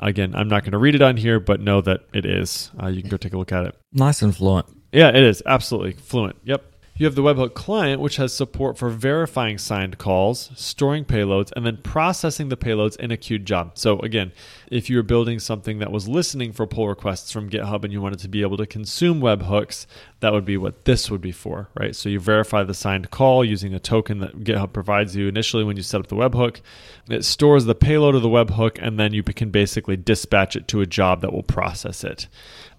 Again, 0.00 0.34
I'm 0.34 0.48
not 0.48 0.62
going 0.62 0.72
to 0.72 0.78
read 0.78 0.94
it 0.94 1.02
on 1.02 1.16
here, 1.16 1.38
but 1.38 1.60
know 1.60 1.80
that 1.82 2.02
it 2.14 2.24
is. 2.24 2.70
Uh, 2.82 2.86
you 2.86 3.02
can 3.02 3.10
go 3.10 3.16
take 3.16 3.34
a 3.34 3.38
look 3.38 3.52
at 3.52 3.66
it. 3.66 3.74
Nice 3.92 4.22
and 4.22 4.34
fluent. 4.34 4.66
Yeah, 4.92 5.08
it 5.08 5.22
is 5.22 5.42
absolutely 5.44 5.92
fluent. 5.92 6.36
Yep. 6.44 6.64
You 6.98 7.04
have 7.04 7.14
the 7.14 7.22
webhook 7.22 7.52
client, 7.52 8.00
which 8.00 8.16
has 8.16 8.32
support 8.32 8.78
for 8.78 8.88
verifying 8.88 9.58
signed 9.58 9.98
calls, 9.98 10.50
storing 10.54 11.04
payloads, 11.04 11.52
and 11.54 11.66
then 11.66 11.76
processing 11.76 12.48
the 12.48 12.56
payloads 12.56 12.96
in 12.96 13.10
a 13.10 13.18
queued 13.18 13.44
job. 13.44 13.72
So, 13.74 14.00
again, 14.00 14.32
if 14.70 14.90
you 14.90 14.96
were 14.96 15.02
building 15.02 15.38
something 15.38 15.78
that 15.78 15.92
was 15.92 16.08
listening 16.08 16.52
for 16.52 16.66
pull 16.66 16.88
requests 16.88 17.30
from 17.30 17.50
GitHub 17.50 17.84
and 17.84 17.92
you 17.92 18.00
wanted 18.00 18.18
to 18.20 18.28
be 18.28 18.42
able 18.42 18.56
to 18.56 18.66
consume 18.66 19.20
webhooks, 19.20 19.86
that 20.20 20.32
would 20.32 20.44
be 20.44 20.56
what 20.56 20.84
this 20.84 21.10
would 21.10 21.20
be 21.20 21.32
for, 21.32 21.68
right? 21.78 21.94
So, 21.94 22.08
you 22.08 22.20
verify 22.20 22.64
the 22.64 22.74
signed 22.74 23.10
call 23.10 23.44
using 23.44 23.74
a 23.74 23.78
token 23.78 24.18
that 24.18 24.44
GitHub 24.44 24.72
provides 24.72 25.14
you 25.14 25.28
initially 25.28 25.64
when 25.64 25.76
you 25.76 25.82
set 25.82 26.00
up 26.00 26.08
the 26.08 26.16
webhook. 26.16 26.60
It 27.08 27.24
stores 27.24 27.64
the 27.64 27.74
payload 27.74 28.14
of 28.14 28.22
the 28.22 28.28
webhook, 28.28 28.78
and 28.80 28.98
then 28.98 29.12
you 29.12 29.22
can 29.22 29.50
basically 29.50 29.96
dispatch 29.96 30.56
it 30.56 30.68
to 30.68 30.80
a 30.80 30.86
job 30.86 31.20
that 31.20 31.32
will 31.32 31.42
process 31.42 32.04
it. 32.04 32.28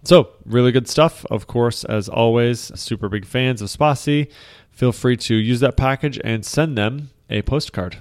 So, 0.04 0.30
really 0.46 0.72
good 0.72 0.88
stuff. 0.88 1.26
Of 1.32 1.48
course, 1.48 1.84
as 1.84 2.10
always, 2.10 2.72
super 2.80 3.10
big 3.10 3.26
fans 3.26 3.62
of 3.62 3.70
Spatie. 3.70 4.32
Feel 4.72 4.92
free 4.92 5.18
to 5.18 5.36
use 5.36 5.60
that 5.62 5.76
package 5.76 6.20
and 6.24 6.46
send 6.46 6.78
them 6.78 7.10
a 7.30 7.42
postcard. 7.42 7.98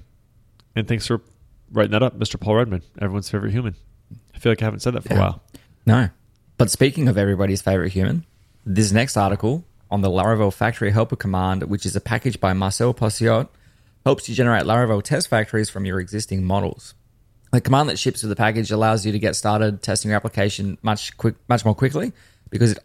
And 0.75 0.87
thanks 0.87 1.07
for 1.07 1.23
writing 1.71 1.93
that 1.93 2.03
up, 2.03 2.19
Mr. 2.19 2.39
Paul 2.41 2.57
Redmond, 2.57 2.85
everyone's 3.01 3.29
favorite 3.29 3.53
human. 3.53 3.75
I 4.35 4.39
feel 4.39 4.53
like 4.53 4.63
I 4.63 4.65
haven't 4.65 4.81
said 4.81 4.95
that 4.95 5.05
for 5.05 5.15
a 5.15 5.19
while. 5.19 5.43
No. 5.85 6.11
But 6.59 6.71
speaking 6.71 7.09
of 7.09 7.19
everybody's 7.19 7.63
favorite 7.63 7.93
human, 7.93 8.25
this 8.65 8.93
next 8.93 9.17
article 9.17 9.65
on 9.91 10.01
the 10.01 10.09
Laravel 10.09 10.53
Factory 10.53 10.91
Helper 10.91 11.17
command, 11.17 11.63
which 11.65 11.87
is 11.87 11.95
a 11.97 12.01
package 12.01 12.41
by 12.41 12.53
Marcel 12.53 12.93
Pociot, 12.93 13.49
helps 14.05 14.29
you 14.29 14.35
generate 14.35 14.65
Laravel 14.65 15.03
test 15.03 15.29
factories 15.29 15.71
from 15.71 15.85
your 15.85 16.01
existing 16.01 16.45
models. 16.45 16.95
The 17.53 17.61
command 17.61 17.89
that 17.89 17.99
ships 17.99 18.23
with 18.23 18.31
the 18.31 18.37
package 18.37 18.71
allows 18.71 19.07
you 19.07 19.13
to 19.13 19.19
get 19.19 19.37
started 19.37 19.83
testing 19.83 20.11
your 20.11 20.17
application 20.17 20.79
much 20.83 21.17
quick, 21.17 21.37
much 21.49 21.65
more 21.65 21.75
quickly 21.75 22.13
because 22.51 22.73
it 22.73 22.79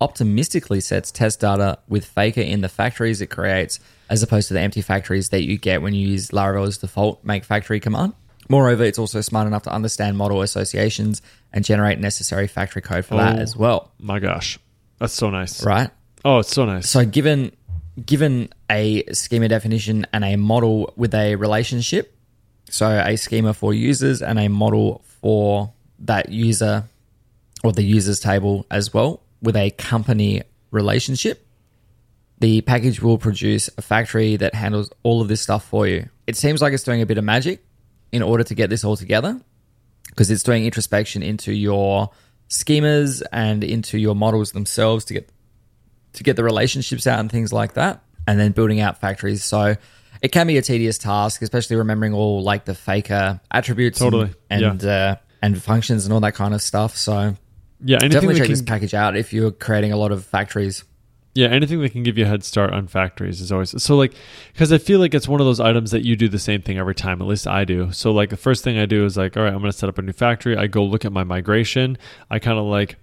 optimistically 0.00 0.80
sets 0.80 1.10
test 1.10 1.40
data 1.40 1.78
with 1.88 2.04
Faker 2.04 2.40
in 2.40 2.60
the 2.60 2.68
factories 2.68 3.20
it 3.20 3.26
creates, 3.26 3.78
as 4.08 4.22
opposed 4.22 4.48
to 4.48 4.54
the 4.54 4.60
empty 4.60 4.80
factories 4.80 5.28
that 5.30 5.42
you 5.42 5.58
get 5.58 5.82
when 5.82 5.94
you 5.94 6.08
use 6.08 6.30
Laravel's 6.30 6.78
default 6.78 7.22
make 7.24 7.44
factory 7.44 7.80
command. 7.80 8.14
Moreover, 8.52 8.84
it's 8.84 8.98
also 8.98 9.22
smart 9.22 9.46
enough 9.46 9.62
to 9.62 9.72
understand 9.72 10.18
model 10.18 10.42
associations 10.42 11.22
and 11.54 11.64
generate 11.64 11.98
necessary 11.98 12.46
factory 12.46 12.82
code 12.82 13.04
for 13.06 13.16
that 13.16 13.38
Oh. 13.38 13.42
as 13.42 13.56
well, 13.56 13.90
My 13.98 14.18
gosh. 14.18 14.58
That's 14.98 15.14
so 15.14 15.30
nice. 15.30 15.64
right? 15.64 15.88
Oh, 16.24 16.40
it's 16.40 16.52
so 16.54 16.64
nice. 16.66 16.88
So 16.90 17.04
given 17.06 17.52
given 18.06 18.48
a 18.70 19.04
schema 19.12 19.48
definition 19.48 20.06
and 20.12 20.22
a 20.24 20.36
model 20.36 20.92
with 20.96 21.14
a 21.14 21.36
relationship, 21.36 22.14
so 22.68 22.86
a 22.88 23.16
schema 23.16 23.54
for 23.54 23.72
users 23.72 24.20
and 24.22 24.38
a 24.38 24.48
model 24.48 25.02
for 25.20 25.72
that 26.00 26.28
user 26.30 26.84
or 27.64 27.72
the 27.72 27.82
users 27.82 28.20
table 28.20 28.66
as 28.70 28.92
well 28.94 29.22
with 29.42 29.56
a 29.56 29.70
company 29.72 30.42
relationship, 30.70 31.46
the 32.40 32.60
package 32.62 33.00
will 33.00 33.18
produce 33.18 33.68
a 33.78 33.82
factory 33.82 34.36
that 34.36 34.54
handles 34.54 34.90
all 35.04 35.20
of 35.22 35.28
this 35.28 35.40
stuff 35.40 35.64
for 35.66 35.86
you. 35.86 36.08
It 36.26 36.36
seems 36.36 36.60
like 36.62 36.72
it's 36.74 36.82
doing 36.84 37.00
a 37.02 37.06
bit 37.06 37.18
of 37.18 37.24
magic 37.24 37.64
in 38.12 38.22
order 38.22 38.44
to 38.44 38.54
get 38.54 38.70
this 38.70 38.84
all 38.84 38.96
together 38.96 39.40
because 40.08 40.30
it's 40.30 40.42
doing 40.42 40.64
introspection 40.64 41.22
into 41.22 41.52
your 41.52 42.10
schemas 42.48 43.22
and 43.32 43.64
into 43.64 43.98
your 43.98 44.14
models 44.14 44.52
themselves 44.52 45.04
to 45.06 45.14
get 45.14 45.28
to 46.12 46.22
get 46.22 46.36
the 46.36 46.44
relationships 46.44 47.06
out 47.06 47.18
and 47.18 47.30
things 47.32 47.52
like 47.52 47.72
that, 47.74 48.02
and 48.26 48.38
then 48.38 48.52
building 48.52 48.80
out 48.80 49.00
factories. 49.00 49.42
So 49.42 49.76
it 50.20 50.28
can 50.30 50.46
be 50.46 50.58
a 50.58 50.62
tedious 50.62 50.98
task, 50.98 51.40
especially 51.40 51.76
remembering 51.76 52.12
all 52.12 52.42
like 52.42 52.66
the 52.66 52.74
faker 52.74 53.40
attributes 53.50 53.98
and- 54.00 54.12
Totally, 54.12 54.34
and 54.50 54.84
uh, 54.84 55.16
and 55.40 55.60
functions 55.60 56.04
and 56.04 56.12
all 56.12 56.20
that 56.20 56.34
kind 56.34 56.52
of 56.54 56.60
stuff. 56.60 56.96
So 56.96 57.34
yeah, 57.82 57.98
definitely 57.98 58.34
check 58.36 58.46
can, 58.46 58.52
this 58.52 58.62
package 58.62 58.94
out 58.94 59.16
if 59.16 59.32
you're 59.32 59.50
creating 59.50 59.92
a 59.92 59.96
lot 59.96 60.12
of 60.12 60.24
factories. 60.26 60.84
Yeah, 61.34 61.48
anything 61.48 61.80
that 61.80 61.92
can 61.92 62.02
give 62.02 62.18
you 62.18 62.24
a 62.24 62.28
head 62.28 62.44
start 62.44 62.72
on 62.72 62.86
factories 62.88 63.40
is 63.40 63.50
always 63.50 63.82
so 63.82 63.96
like 63.96 64.12
because 64.52 64.70
I 64.70 64.76
feel 64.76 65.00
like 65.00 65.14
it's 65.14 65.26
one 65.26 65.40
of 65.40 65.46
those 65.46 65.60
items 65.60 65.90
that 65.92 66.04
you 66.04 66.14
do 66.14 66.28
the 66.28 66.38
same 66.38 66.60
thing 66.60 66.78
every 66.78 66.94
time. 66.94 67.22
At 67.22 67.28
least 67.28 67.46
I 67.46 67.64
do. 67.64 67.90
So 67.92 68.12
like 68.12 68.28
the 68.28 68.36
first 68.36 68.62
thing 68.62 68.78
I 68.78 68.84
do 68.84 69.06
is 69.06 69.16
like, 69.16 69.36
all 69.36 69.42
right, 69.42 69.52
I'm 69.52 69.60
going 69.60 69.72
to 69.72 69.76
set 69.76 69.88
up 69.88 69.96
a 69.96 70.02
new 70.02 70.12
factory. 70.12 70.56
I 70.56 70.66
go 70.66 70.84
look 70.84 71.06
at 71.06 71.12
my 71.12 71.24
migration. 71.24 71.96
I 72.30 72.38
kind 72.38 72.58
of 72.58 72.66
like 72.66 72.96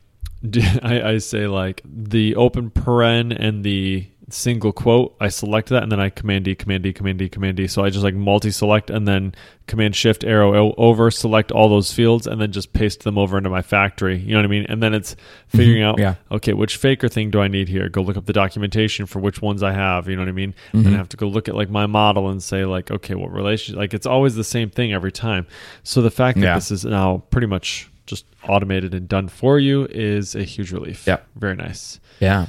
I, 0.84 1.02
I 1.02 1.18
say 1.18 1.48
like 1.48 1.82
the 1.84 2.36
open 2.36 2.70
paren 2.70 3.36
and 3.38 3.64
the 3.64 4.08
single 4.32 4.72
quote. 4.72 5.16
I 5.20 5.30
select 5.30 5.70
that 5.70 5.84
and 5.84 5.92
then 5.92 6.00
I 6.00 6.10
command 6.10 6.46
D, 6.46 6.56
command 6.56 6.84
D, 6.84 6.94
command 6.94 7.20
D, 7.20 7.30
command 7.30 7.58
D. 7.58 7.68
So 7.68 7.84
I 7.84 7.90
just 7.90 8.04
like 8.04 8.16
multi-select 8.16 8.90
and 8.90 9.08
then 9.08 9.34
command 9.68 9.96
shift 9.96 10.24
arrow 10.24 10.74
over, 10.76 11.12
select 11.12 11.52
all 11.52 11.70
those 11.70 11.94
fields 11.94 12.28
and 12.28 12.42
then 12.42 12.52
just 12.52 12.74
paste 12.74 13.04
them 13.04 13.18
over 13.18 13.38
into 13.38 13.50
my 13.50 13.62
factory. 13.62 14.18
You 14.18 14.34
know 14.34 14.40
what 14.40 14.46
I 14.46 14.50
mean? 14.50 14.66
And 14.68 14.82
then 14.82 14.94
it's 14.94 15.14
mm-hmm. 15.14 15.58
figuring 15.58 15.84
out 15.84 16.00
yeah. 16.00 16.16
okay, 16.32 16.54
which 16.54 16.78
faker 16.78 17.08
thing 17.08 17.30
do 17.32 17.42
I 17.42 17.48
need 17.48 17.70
here? 17.70 17.90
Go 17.90 18.02
look 18.02 18.18
up 18.18 18.26
the 18.26 18.34
documentation 18.34 19.06
for 19.06 19.20
which 19.20 19.42
ones 19.42 19.64
I 19.64 19.72
have. 19.72 20.08
You 20.08 20.16
know 20.16 20.24
what 20.24 20.30
I 20.30 20.34
mean? 20.34 20.56
Then 20.74 20.84
mm-hmm. 20.84 20.94
I 20.94 20.98
have 20.98 21.10
to 21.10 21.18
go 21.18 21.28
look 21.28 21.48
at 21.48 21.56
like 21.56 21.70
my 21.70 21.86
model 21.86 22.30
and 22.30 22.42
say 22.42 22.66
like, 22.66 22.92
okay, 22.92 23.16
what 23.16 23.32
relation? 23.32 23.76
Like 23.76 23.94
it's 23.94 24.06
always 24.06 24.36
the 24.36 24.44
same 24.44 24.70
thing 24.70 24.94
every 24.94 25.12
time. 25.12 25.48
So 25.84 26.02
the 26.02 26.12
fact 26.12 26.40
that 26.40 26.44
Yeah. 26.44 26.56
this 26.56 26.72
is 26.72 26.86
now 26.86 27.24
pretty 27.30 27.48
much 27.48 27.90
just 28.10 28.26
automated 28.48 28.94
and 28.94 29.08
done 29.08 29.28
for 29.28 29.60
you 29.60 29.88
is 29.92 30.36
a 30.36 30.44
huge 30.44 30.72
relief. 30.72 31.06
Yeah. 31.06 31.20
Very 31.36 31.56
nice. 31.56 32.00
Yeah. 32.20 32.48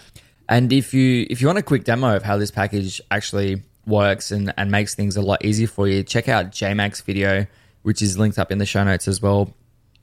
And 0.50 0.72
if 0.72 0.92
you 0.92 1.26
if 1.30 1.40
you 1.40 1.46
want 1.46 1.60
a 1.60 1.62
quick 1.62 1.84
demo 1.84 2.16
of 2.16 2.24
how 2.24 2.36
this 2.36 2.50
package 2.50 3.00
actually 3.10 3.62
works 3.86 4.32
and, 4.32 4.52
and 4.56 4.70
makes 4.70 4.96
things 4.96 5.16
a 5.16 5.22
lot 5.22 5.44
easier 5.44 5.68
for 5.68 5.86
you, 5.86 6.02
check 6.02 6.28
out 6.28 6.50
JMac's 6.50 7.00
video, 7.02 7.46
which 7.82 8.02
is 8.02 8.18
linked 8.18 8.36
up 8.36 8.50
in 8.50 8.58
the 8.58 8.66
show 8.66 8.82
notes 8.82 9.06
as 9.06 9.22
well 9.22 9.54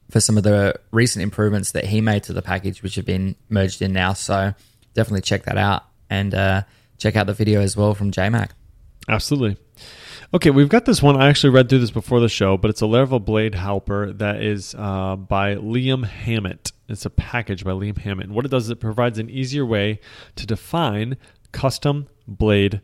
for 0.10 0.22
some 0.22 0.38
of 0.38 0.44
the 0.44 0.74
recent 0.92 1.22
improvements 1.22 1.74
that 1.74 1.84
he 1.84 2.00
made 2.00 2.24
to 2.24 2.34
the 2.34 2.42
package, 2.42 2.82
which 2.82 2.96
have 2.96 3.06
been 3.06 3.36
merged 3.50 3.82
in 3.82 3.92
now. 3.92 4.14
So 4.14 4.54
definitely 4.94 5.22
check 5.22 5.44
that 5.44 5.58
out 5.58 5.84
and 6.10 6.34
uh, 6.34 6.62
check 6.98 7.18
out 7.18 7.28
the 7.28 7.34
video 7.34 7.60
as 7.60 7.76
well 7.76 7.94
from 7.94 8.12
JMac. 8.12 8.52
Absolutely. 9.10 9.58
Okay, 10.34 10.50
we've 10.50 10.68
got 10.68 10.84
this 10.84 11.02
one. 11.02 11.16
I 11.16 11.30
actually 11.30 11.52
read 11.52 11.70
through 11.70 11.80
this 11.80 11.92
before 11.92 12.20
the 12.20 12.28
show, 12.28 12.58
but 12.58 12.70
it's 12.70 12.82
a 12.82 12.86
Laravel 12.86 13.24
Blade 13.24 13.56
helper 13.56 14.12
that 14.12 14.42
is 14.42 14.76
uh, 14.78 15.16
by 15.16 15.56
Liam 15.56 16.06
Hammett. 16.06 16.74
It's 16.90 17.06
a 17.06 17.10
package 17.10 17.64
by 17.64 17.72
Liam 17.72 17.98
Hammett. 17.98 18.26
And 18.26 18.36
what 18.36 18.44
it 18.44 18.52
does 18.52 18.66
is 18.66 18.72
it 18.72 18.82
provides 18.82 19.20
an 19.20 19.30
easier 19.30 19.66
way 19.66 20.02
to 20.36 20.46
define 20.46 21.16
custom 21.54 22.08
Blade 22.28 22.82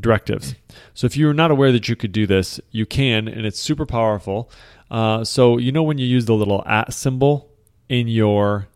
directives. 0.00 0.54
So 0.94 1.06
if 1.06 1.18
you're 1.18 1.34
not 1.34 1.50
aware 1.50 1.70
that 1.70 1.86
you 1.86 1.96
could 1.96 2.12
do 2.12 2.26
this, 2.26 2.60
you 2.70 2.86
can, 2.86 3.28
and 3.28 3.44
it's 3.44 3.60
super 3.60 3.84
powerful. 3.84 4.50
Uh, 4.90 5.22
so 5.22 5.58
you 5.58 5.72
know 5.72 5.82
when 5.82 5.98
you 5.98 6.06
use 6.06 6.24
the 6.24 6.34
little 6.34 6.62
at 6.66 6.94
symbol 6.94 7.50
in 7.90 8.08
your 8.08 8.68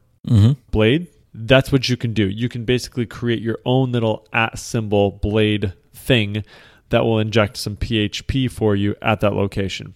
blade, 0.70 1.06
that's 1.32 1.72
what 1.72 1.88
you 1.88 1.96
can 1.96 2.12
do. 2.12 2.28
You 2.28 2.50
can 2.50 2.66
basically 2.66 3.06
create 3.06 3.40
your 3.40 3.58
own 3.64 3.92
little 3.92 4.28
at 4.32 4.58
symbol 4.58 5.10
blade 5.10 5.72
thing 5.94 6.44
that 6.90 7.04
will 7.04 7.18
inject 7.18 7.56
some 7.56 7.76
PHP 7.76 8.50
for 8.50 8.76
you 8.76 8.94
at 9.02 9.20
that 9.20 9.34
location. 9.34 9.94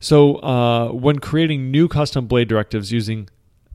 So 0.00 0.36
uh, 0.36 0.88
when 0.92 1.18
creating 1.18 1.70
new 1.70 1.88
custom 1.88 2.26
blade 2.26 2.48
directives 2.48 2.92
using 2.92 3.28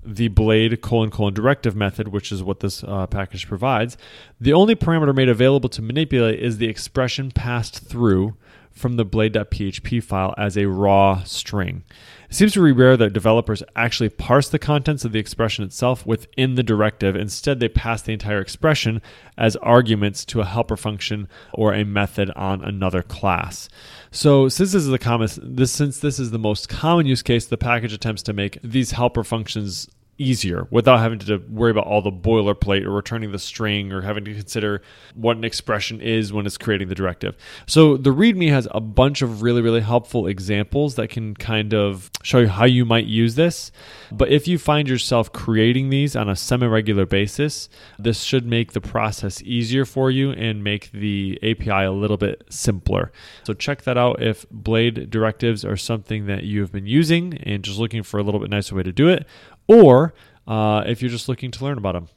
the 0.06 0.28
blade 0.30 0.82
colon 0.82 1.10
colon 1.12 1.34
directive 1.34 1.76
method, 1.76 2.10
which 2.10 2.32
is 2.32 2.44
what 2.44 2.60
this 2.60 2.84
uh, 2.84 3.08
package 3.08 3.48
provides, 3.48 3.98
the 4.40 4.54
only 4.54 4.76
parameter 4.76 5.16
made 5.16 5.30
available 5.30 5.70
to 5.70 5.82
manipulate 5.82 6.40
is 6.40 6.58
the 6.58 6.68
expression 6.68 7.32
passed 7.32 7.80
through 7.80 8.36
from 8.74 8.96
the 8.96 9.06
blade.php 9.06 10.04
file 10.04 10.34
as 10.38 10.58
a 10.58 10.68
raw 10.68 11.24
string. 11.24 11.84
It 12.30 12.36
seems 12.36 12.54
to 12.54 12.64
be 12.64 12.72
rare 12.72 12.98
that 12.98 13.14
developers 13.14 13.62
actually 13.76 14.10
parse 14.10 14.50
the 14.50 14.58
contents 14.58 15.06
of 15.06 15.12
the 15.12 15.20
expression 15.20 15.64
itself 15.64 16.06
within 16.06 16.56
the 16.56 16.64
directive. 16.64 17.16
Instead, 17.16 17.60
they 17.60 17.70
pass 17.70 18.02
the 18.02 18.14
entire 18.14 18.40
expression 18.40 19.02
as 19.38 19.56
arguments 19.58 20.26
to 20.26 20.42
a 20.42 20.46
helper 20.46 20.76
function 20.76 21.28
or 21.54 21.74
a 21.74 21.86
method 21.86 22.32
on 22.32 22.64
another 22.64 23.04
class. 23.04 23.70
So, 24.10 24.50
since 24.50 24.72
this 24.72 24.84
is 24.84 24.90
the 24.90 25.00
common, 25.00 25.30
this 25.44 25.72
since 25.72 26.00
this 26.00 26.18
is 26.18 26.32
the 26.32 26.40
most 26.40 26.70
common 26.70 27.06
use 27.06 27.22
case, 27.22 27.46
the 27.46 27.58
package 27.58 27.94
attempts 27.94 28.24
to 28.24 28.34
make 28.34 28.58
these 28.64 28.92
helper 28.92 29.24
functions 29.24 29.88
easier 30.18 30.68
without 30.70 31.00
having 31.00 31.20
to 31.20 31.38
worry 31.50 31.72
about 31.72 31.86
all 31.86 32.02
the 32.02 32.12
boilerplate 32.12 32.86
or 32.86 32.92
returning 32.92 33.32
the 33.32 33.40
string 33.40 33.92
or 33.92 34.02
having 34.02 34.24
to 34.24 34.34
consider 34.34 34.82
what 35.16 35.38
an 35.38 35.44
expression 35.44 36.00
is 36.02 36.32
when 36.32 36.46
it's 36.46 36.58
creating 36.58 36.88
the 36.88 36.96
directive. 36.96 37.36
So 37.66 37.98
the 37.98 38.12
README 38.12 38.50
has 38.50 38.68
a 38.72 38.80
bunch 38.80 39.22
of 39.22 39.42
really, 39.42 39.62
really 39.62 39.82
helpful 39.82 40.28
examples 40.28 40.96
that 40.96 41.10
can 41.10 41.36
kind 41.36 41.74
of 41.74 42.12
show 42.22 42.40
you 42.40 42.48
how 42.48 42.66
you 42.66 42.86
might 42.86 43.06
use 43.06 43.36
this. 43.36 43.72
But 44.12 44.30
if 44.30 44.48
you 44.48 44.60
find 44.60 44.88
yourself 44.88 45.32
creating 45.34 45.90
these 45.90 46.16
on 46.16 46.30
a 46.30 46.36
semi 46.36 46.68
regular 46.68 47.06
basis, 47.06 47.68
this 47.98 48.22
should 48.22 48.46
make 48.46 48.74
the 48.74 48.82
process 48.82 49.42
easier 49.42 49.86
for 49.86 50.12
you 50.12 50.32
and 50.32 50.64
make 50.64 50.92
the 50.92 51.40
API 51.42 51.86
a 51.86 51.92
little 51.92 52.18
bit 52.18 52.44
simpler. 52.50 53.12
So 53.44 53.54
check 53.54 53.82
that 53.84 53.98
out 53.98 54.22
if 54.22 54.46
Blade 54.52 55.10
directives 55.10 55.66
are 55.66 55.78
something 55.78 56.28
that 56.28 56.44
you 56.44 56.62
have 56.62 56.72
been 56.72 56.86
using 56.86 57.38
and 57.44 57.64
just 57.64 57.80
looking 57.80 58.04
for 58.04 58.20
a 58.20 58.24
little 58.24 58.40
bit 58.40 58.50
nicer 58.50 58.76
way 58.76 58.84
to 58.84 58.92
do 58.92 59.08
it 59.08 59.26
or 59.68 60.14
uh, 60.48 60.84
if 60.86 61.02
you're 61.02 61.12
just 61.12 61.30
looking 61.30 61.52
to 61.52 61.64
learn 61.64 61.78
about 61.78 61.94
them. 61.94 62.10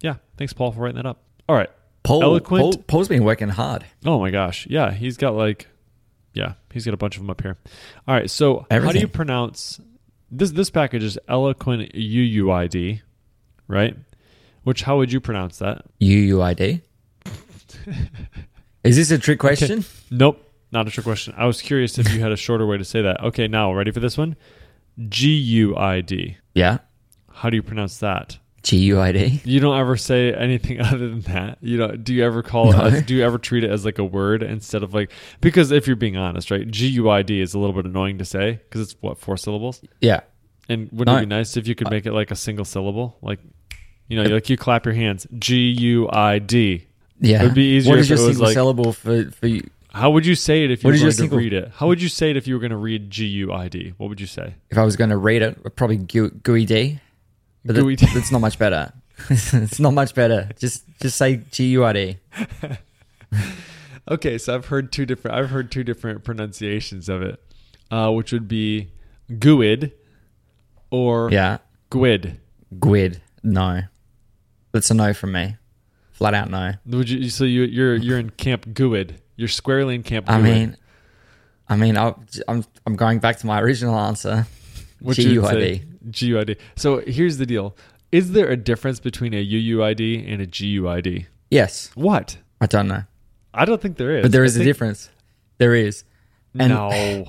Yeah, 0.00 0.16
thanks, 0.36 0.52
Paul, 0.52 0.72
for 0.72 0.80
writing 0.80 0.96
that 0.96 1.06
up. 1.06 1.22
All 1.48 1.56
right. 1.56 1.70
Paul, 2.02 2.22
Eloquent. 2.22 2.62
Paul, 2.62 2.82
Paul's 2.86 3.08
been 3.08 3.24
working 3.24 3.48
hard. 3.48 3.84
Oh 4.04 4.20
my 4.20 4.30
gosh. 4.30 4.66
Yeah, 4.68 4.92
he's 4.92 5.16
got 5.16 5.34
like, 5.34 5.68
yeah, 6.34 6.54
he's 6.72 6.84
got 6.84 6.92
a 6.92 6.98
bunch 6.98 7.16
of 7.16 7.22
them 7.22 7.30
up 7.30 7.40
here. 7.40 7.56
All 8.06 8.14
right. 8.14 8.30
So 8.30 8.66
how 8.70 8.92
do 8.92 8.98
you 8.98 9.08
pronounce 9.08 9.80
this? 10.30 10.50
This 10.50 10.68
package 10.70 11.02
is 11.02 11.18
Eloquent 11.28 11.94
UUID, 11.94 13.00
right? 13.68 13.96
Which 14.64 14.82
how 14.82 14.98
would 14.98 15.12
you 15.12 15.20
pronounce 15.20 15.58
that? 15.58 15.84
UUID. 16.00 16.82
Is 18.84 18.96
this 18.96 19.10
a 19.10 19.18
trick 19.18 19.38
question? 19.38 19.84
Nope, 20.10 20.46
not 20.70 20.86
a 20.86 20.90
trick 20.90 21.04
question. 21.04 21.34
I 21.36 21.46
was 21.46 21.62
curious 21.62 21.98
if 21.98 22.12
you 22.12 22.20
had 22.20 22.32
a 22.32 22.36
shorter 22.36 22.66
way 22.66 22.76
to 22.76 22.84
say 22.84 23.00
that. 23.00 23.22
Okay, 23.22 23.48
now 23.48 23.72
ready 23.72 23.90
for 23.90 24.00
this 24.00 24.18
one? 24.18 24.36
GUID. 24.98 26.36
Yeah. 26.54 26.78
How 27.32 27.50
do 27.50 27.56
you 27.56 27.62
pronounce 27.62 27.98
that? 27.98 28.38
GUID. 28.62 29.44
You 29.44 29.60
don't 29.60 29.78
ever 29.78 29.96
say 29.96 30.32
anything 30.32 30.80
other 30.80 30.96
than 31.08 31.20
that. 31.22 31.58
You 31.60 31.76
know, 31.76 31.88
do 31.96 32.14
you 32.14 32.24
ever 32.24 32.42
call 32.42 32.72
No. 32.72 32.86
it? 32.86 33.06
Do 33.06 33.14
you 33.14 33.22
ever 33.24 33.36
treat 33.38 33.62
it 33.64 33.70
as 33.70 33.84
like 33.84 33.98
a 33.98 34.04
word 34.04 34.42
instead 34.42 34.82
of 34.82 34.94
like? 34.94 35.10
Because 35.42 35.70
if 35.70 35.86
you're 35.86 35.96
being 35.96 36.16
honest, 36.16 36.50
right? 36.50 36.66
GUID 36.66 37.30
is 37.42 37.52
a 37.54 37.58
little 37.58 37.74
bit 37.74 37.84
annoying 37.84 38.18
to 38.18 38.24
say 38.24 38.52
because 38.52 38.80
it's 38.80 38.96
what 39.00 39.18
four 39.18 39.36
syllables. 39.36 39.82
Yeah. 40.00 40.20
And 40.68 40.88
wouldn't 40.92 41.18
it 41.18 41.20
be 41.20 41.26
nice 41.26 41.58
if 41.58 41.68
you 41.68 41.74
could 41.74 41.90
make 41.90 42.06
it 42.06 42.12
like 42.14 42.30
a 42.30 42.36
single 42.36 42.64
syllable? 42.64 43.18
Like, 43.20 43.38
you 44.08 44.22
know, 44.22 44.30
like 44.30 44.48
you 44.48 44.56
clap 44.56 44.86
your 44.86 44.94
hands. 44.94 45.26
G 45.38 45.56
U 45.70 46.08
I 46.10 46.38
D. 46.38 46.86
Yeah. 47.20 47.42
It 47.42 47.44
would 47.46 47.54
be 47.54 47.76
easier 47.76 47.92
What 47.92 47.98
is 48.00 48.08
your 48.08 48.16
single 48.16 48.44
like- 48.44 48.54
syllable 48.54 48.92
for, 48.94 49.30
for 49.30 49.46
you? 49.46 49.68
How 49.94 50.10
would 50.10 50.26
you 50.26 50.34
say 50.34 50.64
it 50.64 50.70
if 50.70 50.82
you 50.82 50.88
What 50.88 50.94
were 50.94 50.98
going 50.98 51.10
to 51.10 51.16
single- 51.16 51.38
read 51.38 51.52
it? 51.52 51.70
How 51.76 51.86
would 51.86 52.02
you 52.02 52.08
say 52.08 52.30
it 52.30 52.36
if 52.36 52.46
you 52.48 52.54
were 52.54 52.60
going 52.60 52.70
to 52.72 52.76
read 52.76 53.10
G 53.10 53.26
U 53.26 53.52
I 53.52 53.68
D? 53.68 53.94
What 53.96 54.08
would 54.08 54.20
you 54.20 54.26
say? 54.26 54.54
If 54.70 54.76
I 54.76 54.84
was 54.84 54.96
going 54.96 55.10
to 55.10 55.16
read 55.16 55.40
it, 55.42 55.76
probably 55.76 55.98
Gu- 55.98 56.30
GUID. 56.30 57.00
But 57.64 57.76
that- 57.76 57.82
GUID. 57.82 58.00
that's 58.12 58.32
not 58.32 58.40
much 58.40 58.58
better. 58.58 58.92
it's 59.30 59.78
not 59.78 59.94
much 59.94 60.14
better. 60.14 60.50
Just 60.58 60.84
just 61.00 61.16
say 61.16 61.36
GUID. 61.36 62.18
Okay, 64.06 64.36
so 64.36 64.54
I've 64.54 64.66
heard 64.66 64.92
two 64.92 65.06
different. 65.06 65.34
I've 65.34 65.48
heard 65.48 65.70
two 65.72 65.82
different 65.82 66.24
pronunciations 66.24 67.08
of 67.08 67.22
it, 67.22 67.42
uh, 67.90 68.10
which 68.12 68.32
would 68.32 68.46
be 68.46 68.90
GUID 69.38 69.92
or 70.90 71.30
Yeah. 71.32 71.58
GUID. 71.88 72.36
GUID. 72.78 73.22
No. 73.42 73.80
That's 74.72 74.90
a 74.90 74.94
no 74.94 75.14
from 75.14 75.32
me. 75.32 75.56
Flat 76.12 76.34
out 76.34 76.50
no. 76.50 76.74
Would 76.84 77.08
you? 77.08 77.30
So 77.30 77.44
you, 77.44 77.62
you're 77.62 77.94
you're 77.96 78.18
in 78.18 78.28
Camp 78.30 78.74
GUID. 78.74 79.14
You're 79.36 79.48
squarely 79.48 79.94
in 79.94 80.02
Camp. 80.02 80.30
I 80.30 80.40
mean, 80.40 80.76
I 81.68 81.76
mean, 81.76 81.96
I'll, 81.96 82.22
I'm 82.48 82.64
I'm 82.86 82.96
going 82.96 83.18
back 83.18 83.38
to 83.38 83.46
my 83.46 83.60
original 83.60 83.98
answer. 83.98 84.46
What 85.00 85.16
GUID. 85.16 85.82
GUID. 86.10 86.56
So 86.76 86.98
here's 87.00 87.38
the 87.38 87.46
deal: 87.46 87.76
Is 88.12 88.32
there 88.32 88.48
a 88.48 88.56
difference 88.56 89.00
between 89.00 89.34
a 89.34 89.44
UUID 89.44 90.32
and 90.32 90.40
a 90.40 90.46
GUID? 90.46 91.26
Yes. 91.50 91.90
What? 91.94 92.38
I 92.60 92.66
don't 92.66 92.88
know, 92.88 93.02
I 93.52 93.64
don't 93.66 93.80
think 93.82 93.96
there 93.98 94.16
is. 94.16 94.22
but 94.22 94.32
there 94.32 94.42
I 94.42 94.46
is 94.46 94.56
a 94.56 94.60
think- 94.60 94.68
difference. 94.68 95.10
There 95.58 95.74
is. 95.74 96.04
And 96.58 96.70
no. 96.70 97.26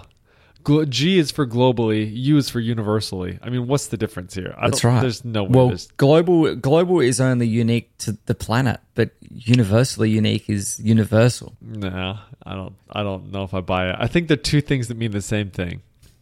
G 0.90 1.20
is 1.20 1.32
for 1.32 1.46
globally. 1.46 2.10
U 2.14 2.38
is 2.38 2.50
for 2.50 2.60
universally. 2.60 3.38
I 3.44 3.50
mean, 3.50 3.68
what's 3.68 3.88
the 3.88 3.98
difference 3.98 4.34
here? 4.34 4.56
I 4.58 4.70
That's 4.70 4.82
don't- 4.82 4.94
right. 4.94 5.02
There's 5.02 5.24
no 5.24 5.44
way. 5.44 5.50
Well, 5.52 5.68
there's- 5.68 5.88
global 5.98 6.56
global 6.56 7.00
is 7.00 7.22
only 7.22 7.48
unique 7.48 7.96
to 8.00 8.18
the 8.26 8.36
planet, 8.36 8.80
but 8.96 9.12
universally 9.30 10.10
unique 10.10 10.50
is 10.50 10.80
universal. 10.84 11.56
No, 11.62 12.18
I 12.46 12.56
don't. 12.56 12.74
I 12.92 13.04
don't 13.04 13.32
know 13.32 13.44
if 13.44 13.54
I 13.54 13.62
buy 13.62 13.90
it. 13.90 13.96
I 14.00 14.08
think 14.08 14.28
they're 14.28 14.38
two 14.38 14.62
things 14.62 14.88
that 14.88 14.98
mean 14.98 15.12
the 15.12 15.22
same 15.22 15.50
thing. 15.52 15.82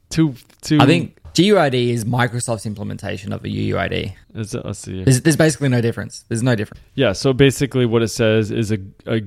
Two, 0.09 0.35
two. 0.61 0.77
I 0.79 0.85
think 0.85 1.17
GUID 1.33 1.73
is 1.73 2.05
Microsoft's 2.05 2.65
implementation 2.67 3.33
of 3.33 3.43
a 3.43 3.47
UUID. 3.47 4.13
Is 4.35 4.53
it, 4.53 4.63
let's 4.63 4.77
see. 4.79 5.03
There's, 5.03 5.21
there's 5.21 5.35
basically 5.37 5.69
no 5.69 5.81
difference. 5.81 6.23
There's 6.27 6.43
no 6.43 6.53
difference. 6.53 6.81
Yeah. 6.93 7.13
So 7.13 7.33
basically, 7.33 7.85
what 7.87 8.03
it 8.03 8.09
says 8.09 8.51
is 8.51 8.71
a 8.71 8.77
a 9.07 9.21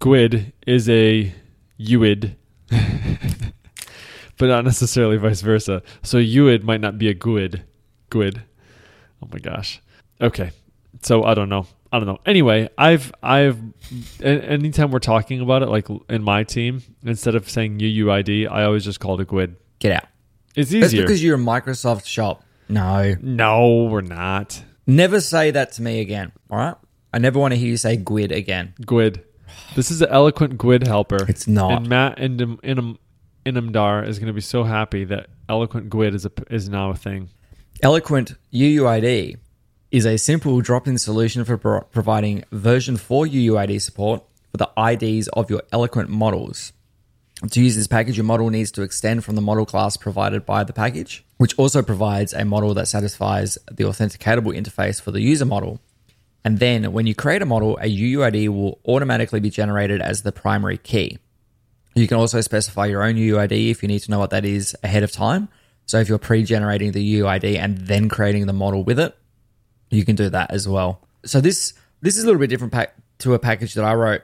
GUID 0.00 0.52
is 0.66 0.88
a 0.90 1.32
UID, 1.80 2.34
but 4.38 4.46
not 4.46 4.64
necessarily 4.64 5.16
vice 5.16 5.40
versa. 5.40 5.82
So 6.02 6.18
UID 6.18 6.62
might 6.62 6.80
not 6.80 6.98
be 6.98 7.08
a 7.08 7.14
GUID. 7.14 7.64
GUID. 8.10 8.42
Oh 9.22 9.28
my 9.32 9.38
gosh. 9.38 9.80
Okay. 10.20 10.52
So 11.02 11.24
I 11.24 11.34
don't 11.34 11.48
know. 11.48 11.66
I 11.92 11.98
don't 11.98 12.06
know. 12.06 12.18
Anyway, 12.26 12.68
I've 12.76 13.12
I've 13.22 13.58
anytime 14.22 14.90
we're 14.90 14.98
talking 14.98 15.40
about 15.40 15.62
it, 15.62 15.68
like 15.68 15.88
in 16.08 16.22
my 16.22 16.44
team, 16.44 16.82
instead 17.04 17.34
of 17.34 17.48
saying 17.48 17.78
UUID, 17.78 18.50
I 18.50 18.64
always 18.64 18.84
just 18.84 19.00
call 19.00 19.18
it 19.18 19.22
a 19.22 19.24
GUID. 19.24 19.56
Get 19.78 19.92
out. 19.92 20.08
It's 20.54 20.68
easier. 20.70 20.80
That's 20.80 20.92
easier. 20.92 21.02
because 21.04 21.22
you're 21.22 21.36
a 21.36 21.38
Microsoft 21.38 22.06
shop. 22.06 22.44
No. 22.68 23.14
no, 23.22 23.84
we're 23.84 24.02
not. 24.02 24.62
Never 24.86 25.20
say 25.20 25.50
that 25.52 25.72
to 25.72 25.82
me 25.82 26.00
again. 26.00 26.32
All 26.50 26.58
right. 26.58 26.74
I 27.12 27.18
never 27.18 27.38
want 27.38 27.52
to 27.52 27.58
hear 27.58 27.68
you 27.68 27.76
say 27.78 27.96
GUID 27.96 28.32
again. 28.32 28.74
GUID. 28.84 29.22
This 29.74 29.90
is 29.90 30.02
an 30.02 30.08
eloquent 30.10 30.58
GUID 30.58 30.86
helper. 30.86 31.24
It's 31.28 31.46
not. 31.46 31.78
And 31.78 31.88
Matt 31.88 32.18
Inam, 32.18 32.42
um, 32.42 32.60
Inam, 32.62 32.98
Inamdar 33.48 34.06
is 34.06 34.18
going 34.18 34.28
to 34.28 34.32
be 34.32 34.40
so 34.40 34.64
happy 34.64 35.04
that 35.04 35.28
eloquent 35.48 35.88
GUID 35.88 36.14
is 36.14 36.26
a, 36.26 36.32
is 36.50 36.68
now 36.68 36.90
a 36.90 36.94
thing. 36.94 37.30
Eloquent 37.82 38.34
UUID 38.52 39.38
is 39.90 40.04
a 40.04 40.18
simple 40.18 40.60
drop-in 40.60 40.98
solution 40.98 41.44
for 41.44 41.56
pro- 41.56 41.80
providing 41.82 42.44
version 42.52 42.96
4 42.96 43.26
UUID 43.26 43.80
support 43.80 44.22
for 44.50 44.58
the 44.58 44.70
IDs 44.76 45.28
of 45.28 45.48
your 45.48 45.62
Eloquent 45.72 46.10
models. 46.10 46.72
To 47.50 47.62
use 47.62 47.76
this 47.76 47.86
package, 47.86 48.16
your 48.16 48.24
model 48.24 48.50
needs 48.50 48.72
to 48.72 48.82
extend 48.82 49.24
from 49.24 49.36
the 49.36 49.40
model 49.40 49.64
class 49.64 49.96
provided 49.96 50.44
by 50.44 50.64
the 50.64 50.72
package, 50.72 51.24
which 51.36 51.56
also 51.56 51.82
provides 51.82 52.32
a 52.32 52.44
model 52.44 52.74
that 52.74 52.88
satisfies 52.88 53.56
the 53.70 53.84
authenticatable 53.84 54.56
interface 54.56 55.00
for 55.00 55.12
the 55.12 55.20
user 55.20 55.44
model. 55.44 55.80
And 56.44 56.58
then 56.58 56.92
when 56.92 57.06
you 57.06 57.14
create 57.14 57.42
a 57.42 57.46
model, 57.46 57.78
a 57.80 57.84
UUID 57.84 58.48
will 58.48 58.80
automatically 58.86 59.38
be 59.38 59.50
generated 59.50 60.02
as 60.02 60.22
the 60.22 60.32
primary 60.32 60.78
key. 60.78 61.18
You 61.98 62.06
can 62.06 62.16
also 62.16 62.40
specify 62.40 62.86
your 62.86 63.02
own 63.02 63.16
UUID 63.16 63.70
if 63.70 63.82
you 63.82 63.88
need 63.88 64.00
to 64.00 64.10
know 64.10 64.18
what 64.18 64.30
that 64.30 64.44
is 64.44 64.76
ahead 64.82 65.02
of 65.02 65.10
time. 65.10 65.48
So 65.86 65.98
if 65.98 66.08
you're 66.08 66.18
pre-generating 66.18 66.92
the 66.92 67.20
UUID 67.20 67.58
and 67.58 67.78
then 67.78 68.08
creating 68.08 68.46
the 68.46 68.52
model 68.52 68.84
with 68.84 69.00
it, 69.00 69.16
you 69.90 70.04
can 70.04 70.16
do 70.16 70.28
that 70.30 70.50
as 70.50 70.68
well. 70.68 71.06
So 71.24 71.40
this 71.40 71.74
this 72.00 72.16
is 72.16 72.22
a 72.22 72.26
little 72.26 72.40
bit 72.40 72.50
different 72.50 72.72
pack 72.72 72.94
to 73.18 73.34
a 73.34 73.38
package 73.38 73.74
that 73.74 73.84
I 73.84 73.94
wrote 73.94 74.22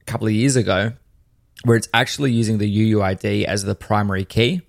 a 0.00 0.04
couple 0.04 0.26
of 0.26 0.32
years 0.32 0.54
ago 0.54 0.92
where 1.64 1.76
it's 1.76 1.88
actually 1.92 2.32
using 2.32 2.58
the 2.58 2.92
UUID 2.92 3.44
as 3.44 3.64
the 3.64 3.74
primary 3.74 4.24
key, 4.24 4.62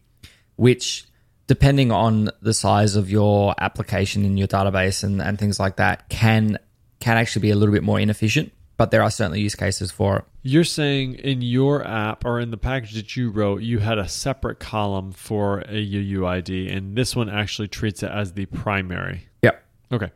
which 0.56 1.06
depending 1.48 1.92
on 1.92 2.30
the 2.42 2.54
size 2.54 2.96
of 2.96 3.12
your 3.12 3.54
application 3.60 4.26
in 4.26 4.38
your 4.38 4.48
database 4.48 5.04
and, 5.04 5.22
and 5.22 5.38
things 5.38 5.60
like 5.60 5.76
that 5.76 6.10
can 6.10 6.58
can 7.00 7.18
actually 7.18 7.42
be 7.42 7.52
a 7.52 7.56
little 7.56 7.74
bit 7.74 7.84
more 7.84 8.00
inefficient, 8.00 8.54
but 8.84 8.92
there 8.92 9.02
are 9.02 9.10
certainly 9.10 9.40
use 9.40 9.56
cases 9.56 9.92
for 9.92 10.18
it. 10.18 10.26
You're 10.42 10.66
saying 10.66 11.14
in 11.14 11.42
your 11.42 11.88
app 11.88 12.26
or 12.26 12.42
in 12.42 12.52
the 12.52 12.58
package 12.58 12.96
that 12.96 13.16
you 13.16 13.30
wrote, 13.30 13.62
you 13.62 13.80
had 13.80 13.98
a 13.98 14.10
separate 14.10 14.60
column 14.60 15.14
for 15.14 15.60
a 15.60 15.88
UUID, 15.88 16.76
and 16.76 16.98
this 16.98 17.16
one 17.16 17.30
actually 17.30 17.70
treats 17.70 18.04
it 18.04 18.12
as 18.12 18.34
the 18.34 18.46
primary. 18.48 19.30
Yep. 19.42 19.64
Okay, 19.94 20.12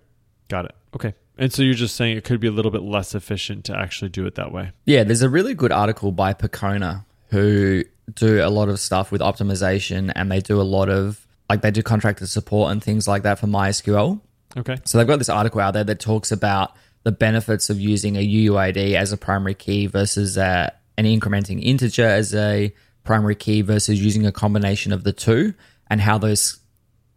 got 0.49 0.65
it. 0.65 0.75
Okay, 0.93 1.13
and 1.37 1.53
so 1.53 1.61
you're 1.61 1.75
just 1.75 1.95
saying 1.95 2.17
it 2.17 2.25
could 2.25 2.41
be 2.41 2.47
a 2.47 2.51
little 2.51 2.71
bit 2.71 2.81
less 2.81 3.15
efficient 3.15 3.63
to 3.65 3.77
actually 3.77 4.09
do 4.09 4.25
it 4.25 4.35
that 4.35 4.51
way. 4.51 4.73
Yeah, 4.83 5.05
there's 5.05 5.21
a 5.21 5.29
really 5.29 5.53
good 5.53 5.71
article 5.71 6.11
by 6.11 6.33
Percona 6.33 7.05
who 7.29 7.85
do 8.15 8.45
a 8.45 8.49
lot 8.49 8.67
of 8.67 8.81
stuff 8.81 9.13
with 9.13 9.21
optimization 9.21 10.11
and 10.13 10.29
they 10.29 10.41
do 10.41 10.59
a 10.59 10.63
lot 10.63 10.89
of 10.89 11.25
like 11.49 11.61
they 11.61 11.71
do 11.71 11.81
contractor 11.81 12.27
support 12.27 12.73
and 12.73 12.83
things 12.83 13.07
like 13.07 13.23
that 13.23 13.39
for 13.39 13.47
MySQL. 13.47 14.19
Okay. 14.57 14.75
So 14.83 14.97
they've 14.97 15.07
got 15.07 15.19
this 15.19 15.29
article 15.29 15.61
out 15.61 15.73
there 15.73 15.85
that 15.85 16.01
talks 16.01 16.33
about 16.33 16.75
the 17.07 17.11
benefits 17.13 17.69
of 17.69 17.79
using 17.79 18.17
a 18.17 18.27
UUID 18.27 18.93
as 18.93 19.13
a 19.13 19.17
primary 19.17 19.53
key 19.53 19.87
versus 19.87 20.37
uh, 20.37 20.69
an 20.97 21.05
incrementing 21.05 21.63
integer 21.63 22.05
as 22.05 22.35
a 22.35 22.73
primary 23.05 23.33
key 23.33 23.61
versus 23.61 24.03
using 24.03 24.25
a 24.25 24.31
combination 24.33 24.91
of 24.91 25.05
the 25.05 25.13
two 25.13 25.53
and 25.89 26.01
how 26.01 26.17
those 26.17 26.59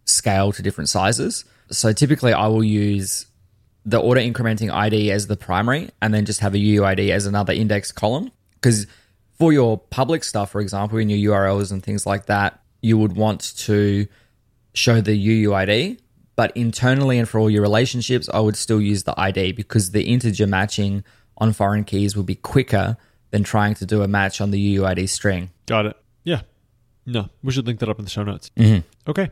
scale 0.05 0.53
to 0.53 0.63
different 0.63 0.89
sizes. 0.89 1.45
So 1.73 1.93
typically 1.93 2.33
I 2.33 2.47
will 2.47 2.63
use 2.63 3.27
the 3.85 4.01
auto 4.01 4.21
incrementing 4.21 4.73
ID 4.73 5.11
as 5.11 5.27
the 5.27 5.37
primary 5.37 5.91
and 6.01 6.15
then 6.15 6.25
just 6.25 6.39
have 6.39 6.55
a 6.55 6.59
UUID 6.59 7.11
as 7.11 7.27
another 7.27 7.53
index 7.53 7.91
column. 7.91 8.31
Because 8.55 8.87
for 9.41 9.53
your 9.53 9.77
public 9.77 10.23
stuff, 10.23 10.53
for 10.53 10.61
example, 10.61 10.99
in 10.99 11.11
your 11.11 11.35
URLs 11.35 11.73
and 11.73 11.83
things 11.83 12.07
like 12.07 12.27
that, 12.27 12.61
you 12.81 12.97
would 12.97 13.17
want 13.17 13.57
to 13.67 14.07
show 14.73 15.01
the 15.01 15.45
UUID. 15.45 15.99
But 16.41 16.57
internally 16.57 17.19
and 17.19 17.29
for 17.29 17.39
all 17.39 17.51
your 17.51 17.61
relationships, 17.61 18.27
I 18.33 18.41
would 18.41 18.57
still 18.57 18.81
use 18.81 19.03
the 19.03 19.13
ID 19.21 19.53
because 19.53 19.91
the 19.91 20.05
integer 20.05 20.47
matching 20.47 21.05
on 21.37 21.53
foreign 21.53 21.85
keys 21.85 22.17
will 22.17 22.23
be 22.23 22.35
quicker 22.35 22.97
than 23.31 23.45
trying 23.45 23.75
to 23.75 23.85
do 23.85 24.01
a 24.01 24.09
match 24.09 24.41
on 24.41 24.51
the 24.51 24.77
UUID 24.77 25.07
string. 25.11 25.51
Got 25.67 25.85
it. 25.85 25.99
Yeah. 26.25 26.41
No, 27.05 27.29
we 27.43 27.53
should 27.53 27.67
link 27.67 27.79
that 27.81 27.91
up 27.91 27.99
in 27.99 28.07
the 28.07 28.11
show 28.11 28.23
notes. 28.23 28.51
Mm-hmm. 28.57 29.11
Okay. 29.11 29.29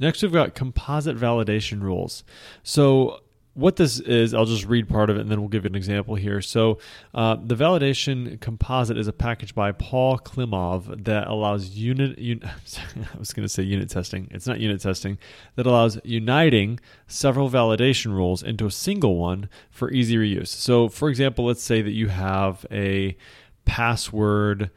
Next, 0.00 0.22
we've 0.22 0.32
got 0.32 0.56
composite 0.56 1.16
validation 1.16 1.82
rules. 1.82 2.24
So, 2.64 3.20
what 3.60 3.76
this 3.76 4.00
is, 4.00 4.32
I'll 4.34 4.46
just 4.46 4.64
read 4.64 4.88
part 4.88 5.10
of 5.10 5.16
it 5.16 5.20
and 5.20 5.30
then 5.30 5.40
we'll 5.40 5.48
give 5.48 5.64
you 5.64 5.70
an 5.70 5.76
example 5.76 6.14
here. 6.14 6.40
So, 6.40 6.78
uh, 7.14 7.36
the 7.42 7.54
validation 7.54 8.40
composite 8.40 8.96
is 8.96 9.06
a 9.06 9.12
package 9.12 9.54
by 9.54 9.72
Paul 9.72 10.18
Klimov 10.18 11.04
that 11.04 11.26
allows 11.28 11.70
unit. 11.70 12.18
Un- 12.18 12.42
I 12.44 13.18
was 13.18 13.32
going 13.32 13.44
to 13.44 13.48
say 13.48 13.62
unit 13.62 13.90
testing. 13.90 14.28
It's 14.30 14.46
not 14.46 14.60
unit 14.60 14.80
testing. 14.80 15.18
That 15.56 15.66
allows 15.66 15.98
uniting 16.04 16.80
several 17.06 17.50
validation 17.50 18.12
rules 18.12 18.42
into 18.42 18.66
a 18.66 18.70
single 18.70 19.16
one 19.16 19.48
for 19.70 19.90
easy 19.92 20.16
reuse. 20.16 20.48
So, 20.48 20.88
for 20.88 21.08
example, 21.08 21.44
let's 21.44 21.62
say 21.62 21.82
that 21.82 21.92
you 21.92 22.08
have 22.08 22.64
a 22.70 23.16
password 23.64 24.70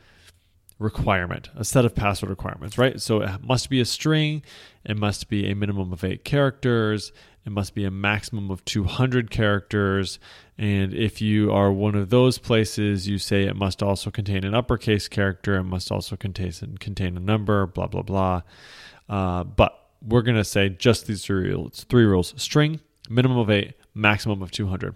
requirement, 0.79 1.49
a 1.55 1.63
set 1.63 1.85
of 1.85 1.95
password 1.95 2.29
requirements, 2.29 2.77
right? 2.77 2.99
So 3.01 3.21
it 3.21 3.43
must 3.43 3.69
be 3.69 3.79
a 3.79 3.85
string, 3.85 4.43
it 4.83 4.97
must 4.97 5.29
be 5.29 5.49
a 5.49 5.55
minimum 5.55 5.93
of 5.93 6.03
eight 6.03 6.25
characters, 6.25 7.11
it 7.45 7.51
must 7.51 7.75
be 7.75 7.83
a 7.85 7.91
maximum 7.91 8.49
of 8.49 8.63
200 8.65 9.29
characters. 9.29 10.19
And 10.57 10.93
if 10.93 11.21
you 11.21 11.51
are 11.51 11.71
one 11.71 11.95
of 11.95 12.09
those 12.09 12.37
places, 12.37 13.07
you 13.07 13.17
say 13.17 13.43
it 13.43 13.55
must 13.55 13.83
also 13.83 14.11
contain 14.11 14.43
an 14.43 14.53
uppercase 14.53 15.07
character, 15.07 15.55
it 15.55 15.63
must 15.63 15.91
also 15.91 16.15
contain, 16.15 16.51
contain 16.79 17.17
a 17.17 17.19
number, 17.19 17.65
blah, 17.67 17.87
blah, 17.87 18.01
blah. 18.01 18.41
Uh, 19.09 19.43
but 19.43 19.77
we're 20.01 20.21
going 20.21 20.37
to 20.37 20.43
say 20.43 20.69
just 20.69 21.07
these 21.07 21.25
three 21.25 21.49
rules, 21.49 21.85
three 21.89 22.05
rules 22.05 22.33
string, 22.37 22.79
minimum 23.09 23.37
of 23.37 23.49
eight, 23.49 23.73
maximum 23.93 24.41
of 24.41 24.51
200. 24.51 24.95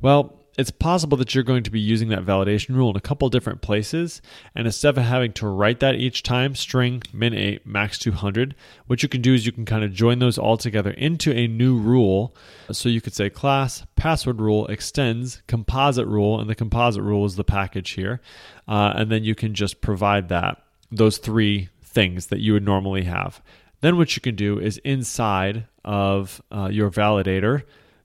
Well, 0.00 0.41
it's 0.58 0.70
possible 0.70 1.16
that 1.16 1.34
you're 1.34 1.44
going 1.44 1.62
to 1.62 1.70
be 1.70 1.80
using 1.80 2.08
that 2.08 2.24
validation 2.24 2.76
rule 2.76 2.90
in 2.90 2.96
a 2.96 3.00
couple 3.00 3.28
different 3.30 3.62
places. 3.62 4.20
And 4.54 4.66
instead 4.66 4.96
of 4.96 5.04
having 5.04 5.32
to 5.34 5.46
write 5.46 5.80
that 5.80 5.94
each 5.94 6.22
time, 6.22 6.54
string 6.54 7.02
min 7.12 7.32
8, 7.32 7.66
max 7.66 7.98
200, 7.98 8.54
what 8.86 9.02
you 9.02 9.08
can 9.08 9.22
do 9.22 9.32
is 9.32 9.46
you 9.46 9.52
can 9.52 9.64
kind 9.64 9.82
of 9.82 9.92
join 9.92 10.18
those 10.18 10.36
all 10.36 10.56
together 10.56 10.90
into 10.90 11.32
a 11.32 11.46
new 11.46 11.78
rule. 11.78 12.34
So 12.70 12.88
you 12.88 13.00
could 13.00 13.14
say 13.14 13.30
class 13.30 13.84
password 13.96 14.40
rule 14.40 14.66
extends 14.66 15.42
composite 15.46 16.06
rule, 16.06 16.38
and 16.38 16.50
the 16.50 16.54
composite 16.54 17.02
rule 17.02 17.24
is 17.24 17.36
the 17.36 17.44
package 17.44 17.90
here. 17.90 18.20
Uh, 18.68 18.92
and 18.96 19.10
then 19.10 19.24
you 19.24 19.34
can 19.34 19.54
just 19.54 19.80
provide 19.80 20.28
that, 20.28 20.62
those 20.90 21.18
three 21.18 21.70
things 21.82 22.26
that 22.26 22.40
you 22.40 22.52
would 22.52 22.64
normally 22.64 23.04
have. 23.04 23.40
Then 23.80 23.96
what 23.96 24.14
you 24.16 24.22
can 24.22 24.36
do 24.36 24.58
is 24.58 24.78
inside 24.78 25.66
of 25.84 26.40
uh, 26.50 26.68
your 26.70 26.90
validator, 26.90 27.62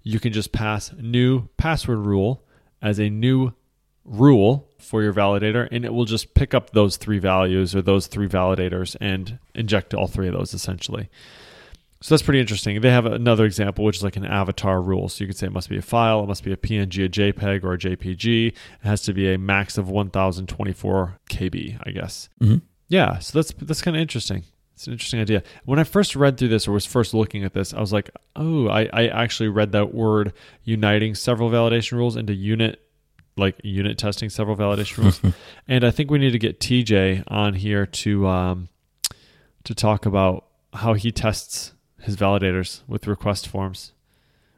you 0.08 0.20
can 0.20 0.32
just 0.32 0.52
pass 0.52 0.94
new 0.98 1.48
password 1.58 2.00
rule 2.00 2.44
as 2.82 3.00
a 3.00 3.10
new 3.10 3.52
rule 4.06 4.70
for 4.80 5.04
your 5.04 5.12
validator 5.14 5.68
and 5.70 5.84
it 5.84 5.94
will 5.94 6.06
just 6.06 6.34
pick 6.34 6.54
up 6.54 6.70
those 6.70 6.96
three 6.96 7.20
values 7.20 7.76
or 7.76 7.82
those 7.82 8.08
three 8.08 8.28
validators 8.28 8.96
and 9.02 9.38
inject 9.54 9.94
all 9.94 10.08
three 10.08 10.28
of 10.28 10.34
those 10.34 10.54
essentially. 10.54 11.10
So 12.00 12.14
that's 12.14 12.24
pretty 12.24 12.40
interesting. 12.40 12.80
They 12.80 12.92
have 12.92 13.06
another 13.08 13.44
example, 13.44 13.84
which 13.84 13.98
is 13.98 14.04
like 14.04 14.16
an 14.16 14.26
avatar 14.26 14.82
rule. 14.82 15.10
So 15.10 15.24
you 15.24 15.28
could 15.28 15.36
say 15.36 15.48
it 15.48 15.52
must 15.52 15.68
be 15.68 15.78
a 15.78 15.82
file, 15.82 16.24
it 16.24 16.28
must 16.28 16.44
be 16.44 16.54
a 16.54 16.58
PNG, 16.58 17.04
a 17.06 17.10
JPEG, 17.10 17.64
or 17.64 17.74
a 17.74 17.78
JPG. 17.78 18.48
It 18.50 18.56
has 18.84 19.02
to 19.02 19.14
be 19.14 19.34
a 19.34 19.38
max 19.38 19.78
of 19.78 19.90
1024 19.90 21.18
KB, 21.30 21.78
I 21.84 21.92
guess. 21.92 22.30
Mhm. 22.42 22.62
Yeah, 22.88 23.18
so 23.20 23.40
that's 23.40 23.52
that's 23.62 23.82
kind 23.82 23.98
of 23.98 24.02
interesting. 24.02 24.44
It's 24.78 24.86
an 24.86 24.94
interesting 24.94 25.20
idea. 25.20 25.42
When 25.66 25.80
I 25.80 25.84
first 25.84 26.16
read 26.16 26.38
through 26.38 26.50
this 26.50 26.68
or 26.68 26.72
was 26.72 26.86
first 26.86 27.16
looking 27.16 27.44
at 27.44 27.52
this, 27.54 27.74
I 27.74 27.80
was 27.80 27.92
like, 27.92 28.12
oh, 28.36 28.68
I, 28.68 28.88
I 28.94 29.08
actually 29.08 29.50
read 29.50 29.72
that 29.72 29.92
word 29.92 30.34
uniting 30.66 31.16
several 31.16 31.50
validation 31.50 31.94
rules 31.94 32.16
into 32.16 32.32
unit, 32.36 32.80
like 33.36 33.60
unit 33.64 33.98
testing 33.98 34.30
several 34.30 34.56
validation 34.56 35.00
rules. 35.00 35.20
and 35.68 35.84
I 35.84 35.90
think 35.90 36.12
we 36.12 36.20
need 36.20 36.30
to 36.34 36.38
get 36.38 36.60
TJ 36.60 37.24
on 37.28 37.56
here 37.56 37.88
to 37.88 38.28
um, 38.28 38.70
to 39.64 39.74
talk 39.74 40.06
about 40.06 40.46
how 40.74 40.94
he 40.94 41.12
tests 41.12 41.74
his 42.02 42.16
validators 42.16 42.84
with 42.88 43.08
request 43.08 43.48
forms 43.48 43.94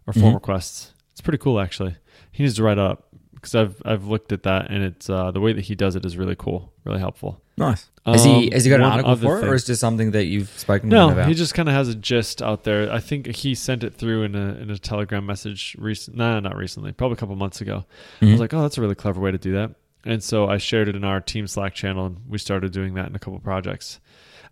or 0.05 0.11
form 0.11 0.33
Mhm. 0.33 0.35
requests. 0.35 0.93
It's 1.13 1.21
pretty 1.21 1.37
cool, 1.37 1.61
actually. 1.61 1.95
He 2.33 2.43
needs 2.43 2.55
to 2.57 2.63
write 2.63 2.77
up 2.77 3.07
because 3.39 3.55
I've 3.55 3.81
I've 3.85 4.05
looked 4.07 4.31
at 4.31 4.43
that 4.43 4.69
and 4.69 4.83
it's 4.83 5.09
uh, 5.09 5.31
the 5.31 5.39
way 5.39 5.53
that 5.53 5.61
he 5.61 5.75
does 5.75 5.95
it 5.95 6.05
is 6.05 6.17
really 6.17 6.35
cool, 6.35 6.71
really 6.83 6.99
helpful. 6.99 7.41
Nice. 7.57 7.89
Has 8.05 8.23
he 8.23 8.47
Um, 8.47 8.51
has 8.53 8.63
he 8.63 8.69
got 8.69 8.79
an 8.79 8.85
article 8.85 9.15
for 9.17 9.37
it, 9.37 9.41
thing- 9.41 9.49
or 9.49 9.55
is 9.55 9.63
it 9.63 9.67
just 9.67 9.81
something 9.81 10.11
that 10.11 10.25
you've 10.25 10.49
spoken 10.49 10.89
to 10.89 10.95
him 10.95 10.99
no, 11.07 11.11
about? 11.11 11.27
he 11.27 11.33
just 11.33 11.53
kind 11.53 11.67
of 11.69 11.75
has 11.75 11.89
a 11.89 11.95
gist 11.95 12.41
out 12.41 12.63
there. 12.63 12.91
I 12.91 12.99
think 12.99 13.27
he 13.27 13.53
sent 13.55 13.83
it 13.83 13.93
through 13.93 14.23
in 14.23 14.35
a 14.35 14.53
in 14.61 14.69
a 14.69 14.77
Telegram 14.77 15.25
message 15.25 15.75
recent. 15.79 16.15
Nah, 16.17 16.39
not 16.39 16.55
recently. 16.55 16.91
Probably 16.91 17.13
a 17.13 17.17
couple 17.17 17.35
months 17.35 17.61
ago. 17.61 17.85
I 18.21 18.25
Mhm. 18.25 18.31
was 18.31 18.39
like, 18.39 18.53
oh, 18.53 18.61
that's 18.61 18.77
a 18.77 18.81
really 18.81 18.95
clever 18.95 19.19
way 19.19 19.31
to 19.31 19.37
do 19.37 19.53
that. 19.53 19.71
And 20.05 20.23
so 20.23 20.47
I 20.47 20.57
shared 20.57 20.87
it 20.87 20.95
in 20.95 21.03
our 21.03 21.19
team 21.19 21.45
Slack 21.47 21.73
channel, 21.75 22.05
and 22.05 22.17
we 22.27 22.37
started 22.37 22.71
doing 22.71 22.93
that 22.93 23.09
in 23.09 23.15
a 23.15 23.19
couple 23.19 23.37
projects. 23.39 23.99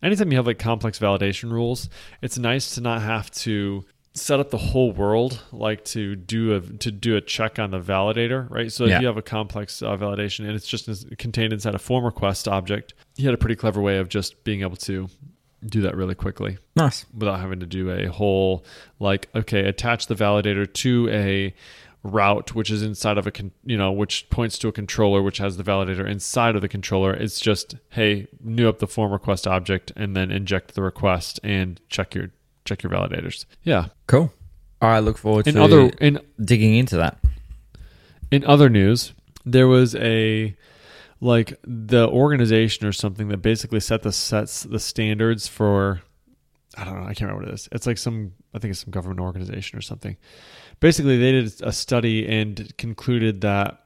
Anytime 0.04 0.30
you 0.32 0.38
have 0.38 0.46
like 0.46 0.60
complex 0.60 1.00
validation 1.00 1.50
rules, 1.52 1.90
it's 2.22 2.38
nice 2.38 2.76
to 2.76 2.82
not 2.82 3.02
have 3.02 3.32
to 3.32 3.86
set 4.18 4.40
up 4.40 4.50
the 4.50 4.58
whole 4.58 4.92
world 4.92 5.44
like 5.52 5.86
to 5.86 6.16
do 6.16 6.56
a 6.56 6.62
to 6.62 6.92
do 6.92 7.16
a 7.16 7.22
check 7.22 7.60
on 7.60 7.72
the 7.72 7.80
validator 7.80 8.50
right 8.50 8.72
so 8.72 8.86
Yeah. 8.86 8.96
if 8.96 9.02
you 9.02 9.08
have 9.08 9.18
a 9.18 9.22
complex 9.22 9.82
uh, 9.82 9.96
validation 9.96 10.40
and 10.46 10.52
it's 10.56 10.68
just 10.68 10.90
contained 11.18 11.54
inside 11.54 11.76
a 11.76 11.80
form 11.80 12.04
request 12.04 12.48
object 12.48 12.94
he 13.16 13.24
had 13.26 13.34
a 13.34 13.38
pretty 13.38 13.56
clever 13.56 13.82
way 13.82 13.98
of 13.98 14.10
just 14.10 14.44
being 14.44 14.62
able 14.62 14.76
to 14.78 15.08
do 15.66 15.82
that 15.82 15.96
really 15.96 16.16
quickly 16.16 16.58
nice. 16.76 17.06
without 17.18 17.40
having 17.40 17.60
to 17.60 17.66
do 17.66 17.90
a 17.92 18.06
whole 18.08 18.64
like 19.00 19.28
okay 19.36 19.66
attach 19.66 20.08
the 20.08 20.16
validator 20.16 20.72
to 20.72 21.08
a 21.12 21.54
route 22.04 22.56
which 22.56 22.70
is 22.72 22.84
inside 22.84 23.18
of 23.18 23.28
a 23.28 23.32
con- 23.32 23.52
you 23.66 23.76
know 23.78 23.92
which 23.92 24.30
points 24.30 24.58
to 24.58 24.68
a 24.68 24.72
controller 24.72 25.22
which 25.22 25.40
has 25.40 25.58
the 25.58 25.64
validator 25.64 26.08
inside 26.10 26.56
of 26.56 26.62
the 26.62 26.68
controller 26.70 27.14
it's 27.14 27.40
just 27.40 27.76
hey 27.90 28.28
new 28.42 28.70
up 28.70 28.80
the 28.80 28.88
form 28.88 29.12
request 29.12 29.46
object 29.48 29.92
and 29.96 30.16
then 30.16 30.32
inject 30.32 30.74
the 30.76 30.82
request 30.82 31.40
and 31.44 31.82
check 31.90 32.16
your 32.16 32.30
check 32.68 32.84
your 32.84 32.92
validators 32.92 33.46
yeah 33.64 33.88
Cool. 34.08 34.32
All 34.82 34.90
right. 34.90 35.00
Look 35.00 35.18
forward 35.18 35.48
in 35.48 35.56
to 35.56 35.64
other 35.64 35.92
in 36.00 36.20
digging 36.44 36.76
into 36.76 36.98
that. 36.98 37.18
in 38.32 38.44
other 38.46 38.70
news, 38.70 39.14
there 39.46 39.68
was 39.68 39.96
a 39.96 40.56
like 41.20 41.60
the 41.64 42.08
organization 42.08 42.88
or 42.88 42.92
something 42.92 43.28
that 43.30 43.38
basically 43.38 43.80
set 43.80 44.04
the 44.04 44.12
sets 44.12 44.64
the 44.64 44.80
standards 44.80 45.48
for 45.48 46.02
I 46.78 46.84
don't 46.84 47.02
know, 47.02 47.08
I 47.08 47.14
can't 47.16 47.22
remember 47.22 47.46
what 47.46 47.50
it 47.50 47.56
is. 47.56 47.70
It's 47.72 47.88
like 47.88 47.98
some 47.98 48.34
I 48.54 48.60
think 48.60 48.72
it's 48.72 48.82
some 48.82 48.92
government 48.92 49.20
organization 49.20 49.78
or 49.78 49.82
something. 49.82 50.16
Basically 50.80 51.18
they 51.18 51.32
did 51.32 51.62
a 51.64 51.72
study 51.72 52.28
and 52.28 52.72
concluded 52.78 53.42
that 53.42 53.84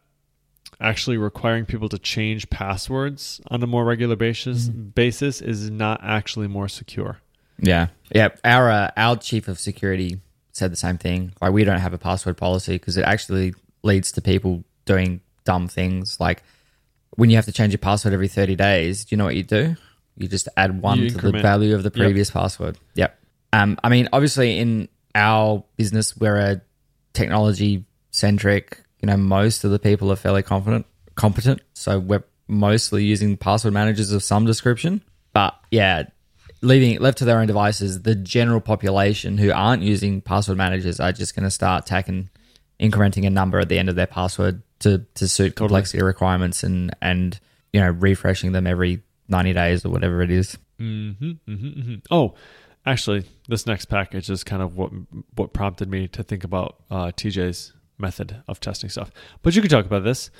actually 0.82 1.15
requiring 1.15 1.65
people 1.65 1.88
to 1.88 1.98
change 1.98 2.50
passwords 2.50 3.39
on 3.50 3.63
a 3.63 3.67
more 3.67 3.86
regular 3.86 4.15
basis 4.15 4.67
mm-hmm. 4.67 4.89
basis 4.89 5.41
is 5.41 5.70
not 5.72 6.02
actually 6.04 6.48
more 6.48 6.67
secure. 6.67 7.22
Yeah, 7.62 7.88
yeah. 8.13 8.30
Our 8.43 8.69
uh, 8.69 8.91
our 8.97 9.15
chief 9.17 9.47
of 9.47 9.60
security 9.60 10.19
said 10.52 10.71
the 10.71 10.78
same 10.78 10.97
thing. 10.97 11.34
Like 11.41 11.54
we 11.54 11.63
don't 11.63 11.80
have 11.80 11.93
a 11.93 11.97
password 11.97 12.38
policy 12.38 12.74
because 12.74 12.97
it 12.97 13.06
actually 13.06 13.54
leads 13.84 14.12
to 14.13 14.21
people 14.21 14.63
doing 14.86 15.21
dumb 15.45 15.67
things. 15.67 16.19
Like 16.19 16.43
when 17.12 17.30
you 17.30 17.36
have 17.38 17.45
to 17.45 17.52
change 17.52 17.71
your 17.71 17.80
password 17.80 18.13
every 18.13 18.28
thirty 18.28 18.56
days, 18.56 19.06
do 19.06 19.13
you 19.13 19.17
know 19.17 19.26
what 19.26 19.36
you 19.36 19.43
do? 19.43 19.76
You 20.17 20.28
just 20.28 20.50
add 20.58 20.82
one 20.82 21.00
You 21.00 21.10
to 21.12 21.32
the 21.32 21.39
value 21.39 21.74
of 21.76 21.84
the 21.84 21.91
previous 21.91 22.30
password. 22.30 22.78
Yep. 22.95 23.17
Um, 23.54 23.78
I 23.84 23.89
mean, 23.89 24.10
obviously, 24.13 24.60
in 24.60 24.88
our 25.15 25.63
business, 25.78 26.15
we're 26.17 26.38
a 26.38 26.62
technology 27.13 27.86
centric. 28.12 28.84
You 29.02 29.08
know, 29.08 29.17
most 29.17 29.63
of 29.63 29.71
the 29.71 29.80
people 29.80 30.12
are 30.12 30.15
fairly 30.15 30.43
confident, 30.43 30.86
competent. 31.15 31.62
So 31.74 32.00
we're 32.00 32.24
mostly 32.47 33.04
using 33.04 33.38
password 33.38 33.74
managers 33.74 34.12
of 34.12 34.21
some 34.21 34.45
description. 34.45 35.02
But 35.34 35.56
yeah, 35.71 36.04
leaving 36.62 37.00
left 37.00 37.17
to 37.19 37.26
their 37.26 37.39
own 37.39 37.47
devices, 37.47 38.04
the 38.04 38.15
general 38.15 38.62
population 38.62 39.38
who 39.38 39.52
aren't 39.52 39.84
using 39.84 40.21
password 40.21 40.58
managers 40.58 41.00
are 41.00 41.12
just 41.12 41.36
going 41.36 41.43
to 41.43 41.52
start 41.52 41.86
tacking, 41.86 42.30
incrementing 42.80 43.26
a 43.26 43.30
number 43.30 43.60
at 43.60 43.69
the 43.69 43.80
end 43.80 43.89
of 43.89 43.95
their 43.95 44.08
password 44.08 44.62
to 44.80 45.06
to 45.15 45.28
suit 45.28 45.56
complexity 45.56 46.02
requirements 46.02 46.63
and 46.63 46.95
and 47.02 47.39
you 47.71 47.80
know 47.80 47.89
refreshing 47.89 48.52
them 48.52 48.67
every 48.67 49.02
ninety 49.28 49.54
days 49.54 49.86
or 49.86 49.89
whatever 49.89 50.21
it 50.21 50.32
is. 50.32 50.58
Oh, 52.10 52.34
actually, 52.86 53.26
this 53.47 53.65
next 53.67 53.86
package 53.86 54.30
is 54.30 54.43
kind 54.43 54.62
of 54.62 54.76
what 54.78 54.91
what 55.36 55.54
prompted 55.54 55.89
me 55.89 56.08
to 56.10 56.24
think 56.24 56.43
about 56.43 56.78
uh, 56.89 57.08
TJ's 57.08 57.74
method 57.97 58.41
of 58.47 58.60
testing 58.60 58.89
stuff. 58.89 59.12
But 59.43 59.56
you 59.56 59.62
can 59.62 59.69
talk 59.69 59.86
about 59.86 60.04
this 60.04 60.32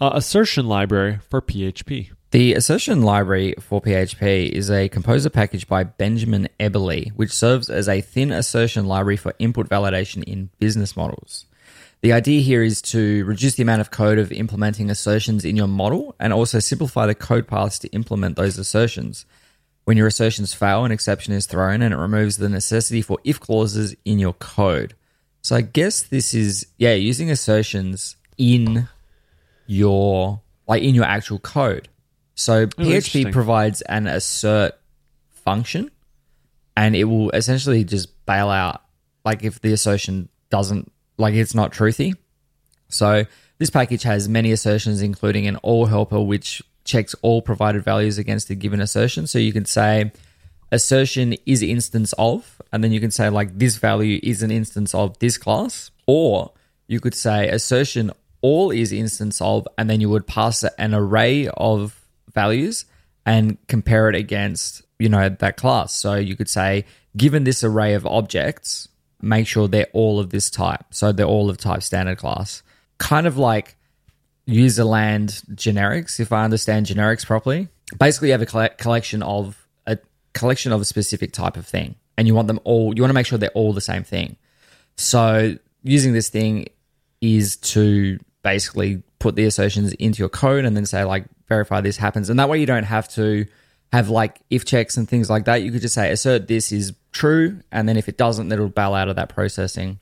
uh, 0.00 0.10
assertion 0.14 0.66
library 0.66 1.18
for 1.28 1.42
PHP. 1.42 2.10
The 2.30 2.54
assertion 2.54 3.02
library 3.02 3.56
for 3.58 3.82
PHP 3.82 4.50
is 4.50 4.70
a 4.70 4.88
composer 4.88 5.30
package 5.30 5.66
by 5.66 5.82
Benjamin 5.82 6.48
Eberle, 6.60 7.10
which 7.16 7.32
serves 7.32 7.68
as 7.68 7.88
a 7.88 8.00
thin 8.00 8.30
assertion 8.30 8.86
library 8.86 9.16
for 9.16 9.34
input 9.40 9.68
validation 9.68 10.22
in 10.22 10.50
business 10.60 10.96
models. 10.96 11.46
The 12.02 12.12
idea 12.12 12.40
here 12.40 12.62
is 12.62 12.80
to 12.82 13.24
reduce 13.24 13.56
the 13.56 13.64
amount 13.64 13.80
of 13.80 13.90
code 13.90 14.18
of 14.20 14.30
implementing 14.30 14.90
assertions 14.90 15.44
in 15.44 15.56
your 15.56 15.66
model 15.66 16.14
and 16.20 16.32
also 16.32 16.60
simplify 16.60 17.04
the 17.04 17.16
code 17.16 17.48
paths 17.48 17.80
to 17.80 17.88
implement 17.88 18.36
those 18.36 18.58
assertions. 18.58 19.26
When 19.82 19.96
your 19.96 20.06
assertions 20.06 20.54
fail, 20.54 20.84
an 20.84 20.92
exception 20.92 21.34
is 21.34 21.46
thrown 21.46 21.82
and 21.82 21.92
it 21.92 21.98
removes 21.98 22.36
the 22.36 22.48
necessity 22.48 23.02
for 23.02 23.18
if 23.24 23.40
clauses 23.40 23.96
in 24.04 24.20
your 24.20 24.34
code. 24.34 24.94
So 25.42 25.56
I 25.56 25.62
guess 25.62 26.04
this 26.04 26.32
is, 26.32 26.68
yeah, 26.78 26.94
using 26.94 27.28
assertions 27.28 28.14
in 28.38 28.88
your, 29.66 30.42
like 30.68 30.84
in 30.84 30.94
your 30.94 31.06
actual 31.06 31.40
code. 31.40 31.88
So 32.40 32.62
oh, 32.62 32.66
PHP 32.66 32.94
interesting. 32.94 33.32
provides 33.32 33.82
an 33.82 34.06
assert 34.06 34.72
function 35.28 35.90
and 36.76 36.96
it 36.96 37.04
will 37.04 37.30
essentially 37.30 37.84
just 37.84 38.24
bail 38.24 38.48
out 38.48 38.82
like 39.24 39.44
if 39.44 39.60
the 39.60 39.72
assertion 39.72 40.30
doesn't 40.48 40.90
like 41.18 41.34
it's 41.34 41.54
not 41.54 41.72
truthy. 41.72 42.14
So 42.88 43.26
this 43.58 43.68
package 43.68 44.04
has 44.04 44.26
many 44.28 44.52
assertions, 44.52 45.02
including 45.02 45.46
an 45.46 45.56
all 45.56 45.84
helper, 45.84 46.18
which 46.20 46.62
checks 46.84 47.14
all 47.20 47.42
provided 47.42 47.84
values 47.84 48.16
against 48.16 48.48
a 48.48 48.54
given 48.54 48.80
assertion. 48.80 49.26
So 49.26 49.38
you 49.38 49.52
can 49.52 49.66
say 49.66 50.10
assertion 50.72 51.34
is 51.44 51.62
instance 51.62 52.14
of, 52.16 52.62
and 52.72 52.82
then 52.82 52.90
you 52.90 53.00
can 53.00 53.10
say 53.10 53.28
like 53.28 53.58
this 53.58 53.76
value 53.76 54.18
is 54.22 54.42
an 54.42 54.50
instance 54.50 54.94
of 54.94 55.18
this 55.18 55.36
class, 55.36 55.90
or 56.06 56.52
you 56.86 57.00
could 57.00 57.14
say 57.14 57.48
assertion 57.48 58.10
all 58.40 58.70
is 58.70 58.92
instance 58.92 59.42
of, 59.42 59.68
and 59.76 59.90
then 59.90 60.00
you 60.00 60.08
would 60.08 60.26
pass 60.26 60.64
an 60.78 60.94
array 60.94 61.46
of 61.48 61.99
values 62.32 62.84
and 63.26 63.58
compare 63.68 64.08
it 64.08 64.14
against 64.14 64.82
you 64.98 65.08
know 65.08 65.28
that 65.28 65.56
class. 65.56 65.94
So 65.94 66.14
you 66.14 66.36
could 66.36 66.48
say 66.48 66.84
given 67.16 67.44
this 67.44 67.64
array 67.64 67.94
of 67.94 68.06
objects, 68.06 68.88
make 69.20 69.46
sure 69.46 69.68
they're 69.68 69.88
all 69.92 70.20
of 70.20 70.30
this 70.30 70.50
type. 70.50 70.84
So 70.90 71.12
they're 71.12 71.26
all 71.26 71.50
of 71.50 71.58
type 71.58 71.82
standard 71.82 72.18
class. 72.18 72.62
Kind 72.98 73.26
of 73.26 73.36
like 73.36 73.76
userland 74.46 75.44
generics, 75.54 76.20
if 76.20 76.32
I 76.32 76.44
understand 76.44 76.86
generics 76.86 77.24
properly. 77.24 77.68
Basically, 77.98 78.28
you 78.28 78.32
have 78.32 78.42
a 78.42 78.46
colle- 78.46 78.68
collection 78.78 79.22
of 79.22 79.66
a 79.86 79.98
collection 80.32 80.72
of 80.72 80.80
a 80.80 80.84
specific 80.84 81.32
type 81.32 81.56
of 81.56 81.66
thing, 81.66 81.96
and 82.16 82.26
you 82.26 82.34
want 82.34 82.48
them 82.48 82.60
all. 82.64 82.94
You 82.94 83.02
want 83.02 83.10
to 83.10 83.14
make 83.14 83.26
sure 83.26 83.38
they're 83.38 83.50
all 83.50 83.72
the 83.72 83.80
same 83.80 84.04
thing. 84.04 84.36
So 84.96 85.56
using 85.82 86.12
this 86.12 86.28
thing 86.28 86.66
is 87.20 87.56
to 87.56 88.18
basically 88.42 89.02
put 89.18 89.34
the 89.34 89.44
assertions 89.44 89.92
into 89.94 90.20
your 90.20 90.28
code 90.28 90.64
and 90.64 90.76
then 90.76 90.86
say 90.86 91.04
like 91.04 91.24
verify 91.50 91.82
this 91.82 91.98
happens, 91.98 92.30
and 92.30 92.38
that 92.38 92.48
way 92.48 92.58
you 92.58 92.64
don't 92.64 92.84
have 92.84 93.06
to 93.10 93.44
have 93.92 94.08
like 94.08 94.40
if 94.48 94.64
checks 94.64 94.96
and 94.96 95.06
things 95.06 95.28
like 95.28 95.44
that. 95.44 95.62
You 95.62 95.70
could 95.70 95.82
just 95.82 95.94
say 95.94 96.10
assert 96.10 96.48
this 96.48 96.72
is 96.72 96.94
true, 97.12 97.60
and 97.70 97.86
then 97.86 97.98
if 97.98 98.08
it 98.08 98.16
doesn't, 98.16 98.48
then 98.48 98.58
it'll 98.58 98.70
bail 98.70 98.94
out 98.94 99.08
of 99.08 99.16
that 99.16 99.28
processing. 99.28 99.98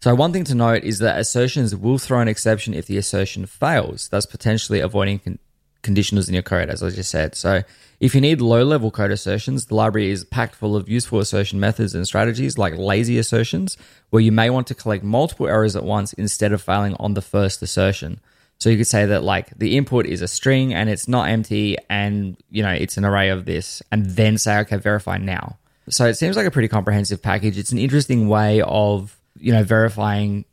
So 0.00 0.14
one 0.14 0.32
thing 0.32 0.44
to 0.44 0.54
note 0.54 0.84
is 0.84 0.98
that 0.98 1.18
assertions 1.18 1.74
will 1.74 1.98
throw 1.98 2.20
an 2.20 2.28
exception 2.28 2.74
if 2.74 2.86
the 2.86 2.98
assertion 2.98 3.46
fails, 3.46 4.08
thus 4.08 4.26
potentially 4.26 4.80
avoiding 4.80 5.20
con- 5.20 5.38
conditionals 5.82 6.28
in 6.28 6.34
your 6.34 6.42
code, 6.42 6.68
as 6.68 6.82
I 6.82 6.90
just 6.90 7.10
said. 7.10 7.34
So 7.36 7.62
if 8.00 8.14
you 8.14 8.20
need 8.20 8.40
low-level 8.40 8.90
code 8.90 9.12
assertions, 9.12 9.66
the 9.66 9.76
library 9.76 10.10
is 10.10 10.24
packed 10.24 10.56
full 10.56 10.74
of 10.74 10.88
useful 10.88 11.20
assertion 11.20 11.60
methods 11.60 11.94
and 11.94 12.04
strategies 12.04 12.58
like 12.58 12.76
lazy 12.76 13.16
assertions, 13.16 13.76
where 14.10 14.20
you 14.20 14.32
may 14.32 14.50
want 14.50 14.66
to 14.66 14.74
collect 14.74 15.04
multiple 15.04 15.46
errors 15.46 15.76
at 15.76 15.84
once 15.84 16.12
instead 16.14 16.52
of 16.52 16.60
failing 16.60 16.94
on 16.98 17.14
the 17.14 17.22
first 17.22 17.62
assertion. 17.62 18.18
So 18.62 18.70
you 18.70 18.76
could 18.76 18.86
say 18.86 19.06
that 19.06 19.24
like 19.24 19.50
the 19.58 19.76
input 19.76 20.06
is 20.06 20.22
a 20.22 20.28
string 20.28 20.72
and 20.72 20.88
it's 20.88 21.08
not 21.08 21.28
empty 21.28 21.76
and 21.90 22.36
you 22.48 22.62
know 22.62 22.70
it's 22.70 22.96
an 22.96 23.04
array 23.04 23.30
of 23.30 23.44
this 23.44 23.82
and 23.90 24.06
then 24.06 24.38
say 24.38 24.58
okay 24.58 24.76
verify 24.76 25.18
now. 25.18 25.58
So 25.88 26.06
it 26.06 26.14
seems 26.14 26.36
like 26.36 26.46
a 26.46 26.50
pretty 26.52 26.68
comprehensive 26.68 27.20
package. 27.20 27.58
It's 27.58 27.72
an 27.72 27.78
interesting 27.78 28.28
way 28.28 28.62
of 28.62 29.18
you 29.36 29.52
know 29.52 29.64
verifying 29.64 30.44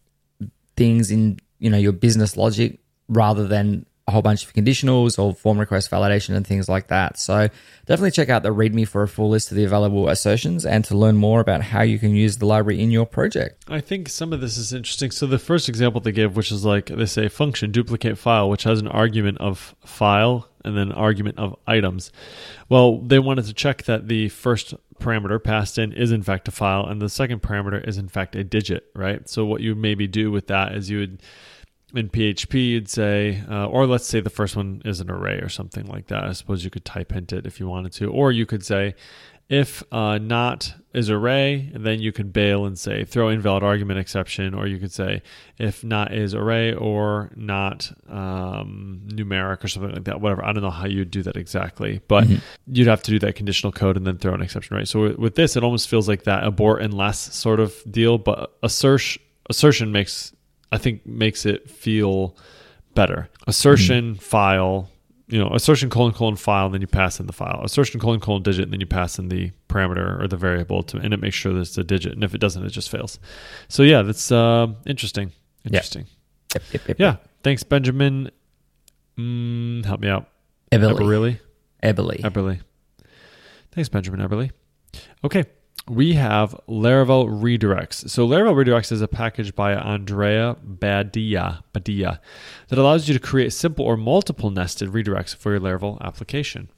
things 0.75 1.11
in 1.11 1.39
you 1.59 1.69
know 1.69 1.77
your 1.77 1.91
business 1.91 2.35
logic 2.35 2.79
rather 3.09 3.47
than 3.47 3.85
a 4.09 4.11
whole 4.11 4.23
bunch 4.23 4.43
of 4.43 4.53
conditionals 4.53 5.19
or 5.19 5.35
form 5.35 5.59
request 5.59 5.91
validation 5.91 6.35
and 6.35 6.45
things 6.45 6.67
like 6.67 6.87
that. 6.87 7.19
So 7.19 7.47
definitely 7.85 8.09
check 8.11 8.29
out 8.29 8.41
the 8.41 8.49
README 8.49 8.87
for 8.87 9.03
a 9.03 9.07
full 9.07 9.29
list 9.29 9.51
of 9.51 9.57
the 9.57 9.63
available 9.63 10.09
assertions 10.09 10.65
and 10.65 10.83
to 10.85 10.97
learn 10.97 11.15
more 11.15 11.39
about 11.39 11.61
how 11.61 11.83
you 11.83 11.99
can 11.99 12.15
use 12.15 12.37
the 12.37 12.47
library 12.47 12.81
in 12.81 12.89
your 12.89 13.05
project. 13.05 13.63
I 13.67 13.81
think 13.81 14.09
some 14.09 14.33
of 14.33 14.41
this 14.41 14.57
is 14.57 14.73
interesting. 14.73 15.11
So 15.11 15.27
the 15.27 15.37
first 15.37 15.69
example 15.69 16.01
they 16.01 16.11
give, 16.11 16.35
which 16.35 16.51
is 16.51 16.65
like 16.65 16.87
they 16.87 17.05
say 17.05 17.27
function 17.29 17.71
duplicate 17.71 18.17
file, 18.17 18.49
which 18.49 18.63
has 18.63 18.79
an 18.79 18.87
argument 18.87 19.37
of 19.37 19.75
file 19.85 20.49
and 20.65 20.75
then 20.75 20.91
argument 20.91 21.37
of 21.37 21.55
items. 21.67 22.11
Well, 22.67 22.97
they 22.97 23.19
wanted 23.19 23.45
to 23.45 23.53
check 23.53 23.83
that 23.83 24.07
the 24.07 24.29
first 24.29 24.73
parameter 24.99 25.41
passed 25.41 25.77
in 25.77 25.93
is 25.93 26.11
in 26.11 26.23
fact 26.23 26.47
a 26.47 26.51
file 26.51 26.85
and 26.85 27.01
the 27.01 27.09
second 27.09 27.41
parameter 27.41 27.87
is 27.87 27.97
in 27.99 28.09
fact 28.09 28.35
a 28.35 28.43
digit, 28.43 28.89
right? 28.95 29.29
So 29.29 29.45
what 29.45 29.61
you 29.61 29.75
maybe 29.75 30.07
do 30.07 30.31
with 30.31 30.47
that 30.47 30.73
is 30.73 30.89
you 30.89 30.97
would 30.99 31.21
in 31.93 32.09
PHP, 32.09 32.53
you'd 32.69 32.89
say, 32.89 33.41
uh, 33.49 33.65
or 33.67 33.87
let's 33.87 34.05
say 34.05 34.19
the 34.19 34.29
first 34.29 34.55
one 34.55 34.81
is 34.85 34.99
an 34.99 35.09
array 35.09 35.37
or 35.39 35.49
something 35.49 35.85
like 35.87 36.07
that. 36.07 36.23
I 36.23 36.33
suppose 36.33 36.63
you 36.63 36.69
could 36.69 36.85
type 36.85 37.11
hint 37.11 37.33
it 37.33 37.45
if 37.45 37.59
you 37.59 37.67
wanted 37.67 37.91
to, 37.93 38.11
or 38.11 38.31
you 38.31 38.45
could 38.45 38.63
say, 38.65 38.95
if 39.49 39.81
uh, 39.91 40.19
not 40.19 40.71
is 40.93 41.09
array, 41.09 41.71
then 41.73 41.99
you 41.99 42.11
could 42.11 42.31
bail 42.31 42.67
and 42.67 42.77
say 42.77 43.03
throw 43.03 43.29
invalid 43.29 43.63
argument 43.63 43.97
exception, 43.97 44.53
or 44.53 44.67
you 44.67 44.77
could 44.77 44.91
say 44.91 45.23
if 45.57 45.83
not 45.83 46.13
is 46.13 46.35
array 46.35 46.71
or 46.75 47.31
not 47.35 47.91
um, 48.07 49.01
numeric 49.07 49.63
or 49.63 49.67
something 49.67 49.91
like 49.91 50.03
that. 50.03 50.21
Whatever. 50.21 50.45
I 50.45 50.53
don't 50.53 50.61
know 50.61 50.69
how 50.69 50.85
you'd 50.85 51.09
do 51.09 51.23
that 51.23 51.35
exactly, 51.35 51.99
but 52.07 52.27
you'd 52.67 52.87
have 52.87 53.01
to 53.01 53.11
do 53.11 53.17
that 53.19 53.33
conditional 53.35 53.71
code 53.71 53.97
and 53.97 54.05
then 54.05 54.19
throw 54.19 54.35
an 54.35 54.41
exception, 54.43 54.77
right? 54.77 54.87
So 54.87 55.01
with- 55.01 55.17
with 55.17 55.35
this, 55.35 55.55
it 55.55 55.63
almost 55.63 55.89
feels 55.89 56.07
like 56.07 56.23
that 56.25 56.43
abort_unless 56.43 57.31
sort 57.33 57.59
of 57.59 57.75
deal, 57.89 58.19
but 58.19 58.55
assertion 58.61 59.19
assertion 59.49 59.91
makes 59.91 60.31
I 60.71 60.77
think 60.77 61.05
makes 61.05 61.45
it 61.45 61.69
feel 61.69 62.35
better. 62.95 63.29
Assertion 63.47 64.15
file, 64.15 64.89
you 65.27 65.39
know, 65.39 65.49
assertion 65.53 65.89
colon 65.89 66.13
colon 66.13 66.35
file, 66.35 66.65
and 66.65 66.73
then 66.73 66.81
you 66.81 66.87
pass 66.87 67.19
in 67.19 67.27
the 67.27 67.33
file. 67.33 67.61
Assertion 67.63 67.99
colon 67.99 68.19
colon 68.19 68.43
digit, 68.43 68.63
and 68.65 68.73
then 68.73 68.79
you 68.79 68.85
pass 68.85 69.17
in 69.19 69.29
the 69.29 69.51
parameter 69.67 70.21
or 70.21 70.27
the 70.27 70.37
variable 70.37 70.83
to, 70.83 70.97
and 70.97 71.13
it 71.13 71.19
makes 71.19 71.35
sure 71.35 71.53
that 71.53 71.61
it's 71.61 71.77
a 71.77 71.83
digit. 71.83 72.13
And 72.13 72.23
if 72.23 72.35
it 72.35 72.39
doesn't, 72.39 72.65
it 72.65 72.69
just 72.69 72.89
fails. 72.89 73.19
So 73.67 73.83
yeah, 73.83 74.01
that's 74.01 74.31
uh, 74.31 74.67
interesting. 74.85 75.31
Interesting. 75.65 76.05
Yep, 76.53 76.63
yep, 76.71 76.87
yep. 76.87 76.99
Yeah. 76.99 77.15
Thanks, 77.43 77.63
Benjamin. 77.63 78.31
Mm, 79.17 79.85
help 79.85 79.99
me 80.01 80.07
out. 80.09 80.29
Eberle. 80.71 80.97
Eberly. 80.97 81.39
Eberle. 81.83 82.19
Eberly. 82.21 82.61
Thanks, 83.71 83.89
Benjamin 83.89 84.19
Eberly. 84.27 84.51
Okay. 85.23 85.45
We 85.89 86.13
have 86.13 86.55
Laravel 86.67 87.27
Redirects. 87.41 88.09
So 88.09 88.27
Laravel 88.27 88.63
Redirects 88.63 88.91
is 88.91 89.01
a 89.01 89.07
package 89.07 89.55
by 89.55 89.73
Andrea 89.73 90.55
Badia, 90.61 91.63
Badia 91.73 92.21
that 92.67 92.77
allows 92.77 93.07
you 93.07 93.15
to 93.15 93.19
create 93.19 93.51
simple 93.53 93.85
or 93.85 93.97
multiple 93.97 94.51
nested 94.51 94.89
redirects 94.89 95.35
for 95.35 95.51
your 95.51 95.59
Laravel 95.59 95.99
application. 96.01 96.69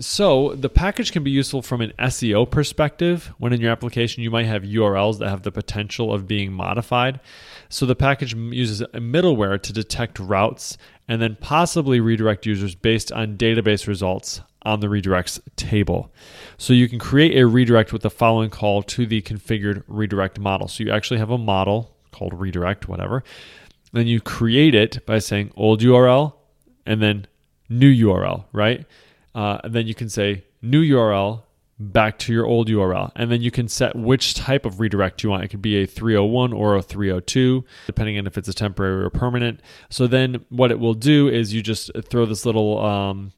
So 0.00 0.54
the 0.54 0.70
package 0.70 1.12
can 1.12 1.22
be 1.22 1.30
useful 1.30 1.60
from 1.60 1.82
an 1.82 1.92
SEO 1.98 2.50
perspective. 2.50 3.34
When 3.38 3.52
in 3.52 3.60
your 3.60 3.70
application, 3.70 4.22
you 4.22 4.30
might 4.30 4.46
have 4.46 4.62
URLs 4.62 5.18
that 5.18 5.28
have 5.28 5.42
the 5.42 5.52
potential 5.52 6.12
of 6.12 6.26
being 6.26 6.52
modified. 6.52 7.20
So 7.68 7.84
the 7.84 7.94
package 7.94 8.34
uses 8.34 8.80
a 8.80 8.86
middleware 8.86 9.60
to 9.60 9.72
detect 9.72 10.18
routes 10.18 10.78
and 11.06 11.20
then 11.20 11.36
possibly 11.38 12.00
redirect 12.00 12.46
users 12.46 12.74
based 12.74 13.12
on 13.12 13.36
database 13.36 13.86
results 13.86 14.40
on 14.64 14.80
the 14.80 14.86
redirects 14.86 15.40
table. 15.56 16.12
So 16.56 16.72
you 16.72 16.88
can 16.88 16.98
create 16.98 17.36
a 17.36 17.46
redirect 17.46 17.92
with 17.92 18.02
the 18.02 18.10
following 18.10 18.50
call 18.50 18.82
to 18.82 19.06
the 19.06 19.22
configured 19.22 19.84
redirect 19.86 20.38
model. 20.38 20.68
So 20.68 20.84
you 20.84 20.90
actually 20.90 21.18
have 21.18 21.30
a 21.30 21.38
model 21.38 21.94
called 22.12 22.34
redirect, 22.34 22.88
whatever. 22.88 23.22
Then 23.92 24.06
you 24.06 24.20
create 24.20 24.74
it 24.74 25.04
by 25.06 25.18
saying 25.18 25.52
old 25.56 25.80
URL 25.80 26.34
and 26.86 27.02
then 27.02 27.26
new 27.68 27.92
URL, 27.92 28.44
right? 28.52 28.86
Uh, 29.34 29.58
and 29.64 29.74
then 29.74 29.86
you 29.86 29.94
can 29.94 30.08
say 30.08 30.44
new 30.62 30.82
URL 30.82 31.42
back 31.78 32.18
to 32.20 32.32
your 32.32 32.46
old 32.46 32.68
URL. 32.68 33.10
And 33.16 33.30
then 33.30 33.42
you 33.42 33.50
can 33.50 33.68
set 33.68 33.96
which 33.96 34.34
type 34.34 34.64
of 34.64 34.80
redirect 34.80 35.22
you 35.22 35.30
want. 35.30 35.44
It 35.44 35.48
could 35.48 35.62
be 35.62 35.82
a 35.82 35.86
301 35.86 36.52
or 36.52 36.76
a 36.76 36.82
302, 36.82 37.64
depending 37.86 38.18
on 38.18 38.26
if 38.26 38.38
it's 38.38 38.48
a 38.48 38.54
temporary 38.54 39.04
or 39.04 39.10
permanent. 39.10 39.60
So 39.90 40.06
then 40.06 40.44
what 40.50 40.70
it 40.70 40.78
will 40.78 40.94
do 40.94 41.28
is 41.28 41.52
you 41.52 41.62
just 41.62 41.90
throw 42.08 42.26
this 42.26 42.46
little 42.46 42.84
um, 42.84 43.32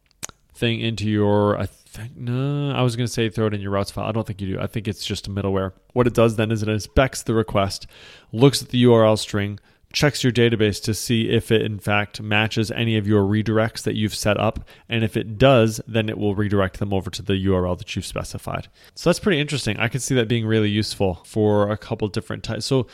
thing 0.57 0.81
into 0.81 1.09
your, 1.09 1.59
I 1.59 1.67
think, 1.67 2.17
no, 2.17 2.73
I 2.73 2.83
was 2.83 2.97
going 2.97 3.07
to 3.07 3.13
say 3.13 3.29
throw 3.29 3.47
it 3.47 3.55
in 3.55 3.61
your 3.61 3.71
routes 3.71 3.91
file. 3.91 4.07
I 4.07 4.13
don't 4.13 4.27
think 4.27 4.41
you 4.41 4.55
do. 4.55 4.61
I 4.61 4.67
think 4.67 4.89
it's 4.89 5.05
just 5.05 5.27
a 5.27 5.31
middleware. 5.31 5.73
What 5.93 6.07
it 6.07 6.15
does 6.15 6.37
then 6.37 6.51
is 6.51 6.63
it 6.63 6.69
inspects 6.69 7.23
the 7.23 7.35
request, 7.35 7.87
looks 8.33 8.63
at 8.63 8.71
the 8.71 8.85
URL 8.85 9.19
string, 9.19 9.59
checks 9.93 10.23
your 10.23 10.33
database 10.33 10.83
to 10.83 10.93
see 10.93 11.31
if 11.31 11.51
it 11.51 11.63
in 11.63 11.79
fact 11.79 12.21
matches 12.21 12.71
any 12.71 12.99
of 12.99 13.07
your 13.07 13.23
redirects 13.23 13.83
that 13.85 13.95
you've 13.95 14.15
set 14.15 14.39
up. 14.39 14.69
And 14.89 15.05
if 15.05 15.17
it 15.17 15.39
does, 15.39 15.81
then 15.87 16.09
it 16.09 16.19
will 16.19 16.35
redirect 16.35 16.79
them 16.79 16.93
over 16.93 17.09
to 17.11 17.23
the 17.23 17.33
URL 17.33 17.79
that 17.79 17.97
you've 17.97 18.05
specified. 18.05 18.69
So 18.95 19.09
that's 19.09 19.21
pretty 19.21 19.41
interesting. 19.41 19.79
I 19.79 19.89
can 19.89 20.01
see 20.01 20.15
that 20.17 20.29
being 20.29 20.47
really 20.47 20.69
useful 20.69 21.23
for 21.25 21.71
a 21.71 21.79
couple 21.79 22.09
different 22.09 22.43
types. 22.43 22.67
So 22.67 22.89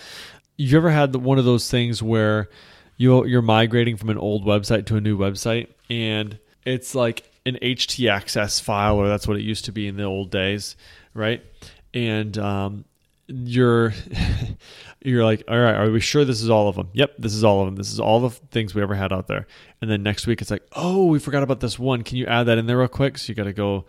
you 0.57 0.77
ever 0.77 0.91
had 0.91 1.17
one 1.17 1.39
of 1.39 1.45
those 1.45 1.71
things 1.71 2.03
where 2.03 2.49
you 2.99 3.25
you're 3.27 3.43
migrating 3.43 3.97
from 3.97 4.11
an 4.11 4.19
old 4.19 4.45
website 4.45 4.87
to 4.87 4.97
a 4.97 5.01
new 5.01 5.19
website 5.19 5.69
and 5.91 6.39
it's 6.65 6.95
like 6.95 7.32
an 7.47 7.59
htaccess 7.63 8.61
file 8.61 8.97
or 8.97 9.09
that's 9.09 9.27
what 9.27 9.37
it 9.37 9.43
used 9.43 9.65
to 9.67 9.73
be 9.73 9.89
in 9.89 9.97
the 9.97 10.05
old 10.05 10.31
days, 10.31 10.77
right? 11.15 11.43
And 11.95 12.37
um, 12.39 12.85
you're 13.27 13.93
you're 15.03 15.25
like, 15.25 15.43
all 15.49 15.59
right, 15.59 15.75
are 15.75 15.91
we 15.91 16.01
sure 16.01 16.25
this 16.25 16.41
is 16.43 16.51
all 16.51 16.69
of 16.69 16.77
them? 16.77 16.89
Yep, 16.93 17.15
this 17.19 17.35
is 17.35 17.45
all 17.45 17.61
of 17.61 17.67
them. 17.67 17.77
This 17.77 17.93
is 17.93 18.01
all 18.01 18.21
the 18.21 18.31
things 18.31 18.75
we 18.75 18.83
ever 18.83 18.95
had 18.95 19.13
out 19.13 19.27
there. 19.27 19.47
And 19.81 19.91
then 19.91 20.03
next 20.03 20.27
week 20.27 20.41
it's 20.41 20.51
like, 20.51 20.67
oh, 20.73 21.07
we 21.07 21.19
forgot 21.19 21.43
about 21.43 21.61
this 21.61 21.79
one. 21.79 22.03
Can 22.03 22.17
you 22.19 22.27
add 22.27 22.45
that 22.45 22.59
in 22.59 22.67
there 22.67 22.79
real 22.79 22.89
quick? 22.89 23.19
So 23.19 23.31
you 23.31 23.35
got 23.35 23.45
to 23.45 23.53
go, 23.53 23.85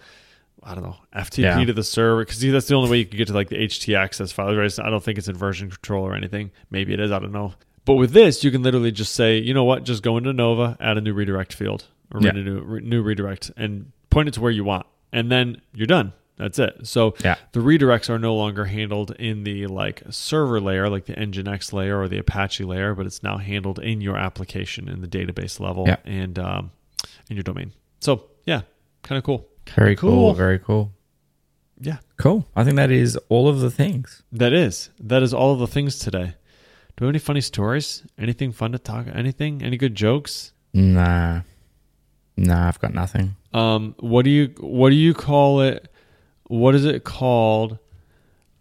I 0.64 0.74
don't 0.74 0.84
know, 0.84 0.96
FTP 1.16 1.38
Yeah. 1.44 1.64
to 1.64 1.74
the 1.74 1.84
server 1.84 2.26
because 2.26 2.40
that's 2.40 2.68
the 2.68 2.76
only 2.76 2.90
way 2.90 2.98
you 2.98 3.06
can 3.06 3.18
get 3.18 3.28
to 3.28 3.34
like 3.34 3.50
the 3.50 3.58
htaccess 3.58 4.34
file. 4.34 4.56
Right? 4.56 4.80
I 4.80 4.90
don't 4.90 5.04
think 5.04 5.18
it's 5.18 5.28
in 5.28 5.36
version 5.38 5.70
control 5.70 6.06
or 6.06 6.16
anything. 6.16 6.52
Maybe 6.72 6.94
it 6.94 7.00
is. 7.00 7.12
I 7.12 7.20
don't 7.20 7.32
know. 7.34 7.54
But 7.86 7.96
with 7.96 8.12
this, 8.12 8.44
you 8.46 8.52
can 8.52 8.64
literally 8.64 8.92
just 8.94 9.14
say, 9.14 9.38
you 9.40 9.54
know 9.54 9.66
what? 9.66 9.84
Just 9.84 10.04
go 10.04 10.16
into 10.18 10.32
Nova, 10.32 10.78
add 10.80 10.98
a 10.98 11.02
new 11.02 11.14
redirect 11.14 11.54
field 11.54 11.86
or 12.14 12.22
Yeah. 12.22 12.30
a 12.30 12.34
new 12.34 12.80
new 12.82 13.02
redirect, 13.02 13.52
and 13.58 13.92
point 14.10 14.28
it 14.30 14.34
to 14.36 14.42
where 14.42 14.52
you 14.52 14.64
want, 14.64 14.86
and 15.12 15.32
then 15.32 15.62
you're 15.74 15.88
done. 15.88 16.14
That's 16.38 16.58
it. 16.58 16.88
So 16.88 17.14
Yeah. 17.24 17.36
the 17.52 17.60
redirects 17.60 18.10
are 18.10 18.18
no 18.18 18.36
longer 18.36 18.66
handled 18.66 19.12
in 19.20 19.44
the 19.44 19.68
like 19.68 20.02
server 20.10 20.60
layer, 20.60 20.90
like 20.90 21.06
the 21.06 21.14
Nginx 21.14 21.72
layer 21.74 22.00
or 22.00 22.08
the 22.08 22.18
Apache 22.18 22.64
layer, 22.64 22.96
but 22.96 23.06
it's 23.06 23.22
now 23.22 23.38
handled 23.38 23.78
in 23.80 24.02
your 24.02 24.18
application 24.18 24.90
in 24.90 25.02
the 25.02 25.08
database 25.08 25.60
level 25.60 25.86
Yeah. 25.88 25.98
and 26.06 26.40
um, 26.40 26.72
in 27.30 27.36
your 27.36 27.44
domain. 27.44 27.72
So 28.00 28.26
yeah, 28.46 28.62
kind 29.04 29.18
of 29.18 29.24
cool. 29.24 29.48
Very 29.76 29.96
cool. 29.96 30.10
Cool. 30.12 30.34
Very 30.34 30.60
cool. 30.60 30.92
Yeah, 31.80 31.98
Cool. 32.18 32.46
I 32.56 32.64
think 32.64 32.78
that 32.78 32.92
is 32.92 33.18
all 33.30 33.48
of 33.48 33.60
the 33.60 33.70
things. 33.72 34.24
that 34.32 34.54
is 34.54 34.90
that 35.00 35.22
is 35.24 35.34
all 35.34 35.54
of 35.54 35.60
the 35.60 35.68
things 35.68 36.00
today. 36.00 36.34
Do 36.96 37.02
we 37.02 37.08
have 37.08 37.12
any 37.12 37.20
funny 37.20 37.42
stories? 37.42 38.04
Anything 38.18 38.52
fun 38.52 38.72
to 38.72 38.80
talk? 38.80 39.08
Anything? 39.14 39.62
Any 39.64 39.78
good 39.78 39.96
jokes? 39.96 40.52
Nah. 40.74 41.42
Nah, 42.36 42.68
I've 42.68 42.80
got 42.80 42.94
nothing. 42.94 43.36
Um, 43.54 43.96
what 44.00 44.26
do 44.26 44.32
you 44.32 44.54
what 44.60 44.90
do 44.90 44.96
you 44.96 45.14
call 45.14 45.62
it? 45.62 45.88
What 46.48 46.76
is 46.76 46.86
it 46.86 47.04
called 47.04 47.78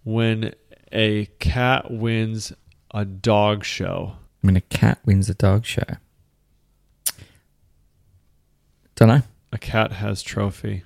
when 0.05 0.55
a 0.93 1.27
cat 1.39 1.91
wins 1.91 2.53
a 2.93 3.05
dog 3.05 3.65
show? 3.65 4.15
When 4.43 4.57
a 4.57 4.61
cat 4.61 4.99
wins 5.05 5.29
a 5.31 5.35
dog 5.35 5.65
show. 5.65 5.85
Don't 8.97 9.09
know. 9.09 9.23
A 9.53 9.59
cat 9.59 9.93
has 9.93 10.23
trophy. 10.23 10.85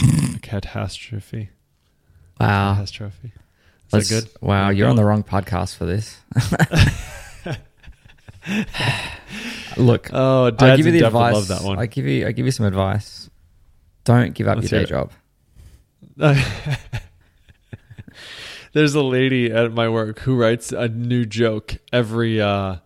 a 0.00 0.38
cat 0.40 0.66
has 0.66 0.94
trophy. 0.94 1.50
Wow. 2.40 2.74
has 2.74 2.90
trophy. 2.90 3.28
Is 3.28 3.90
That's- 3.90 4.08
that 4.08 4.24
good? 4.32 4.42
Wow, 4.42 4.70
you're 4.70 4.88
on 4.88 4.96
the 4.96 5.04
wrong 5.04 5.22
podcast 5.22 5.76
for 5.76 5.86
this. 5.86 6.18
Look, 9.76 10.10
Oh, 10.12 10.46
I 10.46 10.50
Dad's 10.50 10.76
give 10.78 10.86
you 10.86 10.92
the 11.00 11.06
advice. 11.06 11.34
love 11.34 11.48
that 11.48 11.62
one. 11.62 11.78
I 11.78 11.86
give 11.86 12.06
you, 12.06 12.26
I 12.26 12.32
give 12.32 12.46
you 12.46 12.52
some 12.52 12.66
advice. 12.66 13.28
Don't 14.04 14.34
give 14.34 14.46
up 14.48 14.58
Let's 14.58 14.70
your 14.70 14.80
day 14.82 14.86
job. 14.86 15.10
There's 18.72 18.94
a 18.94 19.02
lady 19.02 19.50
at 19.50 19.72
my 19.72 19.88
work 19.88 20.18
who 20.20 20.36
writes 20.36 20.70
a 20.72 20.88
new 20.88 21.24
joke 21.24 21.76
every 21.92 22.40
uh 22.40 22.76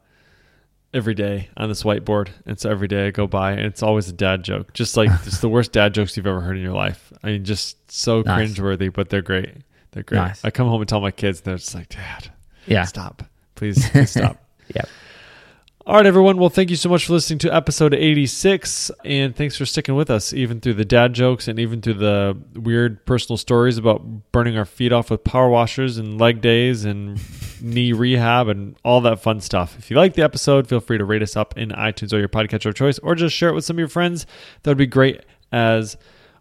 every 0.95 1.15
day 1.15 1.49
on 1.57 1.69
this 1.69 1.83
whiteboard. 1.83 2.29
And 2.47 2.59
so 2.59 2.71
every 2.71 2.89
day 2.89 3.09
I 3.09 3.11
go 3.11 3.27
by 3.27 3.53
and 3.53 3.61
it's 3.63 3.83
always 3.83 4.09
a 4.09 4.13
dad 4.13 4.43
joke. 4.45 4.73
Just 4.73 4.97
like 4.97 5.11
it's 5.27 5.41
the 5.41 5.49
worst 5.49 5.73
dad 5.73 5.93
jokes 5.95 6.17
you've 6.17 6.27
ever 6.27 6.41
heard 6.41 6.57
in 6.57 6.63
your 6.63 6.73
life. 6.75 7.13
I 7.23 7.29
mean 7.29 7.45
just 7.45 7.91
so 7.91 8.23
Nice. 8.23 8.51
cringeworthy, 8.53 8.93
but 8.93 9.09
they're 9.11 9.23
great. 9.23 9.51
They're 9.93 10.03
great. 10.05 10.19
Nice. 10.19 10.45
I 10.45 10.51
come 10.51 10.69
home 10.69 10.81
and 10.81 10.89
tell 10.89 11.01
my 11.01 11.11
kids 11.11 11.41
they're 11.41 11.57
just 11.57 11.75
like, 11.75 11.89
Dad, 11.89 12.31
Yeah. 12.67 12.85
stop. 12.85 13.25
Please, 13.57 13.89
please 13.91 14.11
stop. 14.11 14.37
Yep. 14.75 14.89
All 15.91 15.97
right, 15.97 16.07
everyone. 16.07 16.37
Well, 16.37 16.51
thank 16.51 16.71
you 16.71 16.77
so 16.77 16.89
much 16.89 17.07
for 17.07 17.15
listening 17.15 17.41
to 17.41 17.53
episode 17.53 17.95
86. 17.95 18.93
And 19.05 19.35
thanks 19.35 19.57
for 19.57 19.67
sticking 19.67 19.97
with 19.97 20.09
us, 20.09 20.33
even 20.33 20.61
through 20.61 20.75
the 20.75 20.85
dad 20.85 21.15
jokes 21.15 21.49
and 21.49 21.59
even 21.59 21.83
through 21.83 21.95
the 21.95 22.39
weird 22.55 23.05
personal 23.07 23.37
stories 23.37 23.77
about 23.77 24.31
burning 24.31 24.57
our 24.57 24.65
feet 24.65 24.93
off 24.93 25.11
with 25.11 25.25
power 25.25 25.49
washers 25.49 25.99
and 25.99 26.21
leg 26.21 26.41
days 26.41 26.85
and 26.85 27.19
knee 27.61 27.93
rehab 27.93 28.47
and 28.47 28.77
all 28.85 29.01
that 29.01 29.21
fun 29.21 29.41
stuff. 29.41 29.77
If 29.81 29.91
you 29.91 29.97
like 29.97 30.15
the 30.15 30.23
episode, 30.23 30.69
feel 30.69 30.79
free 30.79 30.97
to 30.97 31.05
rate 31.05 31.23
us 31.23 31.37
up 31.37 31.59
in 31.59 31.71
iTunes 31.71 32.13
or 32.13 32.21
your 32.21 32.29
podcatcher 32.29 32.67
of 32.67 32.77
choice 32.77 33.01
or 33.01 33.17
just 33.17 33.35
share 33.35 33.49
it 33.49 33.55
with 33.57 33.65
some 33.65 33.75
of 33.75 33.81
your 33.81 33.89
friends. 33.89 34.27
That 34.63 34.71
would 34.71 34.79
be 34.79 34.87
great 34.87 35.23
as 35.51 35.97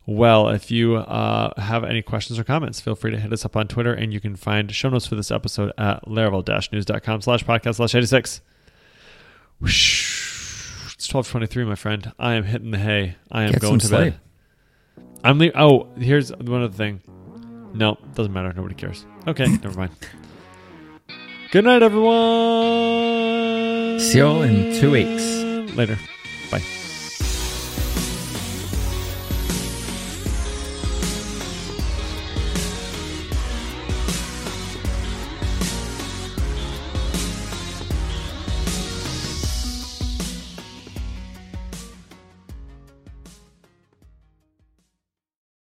well. 0.06 0.50
If 0.50 0.70
you 0.70 0.98
uh, 0.98 1.60
have 1.60 1.84
any 1.84 2.04
questions 2.04 2.38
or 2.38 2.44
comments, 2.44 2.82
feel 2.82 2.94
free 2.94 3.10
to 3.10 3.20
hit 3.20 3.34
us 3.34 3.46
up 3.46 3.56
on 3.56 3.68
Twitter 3.68 3.96
and 3.96 4.14
you 4.14 4.20
can 4.20 4.36
find 4.36 4.72
show 4.72 4.90
notes 4.90 5.08
for 5.08 5.16
this 5.16 5.32
episode 5.32 5.72
at 5.76 6.06
laravel-news.com 6.06 7.22
slash 7.22 7.44
podcast 7.44 7.78
slash 7.78 7.96
86. 7.96 8.42
Whoosh. 9.62 10.94
It's 10.94 11.08
twelve 11.08 11.30
twenty 11.30 11.48
three, 11.48 11.64
my 11.66 11.76
friend. 11.76 12.12
I 12.20 12.34
am 12.34 12.44
hitting 12.44 12.72
the 12.72 12.78
hay. 12.78 13.16
I 13.32 13.44
am 13.44 13.52
Get 13.52 13.62
going 13.62 13.80
to 13.80 13.86
sleep. 13.88 14.14
bed. 14.14 14.20
I'm 15.24 15.38
le- 15.40 15.52
Oh, 15.56 15.88
here's 15.98 16.32
one 16.32 16.64
other 16.64 16.74
thing. 16.74 17.02
No, 17.74 17.98
doesn't 18.16 18.34
matter. 18.34 18.52
Nobody 18.54 18.76
cares. 18.76 19.06
Okay, 19.28 19.46
never 19.64 19.78
mind. 19.78 19.92
Good 21.52 21.66
night, 21.66 21.82
everyone. 21.84 22.20
See 24.00 24.18
you 24.20 24.26
all 24.26 24.42
in 24.44 24.80
two 24.80 24.92
weeks. 24.92 25.76
Later. 25.76 25.98
Bye. 26.52 26.62